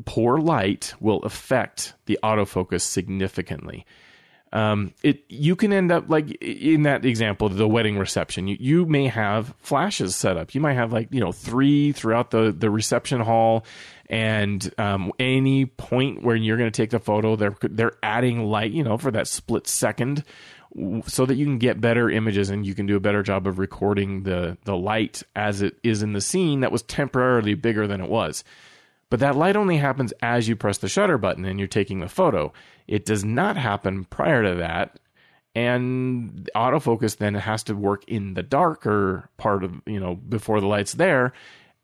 poor 0.06 0.38
light 0.38 0.94
will 0.98 1.22
affect 1.24 1.92
the 2.06 2.18
autofocus 2.22 2.80
significantly. 2.80 3.84
Um, 4.54 4.94
it 5.02 5.24
you 5.28 5.56
can 5.56 5.74
end 5.74 5.92
up 5.92 6.08
like 6.08 6.30
in 6.40 6.84
that 6.84 7.04
example, 7.04 7.50
the 7.50 7.68
wedding 7.68 7.98
reception. 7.98 8.48
You, 8.48 8.56
you 8.58 8.86
may 8.86 9.08
have 9.08 9.54
flashes 9.60 10.16
set 10.16 10.38
up. 10.38 10.54
You 10.54 10.62
might 10.62 10.74
have 10.74 10.90
like 10.90 11.08
you 11.10 11.20
know 11.20 11.32
three 11.32 11.92
throughout 11.92 12.30
the 12.30 12.50
the 12.56 12.70
reception 12.70 13.20
hall, 13.20 13.66
and 14.08 14.72
um, 14.78 15.12
any 15.18 15.66
point 15.66 16.22
where 16.22 16.36
you're 16.36 16.56
going 16.56 16.70
to 16.70 16.82
take 16.82 16.90
the 16.90 16.98
photo, 16.98 17.36
they're 17.36 17.56
they're 17.60 17.98
adding 18.02 18.46
light, 18.46 18.70
you 18.70 18.84
know, 18.84 18.96
for 18.96 19.10
that 19.10 19.28
split 19.28 19.66
second, 19.66 20.24
so 21.06 21.24
that 21.24 21.36
you 21.36 21.46
can 21.46 21.58
get 21.58 21.80
better 21.80 22.10
images 22.10 22.50
and 22.50 22.66
you 22.66 22.74
can 22.74 22.86
do 22.86 22.96
a 22.96 23.00
better 23.00 23.22
job 23.22 23.46
of 23.46 23.58
recording 23.58 24.24
the 24.24 24.58
the 24.64 24.76
light 24.76 25.22
as 25.34 25.62
it 25.62 25.76
is 25.82 26.02
in 26.02 26.12
the 26.12 26.20
scene 26.20 26.60
that 26.60 26.72
was 26.72 26.82
temporarily 26.82 27.54
bigger 27.54 27.86
than 27.86 28.00
it 28.00 28.10
was. 28.10 28.44
But 29.08 29.20
that 29.20 29.36
light 29.36 29.56
only 29.56 29.76
happens 29.76 30.12
as 30.20 30.48
you 30.48 30.56
press 30.56 30.78
the 30.78 30.88
shutter 30.88 31.16
button 31.16 31.44
and 31.44 31.58
you're 31.58 31.68
taking 31.68 32.00
the 32.00 32.08
photo. 32.08 32.52
It 32.88 33.04
does 33.04 33.24
not 33.24 33.56
happen 33.56 34.04
prior 34.04 34.42
to 34.42 34.56
that. 34.56 34.98
And 35.54 36.50
autofocus 36.54 37.16
then 37.16 37.34
has 37.34 37.62
to 37.64 37.74
work 37.74 38.04
in 38.06 38.34
the 38.34 38.42
darker 38.42 39.30
part 39.38 39.64
of, 39.64 39.80
you 39.86 39.98
know, 39.98 40.14
before 40.14 40.60
the 40.60 40.66
light's 40.66 40.92
there 40.92 41.32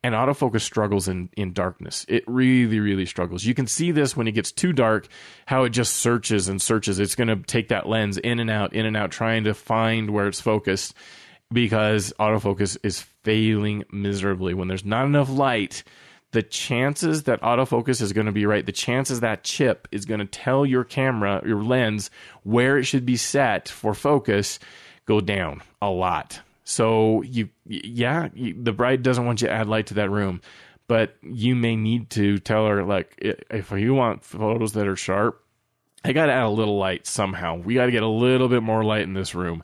and 0.02 0.14
autofocus 0.14 0.62
struggles 0.62 1.08
in 1.08 1.28
in 1.36 1.52
darkness. 1.52 2.04
It 2.08 2.24
really 2.26 2.80
really 2.80 3.06
struggles. 3.06 3.44
You 3.44 3.54
can 3.54 3.66
see 3.66 3.90
this 3.90 4.16
when 4.16 4.26
it 4.26 4.32
gets 4.32 4.52
too 4.52 4.72
dark 4.72 5.08
how 5.46 5.64
it 5.64 5.70
just 5.70 5.96
searches 5.96 6.48
and 6.48 6.60
searches. 6.60 6.98
It's 6.98 7.14
going 7.14 7.28
to 7.28 7.36
take 7.36 7.68
that 7.68 7.88
lens 7.88 8.18
in 8.18 8.40
and 8.40 8.50
out 8.50 8.72
in 8.72 8.86
and 8.86 8.96
out 8.96 9.10
trying 9.10 9.44
to 9.44 9.54
find 9.54 10.10
where 10.10 10.28
it's 10.28 10.40
focused 10.40 10.94
because 11.52 12.12
autofocus 12.18 12.76
is 12.82 13.02
failing 13.22 13.84
miserably 13.92 14.54
when 14.54 14.68
there's 14.68 14.84
not 14.84 15.06
enough 15.06 15.30
light. 15.30 15.84
The 16.32 16.42
chances 16.42 17.24
that 17.24 17.42
autofocus 17.42 18.00
is 18.00 18.14
going 18.14 18.24
to 18.24 18.32
be 18.32 18.46
right, 18.46 18.64
the 18.64 18.72
chances 18.72 19.20
that 19.20 19.44
chip 19.44 19.86
is 19.92 20.06
going 20.06 20.20
to 20.20 20.26
tell 20.26 20.64
your 20.64 20.82
camera, 20.82 21.42
your 21.44 21.62
lens, 21.62 22.10
where 22.42 22.78
it 22.78 22.84
should 22.84 23.04
be 23.04 23.18
set 23.18 23.68
for 23.68 23.92
focus 23.92 24.58
go 25.04 25.20
down 25.20 25.62
a 25.82 25.90
lot. 25.90 26.40
So 26.64 27.22
you, 27.22 27.48
yeah, 27.66 28.28
you, 28.34 28.54
the 28.60 28.72
bride 28.72 29.02
doesn't 29.02 29.24
want 29.24 29.42
you 29.42 29.48
to 29.48 29.54
add 29.54 29.68
light 29.68 29.88
to 29.88 29.94
that 29.94 30.10
room, 30.10 30.40
but 30.86 31.16
you 31.22 31.54
may 31.54 31.76
need 31.76 32.10
to 32.10 32.38
tell 32.38 32.66
her 32.66 32.84
like, 32.84 33.16
if 33.18 33.70
you 33.70 33.94
want 33.94 34.24
photos 34.24 34.72
that 34.74 34.86
are 34.86 34.96
sharp, 34.96 35.42
I 36.04 36.12
got 36.12 36.26
to 36.26 36.32
add 36.32 36.44
a 36.44 36.48
little 36.48 36.78
light 36.78 37.06
somehow. 37.06 37.56
We 37.56 37.74
got 37.74 37.86
to 37.86 37.92
get 37.92 38.02
a 38.02 38.08
little 38.08 38.48
bit 38.48 38.62
more 38.62 38.84
light 38.84 39.02
in 39.02 39.14
this 39.14 39.34
room. 39.34 39.62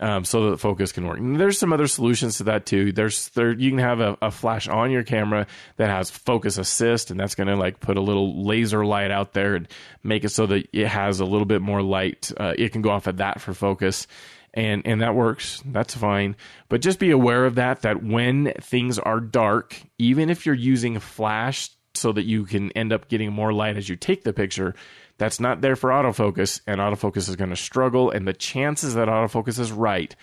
Um, 0.00 0.24
so 0.24 0.50
that 0.50 0.58
focus 0.58 0.92
can 0.92 1.08
work. 1.08 1.18
And 1.18 1.40
there's 1.40 1.58
some 1.58 1.72
other 1.72 1.88
solutions 1.88 2.36
to 2.36 2.44
that 2.44 2.66
too. 2.66 2.92
There's 2.92 3.30
there 3.30 3.50
you 3.50 3.70
can 3.70 3.80
have 3.80 3.98
a, 3.98 4.16
a 4.22 4.30
flash 4.30 4.68
on 4.68 4.92
your 4.92 5.02
camera 5.02 5.48
that 5.76 5.90
has 5.90 6.08
focus 6.08 6.56
assist, 6.56 7.10
and 7.10 7.18
that's 7.18 7.34
going 7.34 7.48
to 7.48 7.56
like 7.56 7.80
put 7.80 7.96
a 7.96 8.00
little 8.00 8.44
laser 8.44 8.86
light 8.86 9.10
out 9.10 9.32
there 9.32 9.56
and 9.56 9.66
make 10.04 10.22
it 10.22 10.28
so 10.28 10.46
that 10.46 10.68
it 10.72 10.86
has 10.86 11.18
a 11.18 11.24
little 11.24 11.46
bit 11.46 11.62
more 11.62 11.82
light. 11.82 12.30
Uh, 12.36 12.54
it 12.56 12.68
can 12.68 12.80
go 12.80 12.90
off 12.90 13.08
of 13.08 13.16
that 13.16 13.40
for 13.40 13.52
focus 13.52 14.06
and 14.54 14.82
and 14.86 15.00
that 15.02 15.14
works. 15.14 15.62
That's 15.64 15.94
fine. 15.94 16.36
But 16.68 16.80
just 16.80 16.98
be 16.98 17.10
aware 17.10 17.46
of 17.46 17.56
that 17.56 17.82
that 17.82 18.02
when 18.02 18.52
things 18.60 18.98
are 18.98 19.20
dark 19.20 19.80
even 19.98 20.30
if 20.30 20.46
you're 20.46 20.54
using 20.54 20.98
flash 20.98 21.70
so 21.94 22.12
that 22.12 22.24
you 22.24 22.44
can 22.44 22.70
end 22.72 22.92
up 22.92 23.08
getting 23.08 23.32
more 23.32 23.52
light 23.52 23.76
as 23.76 23.88
you 23.88 23.96
take 23.96 24.22
the 24.22 24.32
picture 24.32 24.74
that's 25.16 25.40
not 25.40 25.60
there 25.60 25.74
for 25.74 25.90
autofocus 25.90 26.60
and 26.66 26.80
autofocus 26.80 27.28
is 27.28 27.36
going 27.36 27.50
to 27.50 27.56
struggle 27.56 28.10
and 28.10 28.26
the 28.26 28.32
chances 28.32 28.94
that 28.94 29.08
autofocus 29.08 29.58
is 29.58 29.72
right 29.72 30.14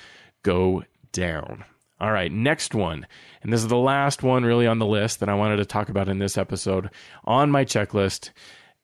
go 0.44 0.84
down. 1.12 1.66
All 2.00 2.12
right 2.12 2.32
next 2.32 2.74
one. 2.74 3.06
And 3.42 3.52
this 3.52 3.62
is 3.62 3.68
the 3.68 3.78
last 3.78 4.24
one 4.24 4.44
really 4.44 4.68
on 4.68 4.80
the 4.80 4.86
list 4.86 5.20
that 5.20 5.30
i 5.30 5.36
wanted 5.36 5.58
to 5.58 5.66
talk 5.66 5.90
about 5.90 6.10
in 6.10 6.20
this 6.20 6.38
episode 6.38 6.90
on 7.26 7.52
my 7.52 7.64
checklist 7.66 8.32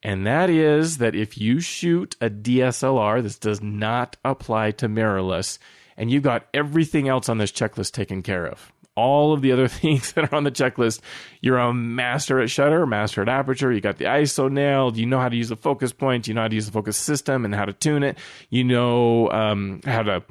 and 0.02 0.26
that 0.26 0.50
is 0.50 0.98
that 0.98 1.14
if 1.14 1.38
you 1.38 1.60
shoot 1.60 2.16
a 2.20 2.28
DSLR, 2.28 3.22
this 3.22 3.38
does 3.38 3.62
not 3.62 4.16
apply 4.24 4.72
to 4.72 4.88
mirrorless, 4.88 5.58
and 5.96 6.10
you've 6.10 6.24
got 6.24 6.46
everything 6.52 7.08
else 7.08 7.28
on 7.28 7.38
this 7.38 7.52
checklist 7.52 7.92
taken 7.92 8.22
care 8.22 8.46
of. 8.46 8.72
All 8.96 9.32
of 9.32 9.42
the 9.42 9.52
other 9.52 9.68
things 9.68 10.12
that 10.12 10.32
are 10.32 10.34
on 10.34 10.44
the 10.44 10.50
checklist, 10.50 11.00
you're 11.40 11.58
a 11.58 11.72
master 11.72 12.40
at 12.40 12.50
shutter, 12.50 12.84
master 12.84 13.22
at 13.22 13.28
aperture, 13.28 13.72
you 13.72 13.80
got 13.80 13.98
the 13.98 14.06
ISO 14.06 14.50
nailed, 14.50 14.96
you 14.96 15.06
know 15.06 15.20
how 15.20 15.28
to 15.28 15.36
use 15.36 15.50
the 15.50 15.56
focus 15.56 15.92
point, 15.92 16.26
you 16.26 16.34
know 16.34 16.42
how 16.42 16.48
to 16.48 16.54
use 16.54 16.66
the 16.66 16.72
focus 16.72 16.96
system 16.96 17.44
and 17.44 17.54
how 17.54 17.64
to 17.64 17.72
tune 17.72 18.02
it, 18.02 18.18
you 18.50 18.64
know 18.64 19.30
um, 19.30 19.80
how 19.84 20.02
to 20.02 20.24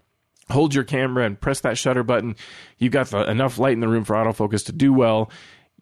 hold 0.50 0.76
your 0.76 0.84
camera 0.84 1.26
and 1.26 1.40
press 1.40 1.62
that 1.62 1.78
shutter 1.78 2.04
button. 2.04 2.36
You've 2.78 2.92
got 2.92 3.08
the, 3.08 3.30
enough 3.30 3.58
light 3.58 3.74
in 3.74 3.80
the 3.80 3.88
room 3.88 4.04
for 4.04 4.18
autofocus 4.18 4.66
to 4.66 4.74
do 4.74 4.92
well 4.92 5.32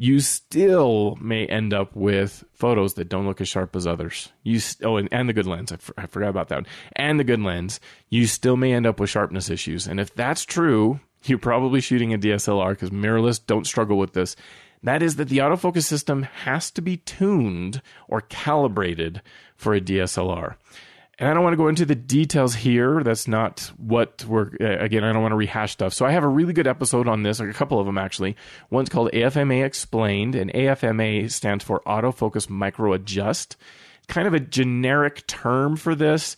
you 0.01 0.21
still 0.21 1.17
may 1.19 1.45
end 1.45 1.73
up 1.73 1.93
with 1.93 2.45
photos 2.53 2.93
that 2.93 3.09
don't 3.09 3.27
look 3.27 3.41
as 3.41 3.49
sharp 3.49 3.75
as 3.75 3.85
others. 3.85 4.31
You 4.43 4.61
oh, 4.81 4.95
and, 4.95 5.09
and 5.11 5.27
the 5.27 5.33
good 5.33 5.45
lens. 5.45 5.73
I, 5.73 5.75
f- 5.75 5.91
I 5.97 6.05
forgot 6.07 6.29
about 6.29 6.47
that. 6.47 6.59
One. 6.59 6.67
And 6.95 7.19
the 7.19 7.25
good 7.25 7.41
lens. 7.41 7.81
You 8.07 8.25
still 8.25 8.55
may 8.55 8.71
end 8.71 8.87
up 8.87 9.01
with 9.01 9.09
sharpness 9.09 9.49
issues. 9.49 9.87
And 9.87 9.99
if 9.99 10.15
that's 10.15 10.45
true, 10.45 11.01
you're 11.25 11.37
probably 11.37 11.81
shooting 11.81 12.13
a 12.13 12.17
DSLR 12.17 12.69
because 12.69 12.91
mirrorless 12.91 13.45
don't 13.45 13.67
struggle 13.67 13.97
with 13.97 14.13
this. 14.13 14.37
That 14.83 15.03
is 15.03 15.17
that 15.17 15.27
the 15.27 15.39
autofocus 15.39 15.83
system 15.83 16.23
has 16.23 16.71
to 16.71 16.81
be 16.81 16.95
tuned 16.95 17.81
or 18.07 18.21
calibrated 18.21 19.21
for 19.57 19.73
a 19.73 19.81
DSLR. 19.81 20.55
And 21.19 21.27
I 21.27 21.33
don't 21.33 21.43
want 21.43 21.53
to 21.53 21.57
go 21.57 21.67
into 21.67 21.85
the 21.85 21.95
details 21.95 22.55
here. 22.55 23.03
That's 23.03 23.27
not 23.27 23.71
what 23.75 24.23
we're, 24.25 24.51
uh, 24.61 24.83
again, 24.83 25.03
I 25.03 25.11
don't 25.11 25.21
want 25.21 25.33
to 25.33 25.37
rehash 25.37 25.73
stuff. 25.73 25.93
So 25.93 26.05
I 26.05 26.11
have 26.11 26.23
a 26.23 26.29
really 26.29 26.53
good 26.53 26.67
episode 26.67 27.09
on 27.09 27.23
this, 27.23 27.41
like 27.41 27.49
a 27.49 27.53
couple 27.53 27.77
of 27.77 27.85
them 27.85 27.97
actually. 27.97 28.37
One's 28.69 28.87
called 28.87 29.11
AFMA 29.11 29.65
Explained, 29.65 30.35
and 30.35 30.51
AFMA 30.53 31.29
stands 31.29 31.63
for 31.65 31.81
Autofocus 31.81 32.49
Micro 32.49 32.93
Adjust. 32.93 33.57
Kind 34.07 34.27
of 34.27 34.33
a 34.33 34.39
generic 34.39 35.27
term 35.27 35.75
for 35.75 35.93
this. 35.93 36.37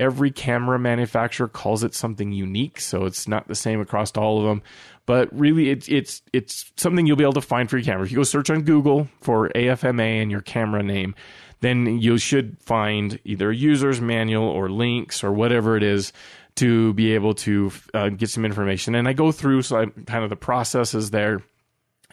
Every 0.00 0.30
camera 0.30 0.78
manufacturer 0.78 1.46
calls 1.46 1.84
it 1.84 1.94
something 1.94 2.32
unique, 2.32 2.80
so 2.80 3.04
it's 3.04 3.28
not 3.28 3.46
the 3.46 3.54
same 3.54 3.80
across 3.80 4.10
all 4.16 4.38
of 4.38 4.46
them. 4.46 4.62
But 5.04 5.28
really, 5.38 5.68
it's 5.68 5.88
it's 5.88 6.22
it's 6.32 6.72
something 6.76 7.06
you'll 7.06 7.16
be 7.16 7.22
able 7.22 7.34
to 7.34 7.40
find 7.40 7.68
for 7.68 7.76
your 7.76 7.84
camera. 7.84 8.04
If 8.04 8.10
you 8.10 8.16
go 8.16 8.24
search 8.24 8.50
on 8.50 8.62
Google 8.62 9.08
for 9.20 9.50
AFMA 9.50 10.22
and 10.22 10.30
your 10.30 10.40
camera 10.40 10.82
name, 10.82 11.14
then 11.62 11.98
you 11.98 12.18
should 12.18 12.60
find 12.60 13.18
either 13.24 13.50
a 13.50 13.56
user's 13.56 14.00
manual 14.00 14.46
or 14.48 14.68
links 14.68 15.24
or 15.24 15.32
whatever 15.32 15.76
it 15.76 15.82
is 15.82 16.12
to 16.56 16.92
be 16.92 17.14
able 17.14 17.34
to 17.34 17.72
uh, 17.94 18.10
get 18.10 18.28
some 18.28 18.44
information. 18.44 18.94
And 18.94 19.08
I 19.08 19.14
go 19.14 19.32
through 19.32 19.62
so 19.62 19.80
I, 19.80 19.86
kind 19.86 20.24
of 20.24 20.30
the 20.30 20.36
processes 20.36 21.10
there 21.10 21.42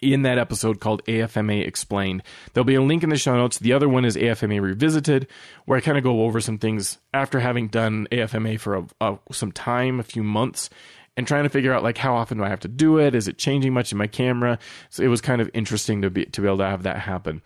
in 0.02 0.22
that 0.22 0.38
episode 0.38 0.80
called 0.80 1.04
AFMA 1.06 1.68
Explained. 1.68 2.24
There'll 2.54 2.64
be 2.64 2.76
a 2.76 2.82
link 2.82 3.04
in 3.04 3.10
the 3.10 3.18
show 3.18 3.36
notes. 3.36 3.60
The 3.60 3.74
other 3.74 3.90
one 3.90 4.06
is 4.06 4.16
AFMA 4.16 4.62
Revisited, 4.62 5.28
where 5.66 5.78
I 5.78 5.82
kind 5.82 5.98
of 5.98 6.04
go 6.04 6.24
over 6.24 6.40
some 6.40 6.58
things 6.58 7.00
after 7.14 7.40
having 7.40 7.68
done 7.68 8.08
AFMA 8.12 8.60
for 8.60 8.76
a, 8.76 8.86
a, 9.02 9.18
some 9.32 9.52
time, 9.52 10.00
a 10.00 10.04
few 10.04 10.24
months, 10.24 10.70
and 11.18 11.28
trying 11.28 11.44
to 11.44 11.50
figure 11.50 11.74
out 11.74 11.84
like 11.84 11.98
how 11.98 12.16
often 12.16 12.38
do 12.38 12.46
I 12.46 12.50
have 12.50 12.62
to 12.62 12.70
do 12.70 12.98
it? 12.98 13.14
Is 13.14 13.28
it 13.28 13.38
changing 13.38 13.74
much 13.74 13.92
in 13.92 13.98
my 13.98 14.08
camera? 14.08 14.58
So 14.90 15.04
it 15.04 15.08
was 15.08 15.20
kind 15.20 15.42
of 15.42 15.50
interesting 15.54 16.02
to 16.04 16.10
be 16.10 16.26
to 16.26 16.42
be 16.42 16.48
able 16.48 16.60
to 16.60 16.66
have 16.66 16.84
that 16.84 17.00
happen. 17.00 17.42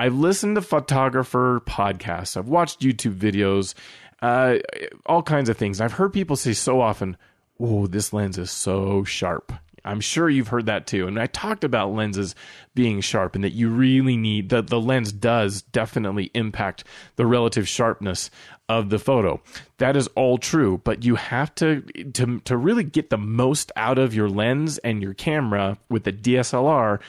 I've 0.00 0.14
listened 0.14 0.56
to 0.56 0.62
photographer 0.62 1.60
podcasts. 1.66 2.34
I've 2.34 2.48
watched 2.48 2.80
YouTube 2.80 3.16
videos, 3.16 3.74
uh, 4.22 4.56
all 5.04 5.22
kinds 5.22 5.50
of 5.50 5.58
things. 5.58 5.78
I've 5.78 5.92
heard 5.92 6.14
people 6.14 6.36
say 6.36 6.54
so 6.54 6.80
often, 6.80 7.18
"Oh, 7.60 7.86
this 7.86 8.10
lens 8.10 8.38
is 8.38 8.50
so 8.50 9.04
sharp." 9.04 9.52
I'm 9.84 10.00
sure 10.00 10.30
you've 10.30 10.48
heard 10.48 10.64
that 10.66 10.86
too. 10.86 11.06
And 11.06 11.20
I 11.20 11.26
talked 11.26 11.64
about 11.64 11.92
lenses 11.92 12.34
being 12.74 13.02
sharp 13.02 13.34
and 13.34 13.44
that 13.44 13.52
you 13.52 13.68
really 13.68 14.16
need 14.16 14.48
that 14.48 14.68
the 14.68 14.80
lens 14.80 15.12
does 15.12 15.60
definitely 15.60 16.30
impact 16.32 16.82
the 17.16 17.26
relative 17.26 17.68
sharpness 17.68 18.30
of 18.70 18.88
the 18.88 18.98
photo. 18.98 19.42
That 19.76 19.96
is 19.96 20.06
all 20.08 20.38
true, 20.38 20.80
but 20.82 21.04
you 21.04 21.16
have 21.16 21.54
to 21.56 21.82
to 22.14 22.40
to 22.40 22.56
really 22.56 22.84
get 22.84 23.10
the 23.10 23.18
most 23.18 23.70
out 23.76 23.98
of 23.98 24.14
your 24.14 24.30
lens 24.30 24.78
and 24.78 25.02
your 25.02 25.12
camera 25.12 25.76
with 25.90 26.04
the 26.04 26.12
DSLR 26.12 27.00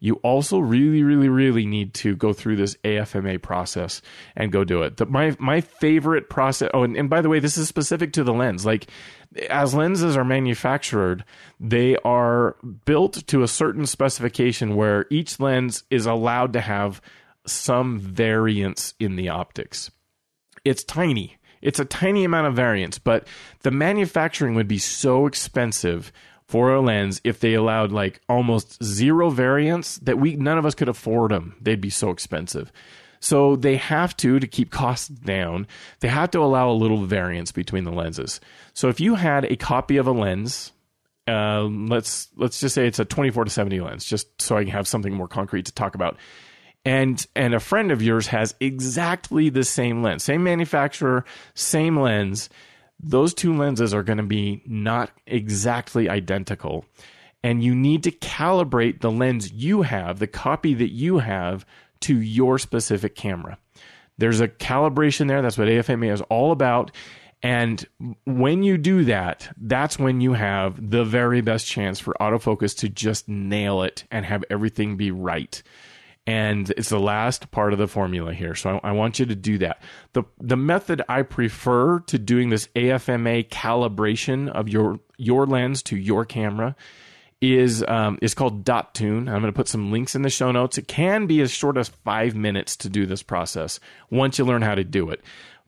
you 0.00 0.14
also 0.16 0.58
really, 0.58 1.02
really, 1.02 1.28
really 1.28 1.66
need 1.66 1.92
to 1.94 2.16
go 2.16 2.32
through 2.32 2.56
this 2.56 2.74
AFMA 2.84 3.40
process 3.40 4.00
and 4.34 4.50
go 4.50 4.64
do 4.64 4.82
it. 4.82 4.96
The, 4.96 5.06
my 5.06 5.36
my 5.38 5.60
favorite 5.60 6.30
process. 6.30 6.70
Oh, 6.72 6.82
and, 6.82 6.96
and 6.96 7.10
by 7.10 7.20
the 7.20 7.28
way, 7.28 7.38
this 7.38 7.58
is 7.58 7.68
specific 7.68 8.14
to 8.14 8.24
the 8.24 8.32
lens. 8.32 8.64
Like 8.64 8.86
as 9.48 9.74
lenses 9.74 10.16
are 10.16 10.24
manufactured, 10.24 11.24
they 11.60 11.96
are 11.98 12.56
built 12.86 13.26
to 13.28 13.42
a 13.42 13.48
certain 13.48 13.86
specification 13.86 14.74
where 14.74 15.06
each 15.10 15.38
lens 15.38 15.84
is 15.90 16.06
allowed 16.06 16.54
to 16.54 16.60
have 16.60 17.02
some 17.46 17.98
variance 17.98 18.94
in 18.98 19.16
the 19.16 19.28
optics. 19.28 19.90
It's 20.64 20.82
tiny. 20.82 21.36
It's 21.62 21.78
a 21.78 21.84
tiny 21.84 22.24
amount 22.24 22.46
of 22.46 22.54
variance, 22.54 22.98
but 22.98 23.26
the 23.60 23.70
manufacturing 23.70 24.54
would 24.54 24.68
be 24.68 24.78
so 24.78 25.26
expensive 25.26 26.10
for 26.50 26.74
a 26.74 26.80
lens 26.80 27.20
if 27.22 27.38
they 27.38 27.54
allowed 27.54 27.92
like 27.92 28.20
almost 28.28 28.82
zero 28.82 29.30
variance 29.30 29.98
that 29.98 30.18
we 30.18 30.34
none 30.34 30.58
of 30.58 30.66
us 30.66 30.74
could 30.74 30.88
afford 30.88 31.30
them. 31.30 31.54
They'd 31.60 31.80
be 31.80 31.90
so 31.90 32.10
expensive. 32.10 32.72
So 33.20 33.54
they 33.54 33.76
have 33.76 34.16
to 34.16 34.40
to 34.40 34.46
keep 34.48 34.70
costs 34.70 35.06
down. 35.06 35.68
They 36.00 36.08
have 36.08 36.32
to 36.32 36.40
allow 36.40 36.68
a 36.68 36.72
little 36.72 37.04
variance 37.04 37.52
between 37.52 37.84
the 37.84 37.92
lenses. 37.92 38.40
So 38.72 38.88
if 38.88 38.98
you 38.98 39.14
had 39.14 39.44
a 39.44 39.54
copy 39.54 39.96
of 39.98 40.08
a 40.08 40.12
lens, 40.12 40.72
uh, 41.28 41.62
let's 41.62 42.28
let's 42.36 42.58
just 42.58 42.74
say 42.74 42.88
it's 42.88 42.98
a 42.98 43.04
24 43.04 43.44
to 43.44 43.50
70 43.50 43.80
lens, 43.80 44.04
just 44.04 44.42
so 44.42 44.56
I 44.56 44.64
can 44.64 44.72
have 44.72 44.88
something 44.88 45.14
more 45.14 45.28
concrete 45.28 45.66
to 45.66 45.72
talk 45.72 45.94
about. 45.94 46.16
And 46.84 47.24
and 47.36 47.54
a 47.54 47.60
friend 47.60 47.92
of 47.92 48.02
yours 48.02 48.26
has 48.26 48.56
exactly 48.58 49.50
the 49.50 49.62
same 49.62 50.02
lens, 50.02 50.24
same 50.24 50.42
manufacturer, 50.42 51.24
same 51.54 51.96
lens 51.96 52.48
those 53.02 53.34
two 53.34 53.56
lenses 53.56 53.94
are 53.94 54.02
going 54.02 54.18
to 54.18 54.24
be 54.24 54.62
not 54.66 55.10
exactly 55.26 56.08
identical. 56.08 56.84
And 57.42 57.62
you 57.62 57.74
need 57.74 58.02
to 58.04 58.10
calibrate 58.10 59.00
the 59.00 59.10
lens 59.10 59.52
you 59.52 59.82
have, 59.82 60.18
the 60.18 60.26
copy 60.26 60.74
that 60.74 60.90
you 60.90 61.18
have, 61.18 61.64
to 62.00 62.20
your 62.20 62.58
specific 62.58 63.14
camera. 63.14 63.58
There's 64.18 64.40
a 64.40 64.48
calibration 64.48 65.28
there. 65.28 65.40
That's 65.40 65.56
what 65.56 65.68
AFMA 65.68 66.12
is 66.12 66.20
all 66.22 66.52
about. 66.52 66.90
And 67.42 67.86
when 68.24 68.62
you 68.62 68.76
do 68.76 69.04
that, 69.04 69.50
that's 69.56 69.98
when 69.98 70.20
you 70.20 70.34
have 70.34 70.90
the 70.90 71.04
very 71.04 71.40
best 71.40 71.66
chance 71.66 71.98
for 71.98 72.14
autofocus 72.20 72.76
to 72.78 72.90
just 72.90 73.28
nail 73.28 73.82
it 73.82 74.04
and 74.10 74.26
have 74.26 74.44
everything 74.50 74.98
be 74.98 75.10
right 75.10 75.62
and 76.30 76.70
it's 76.76 76.90
the 76.90 77.00
last 77.00 77.50
part 77.50 77.72
of 77.72 77.80
the 77.80 77.88
formula 77.88 78.32
here. 78.32 78.54
So 78.54 78.78
I, 78.84 78.90
I, 78.90 78.92
want 78.92 79.18
you 79.18 79.26
to 79.26 79.34
do 79.34 79.58
that. 79.58 79.82
the 80.12 80.22
The 80.38 80.56
method 80.56 81.02
I 81.08 81.22
prefer 81.22 81.98
to 82.00 82.18
doing 82.18 82.50
this 82.50 82.68
AFMA 82.76 83.48
calibration 83.48 84.48
of 84.48 84.68
your 84.68 85.00
your 85.16 85.44
lens 85.44 85.82
to 85.84 85.96
your 85.96 86.24
camera 86.24 86.76
is 87.40 87.84
um, 87.88 88.16
is 88.22 88.34
called 88.34 88.64
dot 88.64 88.94
tune. 88.94 89.28
I'm 89.28 89.40
going 89.40 89.52
to 89.52 89.56
put 89.56 89.66
some 89.66 89.90
links 89.90 90.14
in 90.14 90.22
the 90.22 90.30
show 90.30 90.52
notes. 90.52 90.78
It 90.78 90.86
can 90.86 91.26
be 91.26 91.40
as 91.40 91.50
short 91.50 91.76
as 91.76 91.88
five 91.88 92.36
minutes 92.36 92.76
to 92.76 92.88
do 92.88 93.06
this 93.06 93.24
process 93.24 93.80
once 94.08 94.38
you 94.38 94.44
learn 94.44 94.62
how 94.62 94.76
to 94.76 94.84
do 94.84 95.10
it. 95.10 95.22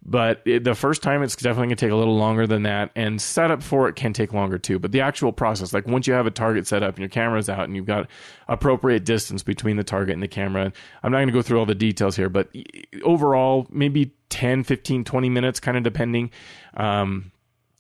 But 0.05 0.43
it, 0.45 0.65
the 0.65 0.75
first 0.75 1.01
time, 1.03 1.23
it's 1.23 1.37
definitely 1.37 1.69
going 1.69 1.77
to 1.77 1.87
take 1.87 1.93
a 1.93 1.97
little 1.97 2.17
longer 2.17 2.47
than 2.47 2.65
that. 2.65 2.91
And 2.97 3.21
setup 3.23 3.63
for 3.63 3.89
it 3.89 3.95
can 3.95 4.13
take 4.13 4.33
longer 4.33 4.59
too. 4.59 4.81
But 4.81 4.91
the 4.91 5.01
actual 5.01 5.33
process, 5.33 5.73
like 5.73 5.87
once 5.87 6.09
you 6.09 6.13
have 6.15 6.27
a 6.27 6.31
target 6.31 6.67
set 6.67 6.83
up 6.83 6.95
and 6.97 6.99
your 6.99 7.09
camera's 7.09 7.49
out 7.49 7.65
and 7.65 7.77
you've 7.77 7.87
got 7.87 8.09
appropriate 8.49 9.05
distance 9.05 9.45
between 9.45 9.77
the 9.77 9.85
target 9.85 10.15
and 10.15 10.23
the 10.23 10.29
camera, 10.29 10.73
I'm 11.03 11.13
not 11.13 11.19
going 11.19 11.29
to 11.29 11.33
go 11.33 11.43
through 11.43 11.61
all 11.61 11.67
the 11.67 11.75
details 11.77 12.17
here, 12.17 12.29
but 12.29 12.49
overall, 13.05 13.69
maybe 13.71 14.13
10, 14.31 14.65
15, 14.65 15.05
20 15.05 15.29
minutes, 15.29 15.61
kind 15.61 15.77
of 15.77 15.85
depending. 15.85 16.31
Um, 16.75 17.31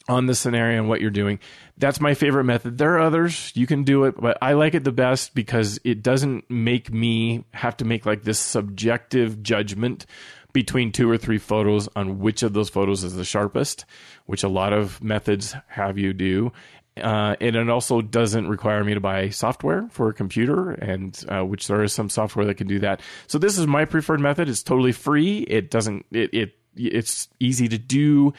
on 0.09 0.27
the 0.27 0.35
scenario 0.35 0.79
and 0.79 0.89
what 0.89 1.01
you're 1.01 1.11
doing. 1.11 1.39
That's 1.79 2.01
my 2.01 2.15
favorite 2.15 2.45
method. 2.45 2.79
There 2.79 2.95
are 2.95 3.01
others. 3.01 3.53
You 3.55 3.67
can 3.67 3.85
do 3.85 4.05
it, 4.05 4.21
but 4.21 4.37
I 4.43 4.55
like 4.55 4.75
it 4.75 4.85
the 4.85 4.93
best 4.93 5.35
because 5.35 5.79
it 5.85 6.03
doesn't 6.03 6.51
make 6.51 6.93
me 6.93 7.45
have 7.53 7.77
to 7.79 7.85
make 7.85 8.05
like 8.05 8.23
this 8.23 8.39
subjective 8.39 9.43
judgment 9.43 10.07
between 10.53 10.93
two 10.93 11.11
or 11.11 11.19
three 11.19 11.39
photos 11.39 11.89
on 11.97 12.19
which 12.19 12.43
of 12.43 12.53
those 12.53 12.69
photos 12.69 13.05
is 13.05 13.15
the 13.15 13.25
sharpest, 13.25 13.85
which 14.27 14.43
a 14.43 14.49
lot 14.49 14.73
of 14.73 15.03
methods 15.03 15.55
have 15.69 15.99
you 15.99 16.13
do. 16.13 16.53
Uh, 16.97 17.35
and 17.41 17.57
it 17.57 17.71
also 17.71 18.03
doesn't 18.03 18.49
require 18.49 18.85
me 18.85 18.93
to 18.93 19.01
buy 19.01 19.31
software 19.31 19.89
for 19.91 20.11
a 20.11 20.13
computer, 20.13 20.73
and 20.73 21.25
uh, 21.29 21.41
which 21.41 21.67
there 21.67 21.83
is 21.83 21.93
some 21.93 22.11
software 22.11 22.45
that 22.45 22.57
can 22.57 22.67
do 22.67 22.81
that. 22.81 23.01
So 23.29 23.39
this 23.39 23.57
is 23.57 23.67
my 23.67 23.87
preferred 23.87 24.21
method. 24.21 24.49
It's 24.49 24.63
totally 24.63 24.93
free. 24.93 25.39
It 25.39 25.71
doesn't. 25.71 26.05
It, 26.13 26.35
it 26.35 26.55
it's 26.77 27.29
easy 27.41 27.69
to 27.69 27.79
do 27.79 28.33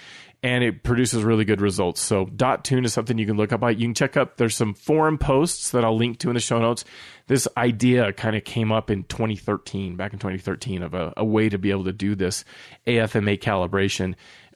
and 0.43 0.61
it 0.61 0.83
produces 0.83 1.23
really 1.23 1.45
good 1.45 1.61
results. 1.61 2.01
So 2.01 2.25
dot 2.25 2.65
tune 2.65 2.83
is 2.83 2.93
something 2.93 3.17
you 3.17 3.25
can 3.25 3.37
look 3.37 3.53
up. 3.53 3.61
You 3.61 3.77
can 3.77 3.93
check 3.93 4.17
up. 4.17 4.35
There's 4.35 4.55
some 4.55 4.73
forum 4.73 5.17
posts 5.17 5.71
that 5.71 5.85
I'll 5.85 5.95
link 5.95 6.19
to 6.19 6.29
in 6.29 6.33
the 6.33 6.41
show 6.41 6.59
notes. 6.59 6.83
This 7.27 7.47
idea 7.55 8.11
kind 8.11 8.35
of 8.35 8.43
came 8.43 8.71
up 8.71 8.91
in 8.91 9.05
2013, 9.05 9.95
back 9.95 10.11
in 10.11 10.19
2013, 10.19 10.83
of 10.83 10.93
a, 10.93 11.13
a 11.15 11.23
way 11.23 11.47
to 11.47 11.57
be 11.57 11.71
able 11.71 11.85
to 11.85 11.93
do 11.93 12.13
this 12.13 12.43
AFMA 12.85 13.39
calibration 13.39 14.15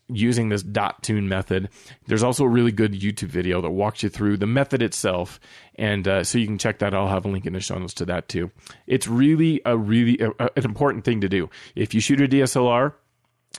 using 0.09 0.49
this 0.49 0.61
dot 0.61 1.03
tune 1.03 1.29
method. 1.29 1.69
There's 2.07 2.23
also 2.23 2.43
a 2.43 2.49
really 2.49 2.73
good 2.73 2.93
YouTube 2.93 3.29
video 3.29 3.61
that 3.61 3.69
walks 3.69 4.03
you 4.03 4.09
through 4.09 4.37
the 4.37 4.47
method 4.47 4.81
itself, 4.81 5.39
and 5.75 6.05
uh, 6.05 6.23
so 6.25 6.37
you 6.37 6.47
can 6.47 6.57
check 6.57 6.79
that. 6.79 6.93
I'll 6.93 7.07
have 7.07 7.25
a 7.25 7.29
link 7.29 7.45
in 7.45 7.53
the 7.53 7.59
show 7.61 7.77
notes 7.77 7.93
to 7.95 8.05
that 8.05 8.27
too. 8.27 8.51
It's 8.87 9.07
really 9.07 9.61
a 9.65 9.77
really 9.77 10.19
a, 10.19 10.31
a, 10.31 10.49
an 10.55 10.65
important 10.65 11.05
thing 11.05 11.21
to 11.21 11.29
do. 11.29 11.49
If 11.75 11.93
you 11.93 12.01
shoot 12.01 12.21
a 12.21 12.27
DSLR, 12.27 12.93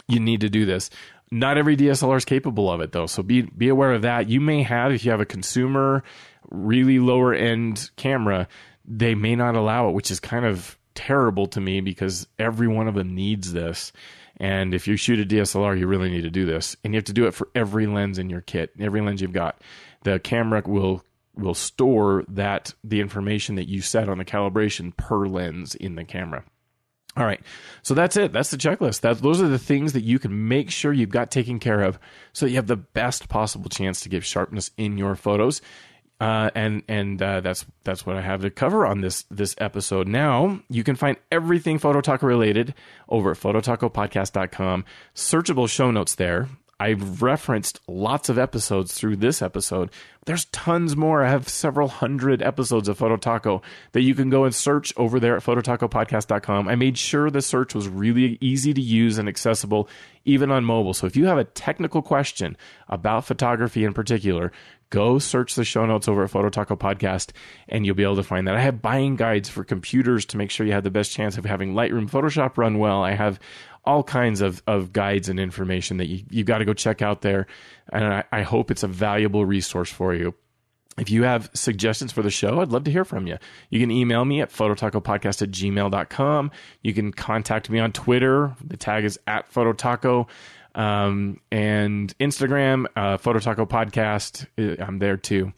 you 0.07 0.21
need 0.21 0.41
to 0.41 0.49
do 0.49 0.65
this. 0.65 0.91
Not 1.31 1.59
every 1.59 1.77
DSLR 1.77 2.17
is 2.17 2.25
capable 2.25 2.71
of 2.71 2.81
it 2.81 2.93
though, 2.93 3.07
so 3.07 3.23
be 3.23 3.43
be 3.43 3.69
aware 3.69 3.93
of 3.93 4.03
that. 4.03 4.29
You 4.29 4.41
may 4.41 4.63
have 4.63 4.93
if 4.93 5.05
you 5.05 5.11
have 5.11 5.21
a 5.21 5.27
consumer 5.27 6.03
really 6.51 6.99
lower 6.99 7.35
end 7.35 7.91
camera, 7.97 8.49
they 8.85 9.15
may 9.15 9.37
not 9.37 9.55
allow 9.55 9.89
it, 9.89 9.93
which 9.93 10.11
is 10.11 10.21
kind 10.21 10.47
of 10.47 10.79
terrible 10.95 11.47
to 11.47 11.61
me 11.61 11.81
because 11.81 12.27
every 12.39 12.67
one 12.67 12.89
of 12.89 12.95
them 12.95 13.15
needs 13.15 13.53
this. 13.53 13.93
And 14.39 14.73
if 14.73 14.89
you 14.89 14.97
shoot 14.97 15.21
a 15.21 15.27
DSLR, 15.27 15.79
you 15.79 15.87
really 15.87 16.11
need 16.11 16.23
to 16.23 16.31
do 16.31 16.47
this, 16.47 16.77
and 16.83 16.95
you 16.95 16.99
have 16.99 17.05
to 17.05 17.13
do 17.13 17.27
it 17.27 17.35
for 17.35 17.49
every 17.55 17.87
lens 17.87 18.19
in 18.19 18.31
your 18.31 18.41
kit, 18.41 18.73
every 18.79 19.01
lens 19.01 19.21
you've 19.21 19.33
got. 19.33 19.61
The 20.05 20.19
camera 20.19 20.63
will 20.65 21.05
will 21.35 21.55
store 21.55 22.25
that 22.29 22.75
the 22.83 23.01
information 23.01 23.55
that 23.57 23.69
you 23.69 23.81
set 23.81 24.09
on 24.09 24.19
the 24.19 24.25
calibration 24.25 24.97
per 24.97 25.27
lens 25.27 25.75
in 25.75 25.95
the 25.95 26.05
camera. 26.05 26.45
All 27.19 27.27
right. 27.27 27.41
So 27.83 27.95
that's 27.95 28.17
it. 28.17 28.33
That's 28.33 28.51
the 28.51 28.57
checklist. 28.57 29.01
That 29.01 29.19
those 29.19 29.43
are 29.43 29.49
the 29.49 29.59
things 29.59 29.93
that 29.95 30.05
you 30.05 30.19
can 30.19 30.49
make 30.49 30.71
sure 30.71 30.93
you've 30.93 31.11
got 31.11 31.31
taken 31.31 31.59
care 31.59 31.83
of 31.83 31.99
so 32.33 32.47
you 32.47 32.57
have 32.57 32.69
the 32.69 32.77
best 32.77 33.29
possible 33.29 33.69
chance 33.69 34.01
to 34.03 34.09
give 34.09 34.25
sharpness 34.25 34.71
in 34.77 34.97
your 34.99 35.17
photos. 35.17 35.61
Uh, 36.21 36.51
and 36.55 36.83
and 36.89 37.23
uh, 37.23 37.41
that's 37.41 37.65
that's 37.85 38.05
what 38.05 38.17
I 38.17 38.21
have 38.21 38.43
to 38.43 38.51
cover 38.51 38.87
on 38.87 39.01
this 39.01 39.25
this 39.31 39.55
episode. 39.59 40.09
Now 40.09 40.61
you 40.69 40.83
can 40.85 40.97
find 40.97 41.17
everything 41.31 41.79
Photo 41.79 42.01
Taco 42.01 42.27
related 42.27 42.75
over 43.09 43.33
at 43.33 43.37
phototacopodcast.com. 43.37 44.85
Searchable 45.15 45.69
show 45.69 45.91
notes 45.91 46.17
there. 46.17 46.49
I've 46.81 47.23
referenced 47.23 47.81
lots 47.89 48.29
of 48.29 48.39
episodes 48.39 48.95
through 48.95 49.17
this 49.17 49.43
episode. 49.43 49.91
There's 50.27 50.45
tons 50.47 50.97
more. 50.97 51.25
I 51.25 51.31
have 51.31 51.49
several 51.49 51.89
hundred 51.89 52.43
episodes 52.43 52.89
of 52.89 52.99
Photo 52.99 53.17
Taco 53.17 53.63
that 53.93 54.03
you 54.03 54.15
can 54.15 54.31
go 54.31 54.45
and 54.45 54.55
search 54.55 54.93
over 54.97 55.19
there 55.19 55.37
at 55.37 55.43
phototacopodcast.com. 55.43 56.69
I 56.69 56.77
made 56.77 56.97
sure 56.97 57.31
the 57.31 57.43
search 57.43 57.75
was 57.75 57.89
really 57.89 58.39
easy 58.41 58.73
to 58.75 58.81
use 58.81 59.19
and 59.19 59.29
accessible 59.29 59.89
even 60.25 60.51
on 60.51 60.65
mobile. 60.65 60.95
So 60.95 61.07
if 61.07 61.17
you 61.17 61.27
have 61.27 61.39
a 61.39 61.45
technical 61.45 62.03
question 62.03 62.57
about 62.89 63.25
photography 63.25 63.85
in 63.85 63.95
particular, 63.95 64.53
go 64.91 65.19
search 65.19 65.55
the 65.55 65.65
show 65.65 65.85
notes 65.85 66.09
over 66.09 66.25
at 66.25 66.31
Photo 66.31 66.49
Taco 66.49 66.77
Podcast 66.77 67.31
and 67.69 67.85
you'll 67.85 67.95
be 67.95 68.03
able 68.03 68.17
to 68.17 68.23
find 68.23 68.47
that. 68.47 68.55
I 68.55 68.61
have 68.61 68.83
buying 68.83 69.17
guides 69.17 69.49
for 69.49 69.65
computers 69.65 70.25
to 70.27 70.37
make 70.37 70.51
sure 70.51 70.67
you 70.67 70.73
have 70.73 70.85
the 70.85 70.91
best 70.91 71.13
chance 71.13 71.39
of 71.39 71.45
having 71.45 71.75
Lightroom 71.75 72.11
Photoshop 72.11 72.57
run 72.57 72.79
well. 72.79 73.03
I 73.03 73.13
have 73.13 73.41
all 73.85 74.03
kinds 74.03 74.41
of, 74.41 74.63
of 74.67 74.93
guides 74.93 75.29
and 75.29 75.41
information 75.41 75.97
that 75.99 76.07
you, 76.07 76.25
you 76.31 76.45
got 76.45 76.59
to 76.59 76.65
go 76.65 76.75
check 76.75 77.03
out 77.03 77.23
there. 77.23 77.47
And 77.93 78.05
I, 78.05 78.25
I 78.33 78.43
hope 78.43 78.71
it's 78.71 78.83
a 78.83 78.89
valuable 78.89 79.45
resource 79.45 79.91
for 79.91 80.15
you. 80.15 80.35
If 80.99 81.11
you 81.11 81.23
have 81.23 81.49
suggestions 81.55 82.11
for 82.11 82.23
the 82.23 82.31
show, 82.31 82.61
I'd 82.61 82.69
love 82.69 82.85
to 82.85 82.91
hear 82.91 83.05
from 83.05 83.27
you. 83.27 83.39
You 83.71 83.79
can 83.79 83.91
email 83.91 84.25
me 84.25 84.41
at 84.41 84.51
phototacopodcast 84.51 85.43
at 85.43 85.51
gmail.com. 85.51 86.51
You 86.83 86.95
can 86.95 87.13
contact 87.13 87.71
me 87.71 87.79
on 87.79 87.93
Twitter. 87.93 88.55
The 88.65 88.77
tag 88.77 89.05
is 89.05 89.19
at 89.27 89.53
phototaco. 89.53 90.27
Um, 90.75 91.41
and 91.51 92.17
Instagram, 92.19 92.87
uh, 92.95 93.17
Phototaco 93.17 93.69
Podcast. 93.69 94.47
Uh, 94.59 94.83
I'm 94.85 94.99
there 94.99 95.17
too 95.17 95.53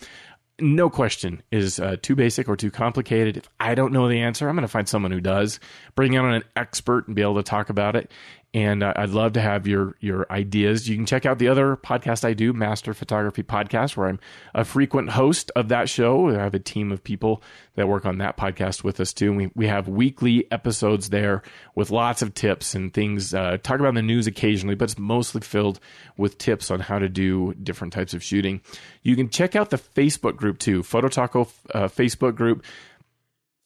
no 0.60 0.90
question 0.90 1.42
is 1.50 1.80
uh, 1.80 1.96
too 2.00 2.14
basic 2.14 2.48
or 2.48 2.56
too 2.56 2.70
complicated. 2.70 3.36
If 3.36 3.48
I 3.58 3.74
don't 3.74 3.92
know 3.92 4.08
the 4.08 4.20
answer, 4.20 4.48
I'm 4.48 4.54
going 4.54 4.62
to 4.62 4.68
find 4.68 4.88
someone 4.88 5.12
who 5.12 5.20
does. 5.20 5.60
Bring 5.94 6.16
on 6.16 6.32
an 6.32 6.44
expert 6.56 7.06
and 7.06 7.16
be 7.16 7.22
able 7.22 7.36
to 7.36 7.42
talk 7.42 7.70
about 7.70 7.96
it 7.96 8.10
and 8.52 8.82
uh, 8.82 8.92
I'd 8.96 9.10
love 9.10 9.34
to 9.34 9.40
have 9.40 9.66
your 9.68 9.94
your 10.00 10.26
ideas. 10.30 10.88
You 10.88 10.96
can 10.96 11.06
check 11.06 11.24
out 11.24 11.38
the 11.38 11.48
other 11.48 11.76
podcast 11.76 12.24
I 12.24 12.34
do, 12.34 12.52
Master 12.52 12.92
Photography 12.92 13.44
Podcast, 13.44 13.96
where 13.96 14.08
I'm 14.08 14.18
a 14.54 14.64
frequent 14.64 15.10
host 15.10 15.52
of 15.54 15.68
that 15.68 15.88
show. 15.88 16.30
I 16.30 16.34
have 16.34 16.54
a 16.54 16.58
team 16.58 16.90
of 16.90 17.04
people 17.04 17.42
that 17.76 17.88
work 17.88 18.04
on 18.04 18.18
that 18.18 18.36
podcast 18.36 18.82
with 18.82 18.98
us 18.98 19.12
too. 19.12 19.28
And 19.28 19.36
we 19.36 19.50
we 19.54 19.66
have 19.68 19.86
weekly 19.86 20.50
episodes 20.50 21.10
there 21.10 21.42
with 21.76 21.90
lots 21.90 22.22
of 22.22 22.34
tips 22.34 22.74
and 22.74 22.92
things. 22.92 23.32
Uh, 23.32 23.56
talk 23.62 23.78
about 23.78 23.94
the 23.94 24.02
news 24.02 24.26
occasionally, 24.26 24.74
but 24.74 24.84
it's 24.84 24.98
mostly 24.98 25.42
filled 25.42 25.78
with 26.16 26.38
tips 26.38 26.72
on 26.72 26.80
how 26.80 26.98
to 26.98 27.08
do 27.08 27.54
different 27.54 27.92
types 27.92 28.14
of 28.14 28.22
shooting. 28.22 28.62
You 29.02 29.14
can 29.14 29.28
check 29.28 29.54
out 29.54 29.70
the 29.70 29.78
Facebook 29.78 30.36
group 30.36 30.58
too, 30.58 30.82
Photo 30.82 31.08
Taco 31.08 31.42
uh, 31.72 31.86
Facebook 31.88 32.34
group 32.34 32.64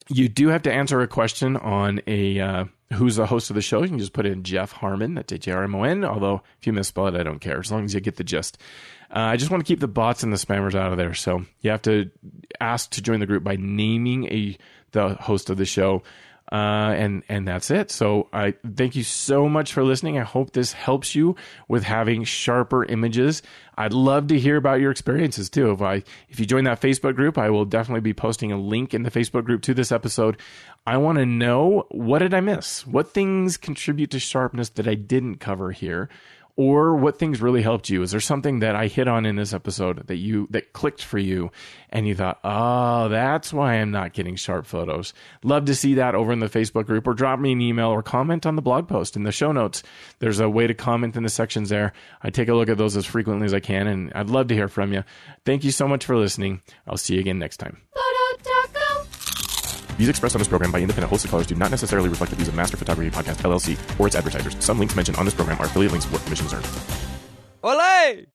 you 0.09 0.29
do 0.29 0.49
have 0.49 0.63
to 0.63 0.73
answer 0.73 1.01
a 1.01 1.09
question 1.09 1.57
on 1.57 2.01
a 2.07 2.39
uh, 2.39 2.65
who's 2.95 3.17
the 3.17 3.27
host 3.27 3.51
of 3.51 3.57
the 3.57 3.63
show. 3.63 3.83
You 3.83 3.89
can 3.89 3.99
just 3.99 4.13
put 4.13 4.27
in 4.27 4.43
Jeff 4.43 4.73
Harmon. 4.73 5.15
That's 5.15 5.33
H 5.33 5.49
A 5.49 5.53
R 5.53 5.65
M 5.65 5.75
O 5.75 5.83
N. 5.83 6.05
Although 6.05 6.43
if 6.61 6.67
you 6.67 6.73
misspell 6.73 7.09
it, 7.09 7.15
I 7.15 7.23
don't 7.23 7.41
care 7.41 7.59
as 7.59 7.71
long 7.71 7.85
as 7.85 7.95
you 7.95 8.01
get 8.01 8.17
the 8.17 8.25
gist. 8.25 8.59
Uh, 9.11 9.21
I 9.21 9.37
just 9.37 9.51
want 9.51 9.65
to 9.65 9.69
keep 9.69 9.81
the 9.81 9.89
bots 9.89 10.23
and 10.23 10.33
the 10.33 10.37
spammers 10.37 10.75
out 10.75 10.91
of 10.91 10.99
there. 10.99 11.15
So 11.15 11.45
you 11.61 11.71
have 11.71 11.83
to 11.83 12.11
ask 12.61 12.91
to 12.91 13.03
join 13.03 13.21
the 13.21 13.27
group 13.27 13.45
by 13.45 13.57
naming 13.57 14.25
a 14.27 14.57
the 14.93 15.15
host 15.15 15.51
of 15.51 15.57
the 15.57 15.65
show. 15.65 16.03
Uh, 16.55 16.95
and 16.97 17.25
and 17.29 17.49
that's 17.49 17.69
it. 17.69 17.91
So 17.91 18.29
I 18.33 18.55
thank 18.77 18.95
you 18.95 19.03
so 19.03 19.49
much 19.49 19.73
for 19.73 19.83
listening. 19.83 20.21
I 20.21 20.23
hope 20.23 20.53
this 20.53 20.73
helps 20.73 21.13
you 21.17 21.35
with 21.67 21.83
having 21.83 22.23
sharper 22.23 22.85
images. 22.85 23.43
I'd 23.77 23.93
love 23.93 24.29
to 24.29 24.39
hear 24.39 24.57
about 24.57 24.79
your 24.79 24.93
experiences 24.93 25.51
too. 25.51 25.73
If 25.73 25.83
I 25.83 26.05
if 26.29 26.39
you 26.39 26.47
join 26.47 26.63
that 26.63 26.81
Facebook 26.81 27.17
group, 27.17 27.39
I 27.39 27.51
will 27.51 27.65
definitely 27.65 28.03
be 28.03 28.15
posting 28.15 28.53
a 28.53 28.57
link 28.57 28.95
in 28.95 29.03
the 29.03 29.11
Facebook 29.11 29.43
group 29.43 29.63
to 29.63 29.75
this 29.75 29.91
episode. 29.91 30.37
I 30.87 30.97
want 30.99 31.19
to 31.19 31.27
know 31.27 31.89
what 31.91 32.21
did 32.21 32.33
I 32.33 32.41
miss? 32.41 32.87
What 32.87 33.13
things 33.13 33.57
contribute 33.57 34.13
to 34.13 34.21
sharpness 34.21 34.69
that 34.69 34.87
I 34.87 34.95
didn't 34.95 35.41
cover 35.41 35.73
here? 35.73 36.09
Or 36.57 36.95
what 36.97 37.19
things 37.19 37.43
really 37.43 37.63
helped 37.63 37.91
you? 37.91 38.03
Is 38.03 38.13
there 38.13 38.21
something 38.21 38.61
that 38.61 38.77
I 38.77 38.87
hit 38.87 39.09
on 39.09 39.27
in 39.27 39.37
this 39.37 39.53
episode 39.53 40.07
that 40.07 40.17
you 40.17 40.47
that 40.51 40.73
clicked 40.73 41.03
for 41.03 41.19
you 41.19 41.51
and 41.91 42.07
you 42.07 42.15
thought, 42.15 42.39
"Oh, 42.45 43.09
that's 43.09 43.53
why 43.53 43.75
I'm 43.75 43.91
not 43.91 44.13
getting 44.13 44.37
sharp 44.37 44.67
photos." 44.67 45.13
Love 45.43 45.65
to 45.67 45.75
see 45.75 45.95
that 45.95 46.15
over 46.15 46.33
in 46.33 46.39
the 46.39 46.47
Facebook 46.49 46.87
group 46.87 47.07
or 47.07 47.15
drop 47.15 47.41
me 47.41 47.53
an 47.53 47.61
email 47.61 47.89
or 47.89 48.03
comment 48.03 48.47
on 48.47 48.57
the 48.57 48.63
blog 48.63 48.87
post 48.87 49.17
in 49.17 49.25
the 49.25 49.33
show 49.33 49.53
notes. 49.53 49.83
There's 50.21 50.41
a 50.41 50.49
way 50.49 50.67
to 50.67 50.75
comment 50.75 51.17
in 51.17 51.23
the 51.25 51.29
sections 51.29 51.71
there. 51.71 51.93
I 52.23 52.31
take 52.31 52.49
a 52.49 52.55
look 52.55 52.69
at 52.69 52.79
those 52.79 52.97
as 52.97 53.07
frequently 53.07 53.47
as 53.47 53.55
I 53.55 53.61
can 53.61 53.87
and 53.87 54.13
I'd 54.15 54.31
love 54.31 54.49
to 54.49 54.55
hear 54.55 54.69
from 54.69 54.93
you. 54.93 55.03
Thank 55.45 55.65
you 55.65 55.71
so 55.71 55.89
much 55.89 56.05
for 56.05 56.17
listening. 56.17 56.63
I'll 56.87 56.97
see 56.97 57.15
you 57.15 57.21
again 57.21 57.39
next 57.39 57.57
time. 57.57 57.79
Views 59.97 60.09
expressed 60.09 60.35
on 60.35 60.41
this 60.41 60.49
program 60.49 60.73
by 60.73 60.81
independent 60.81 61.11
hosts 61.11 61.25
and 61.25 61.31
callers 61.31 61.47
do 61.47 61.55
not 61.55 61.71
necessarily 61.71 62.09
reflect 62.09 62.31
the 62.31 62.37
views 62.37 62.49
of 62.49 62.55
Master 62.55 62.77
Photography 62.77 63.11
Podcast 63.11 63.43
LLC 63.43 64.01
or 64.01 64.07
its 64.07 64.17
advertisers. 64.17 64.57
Some 64.65 64.79
links 64.79 64.97
mentioned 64.97 65.17
on 65.19 65.25
this 65.25 65.35
program 65.35 65.59
are 65.61 65.67
affiliate 65.67 65.93
links 65.93 66.11
where 66.11 66.21
commissions 66.21 66.53
earned. 66.53 66.67
Olay! 67.63 68.27